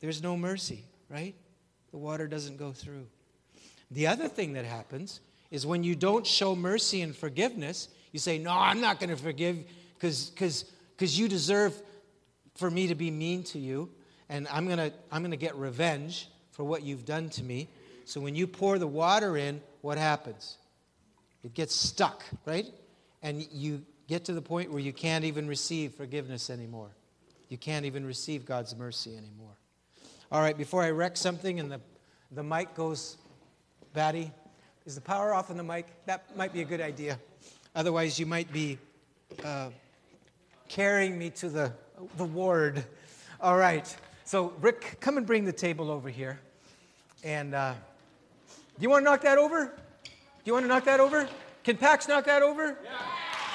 There's 0.00 0.22
no 0.22 0.36
mercy, 0.36 0.84
right? 1.08 1.34
The 1.90 1.98
water 1.98 2.26
doesn't 2.26 2.56
go 2.56 2.72
through. 2.72 3.06
The 3.90 4.06
other 4.06 4.28
thing 4.28 4.54
that 4.54 4.64
happens 4.64 5.20
is 5.50 5.66
when 5.66 5.84
you 5.84 5.94
don't 5.94 6.26
show 6.26 6.56
mercy 6.56 7.00
and 7.02 7.14
forgiveness, 7.14 7.88
you 8.12 8.18
say, 8.18 8.38
No, 8.38 8.50
I'm 8.50 8.80
not 8.80 8.98
going 8.98 9.10
to 9.10 9.16
forgive 9.16 9.64
because 9.98 11.18
you 11.18 11.28
deserve 11.28 11.80
for 12.56 12.70
me 12.70 12.88
to 12.88 12.94
be 12.94 13.10
mean 13.10 13.42
to 13.44 13.58
you, 13.58 13.90
and 14.28 14.46
I'm 14.48 14.66
going 14.66 14.78
to 14.78 14.92
I'm 15.10 15.22
going 15.22 15.30
to 15.30 15.36
get 15.36 15.54
revenge 15.56 16.28
for 16.50 16.64
what 16.64 16.82
you've 16.82 17.04
done 17.04 17.28
to 17.30 17.42
me. 17.42 17.68
So 18.04 18.20
when 18.20 18.34
you 18.34 18.46
pour 18.46 18.78
the 18.78 18.86
water 18.86 19.36
in, 19.36 19.60
what 19.80 19.98
happens? 19.98 20.58
It 21.44 21.52
gets 21.52 21.74
stuck, 21.74 22.24
right? 22.46 22.66
And 23.22 23.46
you 23.52 23.82
get 24.08 24.24
to 24.24 24.32
the 24.32 24.42
point 24.42 24.70
where 24.70 24.80
you 24.80 24.92
can't 24.92 25.24
even 25.24 25.46
receive 25.46 25.92
forgiveness 25.92 26.48
anymore. 26.48 26.88
You 27.50 27.58
can't 27.58 27.84
even 27.84 28.06
receive 28.06 28.46
God's 28.46 28.74
mercy 28.74 29.10
anymore. 29.10 29.52
All 30.32 30.40
right, 30.40 30.56
before 30.56 30.82
I 30.82 30.90
wreck 30.90 31.16
something 31.16 31.60
and 31.60 31.70
the, 31.70 31.80
the 32.32 32.42
mic 32.42 32.74
goes 32.74 33.18
batty, 33.92 34.32
is 34.86 34.94
the 34.94 35.00
power 35.00 35.34
off 35.34 35.50
on 35.50 35.56
the 35.56 35.62
mic? 35.62 35.86
That 36.06 36.34
might 36.36 36.52
be 36.52 36.62
a 36.62 36.64
good 36.64 36.80
idea. 36.80 37.18
Otherwise, 37.74 38.18
you 38.18 38.26
might 38.26 38.50
be 38.52 38.78
uh, 39.44 39.68
carrying 40.68 41.18
me 41.18 41.30
to 41.30 41.48
the, 41.48 41.72
the 42.16 42.24
ward. 42.24 42.84
All 43.40 43.56
right, 43.56 43.94
so 44.24 44.54
Rick, 44.60 44.96
come 45.00 45.18
and 45.18 45.26
bring 45.26 45.44
the 45.44 45.52
table 45.52 45.90
over 45.90 46.08
here. 46.08 46.40
And 47.22 47.54
uh, 47.54 47.74
do 48.46 48.82
you 48.82 48.88
want 48.88 49.04
to 49.04 49.10
knock 49.10 49.22
that 49.22 49.38
over? 49.38 49.72
Do 50.44 50.50
you 50.50 50.52
want 50.52 50.64
to 50.64 50.68
knock 50.68 50.84
that 50.84 51.00
over? 51.00 51.26
Can 51.62 51.78
Pax 51.78 52.06
knock 52.06 52.26
that 52.26 52.42
over? 52.42 52.76
Yeah. 52.84 52.90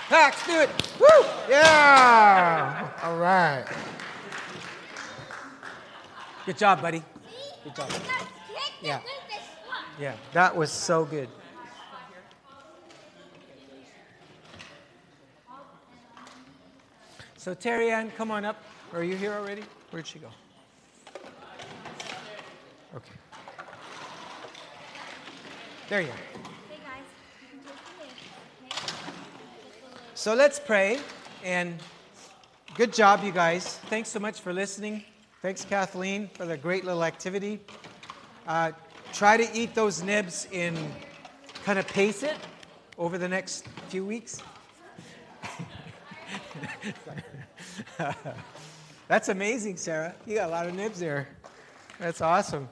Pax, 0.08 0.44
do 0.48 0.60
it. 0.60 0.70
Woo! 1.00 1.08
Yeah. 1.48 2.90
All 3.04 3.18
right. 3.18 3.66
Good 6.48 6.58
job, 6.58 6.82
buddy. 6.82 7.04
Good 7.64 7.76
job. 7.76 7.92
Yeah. 8.82 9.02
Yeah, 10.00 10.16
that 10.34 10.56
was 10.56 10.72
so 10.72 11.06
good. 11.06 11.30
So, 17.38 17.54
Terry 17.54 17.92
Ann, 17.92 18.10
come 18.18 18.32
on 18.32 18.46
up. 18.46 18.64
Are 18.94 19.04
you 19.04 19.16
here 19.16 19.34
already? 19.34 19.64
Where'd 19.92 20.08
she 20.08 20.18
go? 20.18 20.30
Okay. 22.96 23.14
There 25.88 26.02
you 26.02 26.10
are. 26.10 26.49
So 30.20 30.34
let's 30.34 30.60
pray. 30.60 31.00
And 31.46 31.80
good 32.76 32.92
job, 32.92 33.24
you 33.24 33.32
guys. 33.32 33.78
Thanks 33.86 34.10
so 34.10 34.20
much 34.20 34.42
for 34.42 34.52
listening. 34.52 35.06
Thanks, 35.42 35.64
Kathleen, 35.64 36.30
for 36.34 36.46
the 36.46 36.58
great 36.58 36.84
little 36.84 37.06
activity. 37.06 37.62
Uh, 38.46 38.74
try 39.14 39.38
to 39.38 39.50
eat 39.58 39.74
those 39.74 40.04
nibs 40.04 40.46
in 40.52 40.76
kind 41.64 41.80
of 41.80 41.88
pace 41.88 42.22
it 42.22 42.36
over 42.98 43.18
the 43.18 43.30
next 43.30 43.66
few 43.88 44.06
weeks. 44.06 44.44
That's 49.08 49.30
amazing, 49.30 49.78
Sarah. 49.78 50.14
You 50.26 50.36
got 50.36 50.50
a 50.50 50.52
lot 50.52 50.68
of 50.68 50.76
nibs 50.76 51.00
there. 51.00 51.30
That's 51.98 52.20
awesome. 52.20 52.68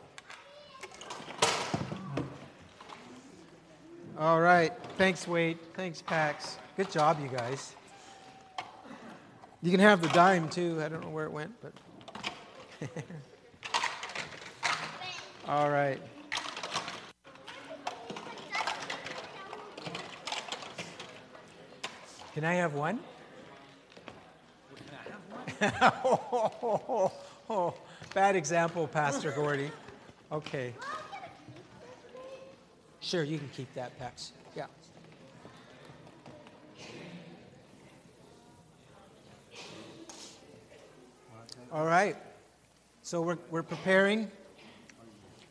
All 4.20 4.42
right. 4.42 4.74
Thanks, 4.98 5.26
Wade. 5.30 5.60
Thanks, 5.76 6.02
Pax. 6.02 6.58
Good 6.78 6.92
job, 6.92 7.20
you 7.20 7.28
guys. 7.28 7.76
You 9.64 9.72
can 9.72 9.80
have 9.80 10.00
the 10.00 10.10
dime 10.10 10.48
too. 10.48 10.80
I 10.80 10.88
don't 10.88 11.02
know 11.02 11.10
where 11.10 11.26
it 11.26 11.32
went, 11.32 11.52
but. 11.60 11.74
All 15.48 15.72
right. 15.72 16.00
Can 22.36 22.46
I 22.46 22.54
have 22.54 22.76
one? 22.76 23.00
oh, 25.64 26.52
oh, 26.62 27.12
oh, 27.50 27.74
bad 28.14 28.36
example, 28.36 28.88
Pastor 28.88 29.32
Gordy. 29.32 29.72
Okay. 30.32 30.76
Sure, 33.00 33.24
you 33.24 33.40
can 33.40 33.50
keep 33.50 33.74
that, 33.74 33.98
Pax. 33.98 34.34
Yeah. 34.56 34.68
All 41.72 41.86
right. 41.86 42.16
So 43.02 43.22
we're, 43.22 43.38
we're 43.52 43.64
preparing. 43.64 44.32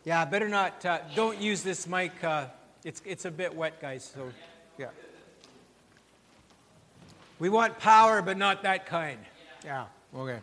Yeah, 0.04 0.24
better 0.24 0.48
not, 0.48 0.82
uh, 0.84 1.00
don't 1.14 1.38
use 1.38 1.62
this 1.62 1.86
mic. 1.86 2.12
Uh, 2.24 2.46
it's, 2.84 3.02
it's 3.04 3.26
a 3.26 3.30
bit 3.30 3.54
wet, 3.54 3.80
guys. 3.82 4.12
So, 4.14 4.32
yeah. 4.78 4.88
We 7.38 7.50
want 7.50 7.78
power, 7.78 8.22
but 8.22 8.38
not 8.38 8.62
that 8.62 8.86
kind. 8.86 9.18
Yeah, 9.62 9.86
okay. 10.16 10.38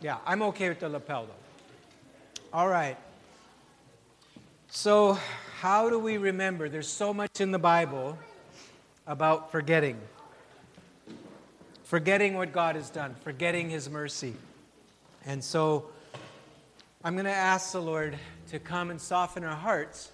Yeah, 0.00 0.16
I'm 0.24 0.40
okay 0.42 0.70
with 0.70 0.80
the 0.80 0.88
lapel, 0.88 1.26
though. 1.26 2.48
All 2.54 2.68
right. 2.68 2.96
So, 4.68 5.18
how 5.60 5.90
do 5.90 5.98
we 5.98 6.16
remember? 6.16 6.70
There's 6.70 6.88
so 6.88 7.12
much 7.12 7.40
in 7.40 7.50
the 7.50 7.58
Bible 7.58 8.18
about 9.06 9.52
forgetting 9.52 9.98
forgetting 11.86 12.34
what 12.34 12.52
God 12.52 12.74
has 12.74 12.90
done, 12.90 13.14
forgetting 13.22 13.70
His 13.70 13.88
mercy. 13.88 14.34
And 15.24 15.42
so 15.42 15.86
I'm 17.04 17.14
going 17.14 17.26
to 17.26 17.30
ask 17.30 17.70
the 17.70 17.80
Lord 17.80 18.18
to 18.50 18.58
come 18.58 18.90
and 18.90 19.00
soften 19.00 19.44
our 19.44 19.54
hearts 19.54 20.10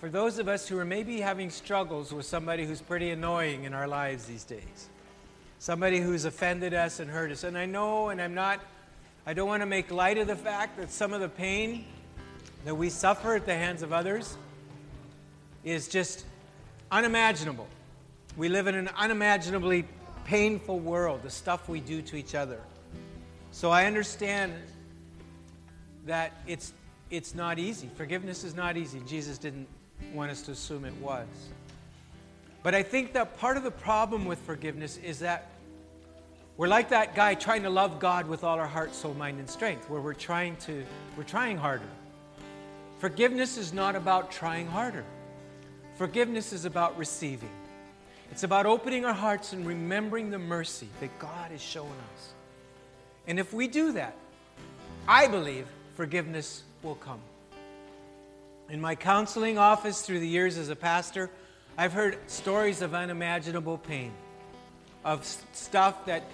for 0.00 0.10
those 0.10 0.38
of 0.38 0.48
us 0.48 0.68
who 0.68 0.78
are 0.78 0.84
maybe 0.84 1.20
having 1.20 1.48
struggles 1.48 2.12
with 2.12 2.26
somebody 2.26 2.66
who's 2.66 2.82
pretty 2.82 3.10
annoying 3.10 3.64
in 3.64 3.72
our 3.72 3.88
lives 3.88 4.26
these 4.26 4.44
days. 4.44 4.90
Somebody 5.58 5.98
who's 5.98 6.26
offended 6.26 6.74
us 6.74 7.00
and 7.00 7.10
hurt 7.10 7.32
us. 7.32 7.42
And 7.42 7.56
I 7.56 7.64
know, 7.64 8.10
and 8.10 8.20
I'm 8.20 8.34
not, 8.34 8.60
I 9.26 9.32
don't 9.32 9.48
want 9.48 9.62
to 9.62 9.66
make 9.66 9.90
light 9.90 10.18
of 10.18 10.26
the 10.26 10.36
fact 10.36 10.76
that 10.76 10.90
some 10.90 11.14
of 11.14 11.22
the 11.22 11.28
pain 11.28 11.86
that 12.66 12.74
we 12.74 12.90
suffer 12.90 13.34
at 13.34 13.46
the 13.46 13.54
hands 13.54 13.82
of 13.82 13.94
others 13.94 14.36
is 15.64 15.88
just 15.88 16.26
unimaginable. 16.92 17.66
We 18.36 18.50
live 18.50 18.66
in 18.66 18.74
an 18.74 18.90
unimaginably 18.94 19.86
painful 20.28 20.78
world, 20.78 21.22
the 21.22 21.30
stuff 21.30 21.70
we 21.70 21.80
do 21.80 22.02
to 22.02 22.14
each 22.14 22.34
other. 22.34 22.60
So 23.50 23.70
I 23.70 23.86
understand 23.86 24.52
that 26.04 26.32
it's, 26.46 26.74
it's 27.10 27.34
not 27.34 27.58
easy. 27.58 27.88
Forgiveness 27.96 28.44
is 28.44 28.54
not 28.54 28.76
easy. 28.76 29.00
Jesus 29.06 29.38
didn't 29.38 29.66
want 30.12 30.30
us 30.30 30.42
to 30.42 30.52
assume 30.52 30.84
it 30.84 30.94
was. 30.96 31.26
But 32.62 32.74
I 32.74 32.82
think 32.82 33.14
that 33.14 33.38
part 33.38 33.56
of 33.56 33.62
the 33.62 33.70
problem 33.70 34.26
with 34.26 34.38
forgiveness 34.40 34.98
is 34.98 35.20
that 35.20 35.48
we're 36.58 36.68
like 36.68 36.90
that 36.90 37.14
guy 37.14 37.32
trying 37.32 37.62
to 37.62 37.70
love 37.70 37.98
God 37.98 38.28
with 38.28 38.44
all 38.44 38.58
our 38.58 38.66
heart, 38.66 38.94
soul, 38.94 39.14
mind, 39.14 39.38
and 39.38 39.48
strength, 39.48 39.88
where 39.88 40.02
we're 40.02 40.12
trying 40.12 40.56
to, 40.56 40.84
we're 41.16 41.22
trying 41.22 41.56
harder. 41.56 41.88
Forgiveness 42.98 43.56
is 43.56 43.72
not 43.72 43.96
about 43.96 44.30
trying 44.30 44.66
harder. 44.66 45.06
Forgiveness 45.96 46.52
is 46.52 46.66
about 46.66 46.98
receiving. 46.98 47.48
It's 48.30 48.42
about 48.42 48.66
opening 48.66 49.04
our 49.04 49.14
hearts 49.14 49.52
and 49.52 49.66
remembering 49.66 50.30
the 50.30 50.38
mercy 50.38 50.88
that 51.00 51.18
God 51.18 51.50
has 51.50 51.60
shown 51.60 51.90
us. 52.14 52.32
And 53.26 53.38
if 53.38 53.52
we 53.52 53.68
do 53.68 53.92
that, 53.92 54.16
I 55.06 55.26
believe 55.26 55.66
forgiveness 55.96 56.62
will 56.82 56.94
come. 56.94 57.20
In 58.70 58.80
my 58.80 58.94
counseling 58.94 59.58
office 59.58 60.02
through 60.02 60.20
the 60.20 60.28
years 60.28 60.58
as 60.58 60.68
a 60.68 60.76
pastor, 60.76 61.30
I've 61.76 61.92
heard 61.92 62.18
stories 62.26 62.82
of 62.82 62.94
unimaginable 62.94 63.78
pain, 63.78 64.12
of 65.04 65.24
stuff 65.52 66.06
that 66.06 66.24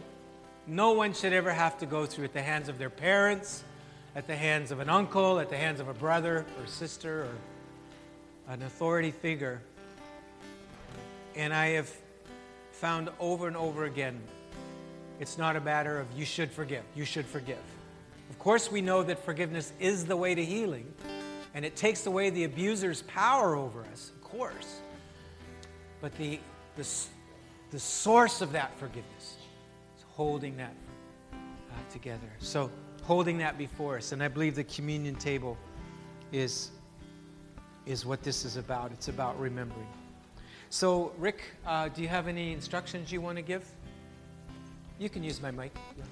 no 0.67 0.93
one 0.93 1.13
should 1.13 1.33
ever 1.33 1.53
have 1.53 1.79
to 1.79 1.87
go 1.87 2.07
through 2.07 2.25
at 2.25 2.33
the 2.33 2.43
hands 2.43 2.69
of 2.69 2.79
their 2.79 2.91
parents, 2.91 3.63
at 4.17 4.27
the 4.27 4.37
hands 4.37 4.71
of 4.71 4.81
an 4.81 4.89
uncle, 4.89 5.39
at 5.39 5.51
the 5.51 5.57
hands 5.57 5.81
of 5.81 5.89
a 5.89 5.95
brother 5.95 6.47
or 6.59 6.67
sister 6.67 7.25
or 7.25 8.53
an 8.53 8.63
authority 8.63 9.11
figure. 9.11 9.61
And 11.37 11.53
I 11.53 11.69
have 11.69 11.91
found 12.71 13.11
over 13.19 13.49
and 13.49 13.57
over 13.57 13.85
again 13.85 14.21
it's 15.21 15.39
not 15.39 15.57
a 15.57 15.61
matter 15.61 15.99
of 15.99 16.07
you 16.17 16.25
should 16.25 16.51
forgive, 16.51 16.83
you 16.95 17.05
should 17.05 17.27
forgive. 17.27 17.59
Of 18.31 18.39
course, 18.39 18.71
we 18.71 18.81
know 18.81 19.03
that 19.05 19.25
forgiveness 19.25 19.73
is 19.79 20.05
the 20.05 20.17
way 20.17 20.35
to 20.35 20.45
healing, 20.45 20.93
and 21.55 21.65
it 21.65 21.77
takes 21.77 22.07
away 22.07 22.31
the 22.31 22.45
abuser's 22.45 23.03
power 23.03 23.55
over 23.55 23.85
us, 23.93 24.11
of 24.11 24.23
course. 24.23 24.81
But 26.01 26.17
the, 26.17 26.41
the, 26.77 26.87
the 27.71 27.79
source 27.79 28.41
of 28.41 28.53
that 28.53 28.77
forgiveness 28.79 29.37
is 29.97 30.05
holding 30.11 30.57
that 30.57 30.75
uh, 31.33 31.37
together. 31.93 32.31
So, 32.39 32.71
holding 33.03 33.39
that 33.39 33.57
before 33.59 33.99
us. 33.99 34.13
And 34.13 34.23
I 34.23 34.29
believe 34.29 34.55
the 34.55 34.65
communion 34.65 35.15
table 35.15 35.57
is, 36.33 36.71
is 37.87 38.05
what 38.05 38.23
this 38.23 38.45
is 38.45 38.57
about. 38.57 38.93
It's 38.93 39.09
about 39.09 39.39
remembering. 39.39 39.87
So, 40.71 41.13
Rick, 41.19 41.43
uh, 41.67 41.89
do 41.89 42.03
you 42.03 42.09
have 42.09 42.29
any 42.29 42.53
instructions 42.53 43.13
you 43.13 43.21
want 43.21 43.37
to 43.37 43.43
give? 43.43 43.65
You 44.99 45.09
can 45.09 45.23
use 45.23 45.41
my 45.41 45.51
mic. 45.51 45.73
Yeah. 45.97 46.05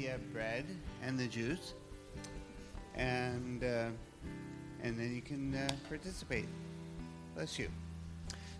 the 0.00 0.10
uh, 0.10 0.18
bread 0.32 0.64
and 1.02 1.18
the 1.18 1.26
juice, 1.26 1.74
and 2.94 3.62
uh, 3.62 3.88
and 4.82 4.98
then 4.98 5.14
you 5.14 5.22
can 5.22 5.54
uh, 5.54 5.68
participate. 5.88 6.46
Bless 7.34 7.58
you. 7.58 7.68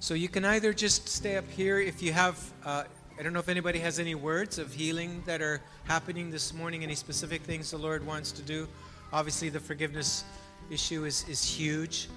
So 0.01 0.15
you 0.15 0.29
can 0.29 0.47
either 0.47 0.73
just 0.73 1.09
stay 1.09 1.37
up 1.37 1.49
here 1.51 1.79
if 1.79 2.03
you 2.03 2.13
have. 2.13 2.43
Uh, 2.65 2.85
I 3.19 3.23
don't 3.23 3.35
know 3.35 3.39
if 3.39 3.51
anybody 3.51 3.79
has 3.81 3.99
any 3.99 4.15
words 4.15 4.59
of 4.59 4.73
healing 4.73 5.23
that 5.27 5.43
are 5.43 5.61
happening 5.85 6.31
this 6.31 6.55
morning. 6.55 6.83
Any 6.83 6.95
specific 6.95 7.43
things 7.43 7.71
the 7.71 7.77
Lord 7.77 8.05
wants 8.07 8.33
to 8.33 8.43
do? 8.43 8.67
Obviously, 9.13 9.51
the 9.51 9.61
forgiveness 9.61 10.25
issue 10.71 11.05
is 11.05 11.29
is 11.29 11.45
huge. 11.45 12.09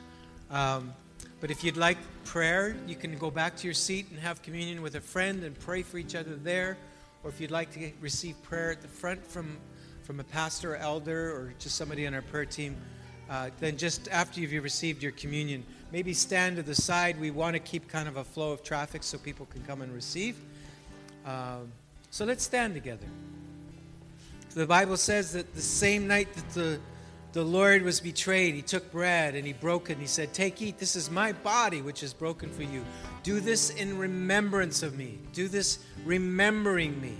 Um, 0.50 0.94
but 1.42 1.52
if 1.52 1.62
you'd 1.62 1.76
like 1.76 1.98
prayer, 2.24 2.76
you 2.88 2.96
can 2.96 3.18
go 3.18 3.30
back 3.30 3.58
to 3.58 3.68
your 3.68 3.74
seat 3.74 4.10
and 4.12 4.20
have 4.20 4.42
communion 4.42 4.82
with 4.82 4.96
a 4.96 5.02
friend 5.02 5.44
and 5.44 5.60
pray 5.60 5.84
for 5.84 5.98
each 5.98 6.16
other 6.16 6.36
there 6.36 6.78
or 7.24 7.30
if 7.30 7.40
you'd 7.40 7.52
like 7.52 7.72
to 7.72 7.80
get, 7.80 7.96
receive 8.02 8.42
prayer 8.44 8.72
at 8.72 8.82
the 8.82 8.88
front 8.88 9.26
from, 9.26 9.58
from 10.04 10.20
a 10.20 10.24
pastor 10.24 10.74
or 10.74 10.78
elder 10.78 11.32
or 11.32 11.54
just 11.60 11.76
somebody 11.76 12.06
on 12.06 12.14
our 12.14 12.22
prayer 12.22 12.46
team, 12.46 12.76
uh, 13.30 13.49
then 13.59 13.78
just 13.78 14.07
after 14.09 14.39
you've 14.39 14.63
received 14.63 15.01
your 15.01 15.11
communion, 15.13 15.63
maybe 15.91 16.13
stand 16.13 16.57
to 16.57 16.63
the 16.63 16.76
side. 16.76 17.19
We 17.19 17.32
want 17.32 17.55
to 17.55 17.59
keep 17.59 17.88
kind 17.88 18.07
of 18.07 18.17
a 18.17 18.24
flow 18.24 18.51
of 18.51 18.63
traffic 18.63 19.03
so 19.03 19.17
people 19.17 19.45
can 19.47 19.63
come 19.63 19.82
and 19.82 19.93
receive. 19.93 20.38
Um, 21.26 21.71
so 22.11 22.26
let's 22.26 22.43
stand 22.43 22.74
together. 22.74 23.07
The 24.53 24.67
Bible 24.67 24.97
says 24.97 25.34
that 25.34 25.55
the 25.55 25.61
same 25.61 26.07
night 26.07 26.32
that 26.34 26.49
the, 26.51 26.80
the 27.32 27.43
Lord 27.43 27.82
was 27.82 27.99
betrayed, 27.99 28.53
he 28.53 28.61
took 28.61 28.91
bread 28.91 29.34
and 29.34 29.47
he 29.47 29.53
broke 29.53 29.89
it 29.89 29.93
and 29.93 30.01
he 30.01 30.07
said, 30.07 30.32
Take, 30.32 30.61
eat, 30.61 30.78
this 30.78 30.95
is 30.95 31.09
my 31.09 31.32
body 31.32 31.82
which 31.82 32.03
is 32.03 32.13
broken 32.13 32.51
for 32.51 32.61
you. 32.61 32.86
Do 33.24 33.39
this 33.39 33.71
in 33.71 33.97
remembrance 33.97 34.84
of 34.84 34.95
me. 34.95 35.17
Do 35.32 35.47
this 35.47 35.80
remembering 36.05 37.01
me. 37.01 37.15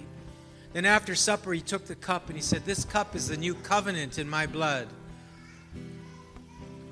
Then 0.74 0.86
after 0.86 1.16
supper, 1.16 1.54
he 1.54 1.62
took 1.62 1.86
the 1.86 1.96
cup 1.96 2.28
and 2.28 2.36
he 2.36 2.42
said, 2.42 2.66
This 2.66 2.86
cup 2.86 3.16
is 3.16 3.30
the 3.30 3.38
new 3.38 3.56
covenant 3.56 4.20
in 4.20 4.30
my 4.30 4.46
blood. 4.46 4.88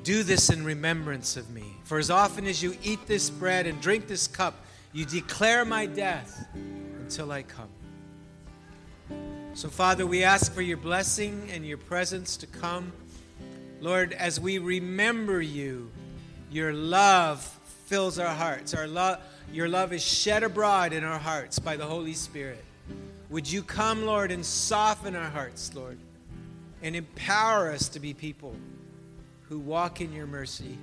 Do 0.03 0.23
this 0.23 0.49
in 0.49 0.63
remembrance 0.63 1.37
of 1.37 1.49
me. 1.51 1.75
For 1.83 1.99
as 1.99 2.09
often 2.09 2.47
as 2.47 2.63
you 2.63 2.75
eat 2.83 3.05
this 3.05 3.29
bread 3.29 3.67
and 3.67 3.79
drink 3.81 4.07
this 4.07 4.27
cup, 4.27 4.55
you 4.93 5.05
declare 5.05 5.63
my 5.63 5.85
death 5.85 6.47
until 6.53 7.31
I 7.31 7.43
come. 7.43 7.69
So, 9.53 9.69
Father, 9.69 10.07
we 10.07 10.23
ask 10.23 10.51
for 10.53 10.61
your 10.61 10.77
blessing 10.77 11.49
and 11.53 11.65
your 11.65 11.77
presence 11.77 12.35
to 12.37 12.47
come. 12.47 12.91
Lord, 13.79 14.13
as 14.13 14.39
we 14.39 14.57
remember 14.57 15.41
you, 15.41 15.91
your 16.49 16.73
love 16.73 17.43
fills 17.85 18.17
our 18.17 18.33
hearts. 18.33 18.73
Our 18.73 18.87
love, 18.87 19.19
your 19.53 19.67
love 19.69 19.93
is 19.93 20.03
shed 20.03 20.41
abroad 20.41 20.93
in 20.93 21.03
our 21.03 21.19
hearts 21.19 21.59
by 21.59 21.75
the 21.75 21.85
Holy 21.85 22.13
Spirit. 22.13 22.63
Would 23.29 23.49
you 23.49 23.61
come, 23.61 24.05
Lord, 24.05 24.31
and 24.31 24.43
soften 24.45 25.15
our 25.15 25.29
hearts, 25.29 25.75
Lord, 25.75 25.99
and 26.81 26.95
empower 26.95 27.71
us 27.71 27.87
to 27.89 27.99
be 27.99 28.13
people 28.13 28.55
who 29.51 29.59
walk 29.59 29.99
in 29.99 30.13
your 30.13 30.25
mercy 30.25 30.77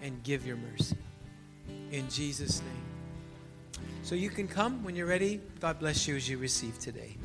and 0.00 0.22
give 0.22 0.46
your 0.46 0.56
mercy. 0.56 0.96
In 1.92 2.08
Jesus' 2.08 2.62
name. 2.62 3.84
So 4.02 4.14
you 4.14 4.30
can 4.30 4.48
come 4.48 4.82
when 4.82 4.96
you're 4.96 5.06
ready. 5.06 5.38
God 5.60 5.78
bless 5.78 6.08
you 6.08 6.16
as 6.16 6.26
you 6.26 6.38
receive 6.38 6.78
today. 6.78 7.18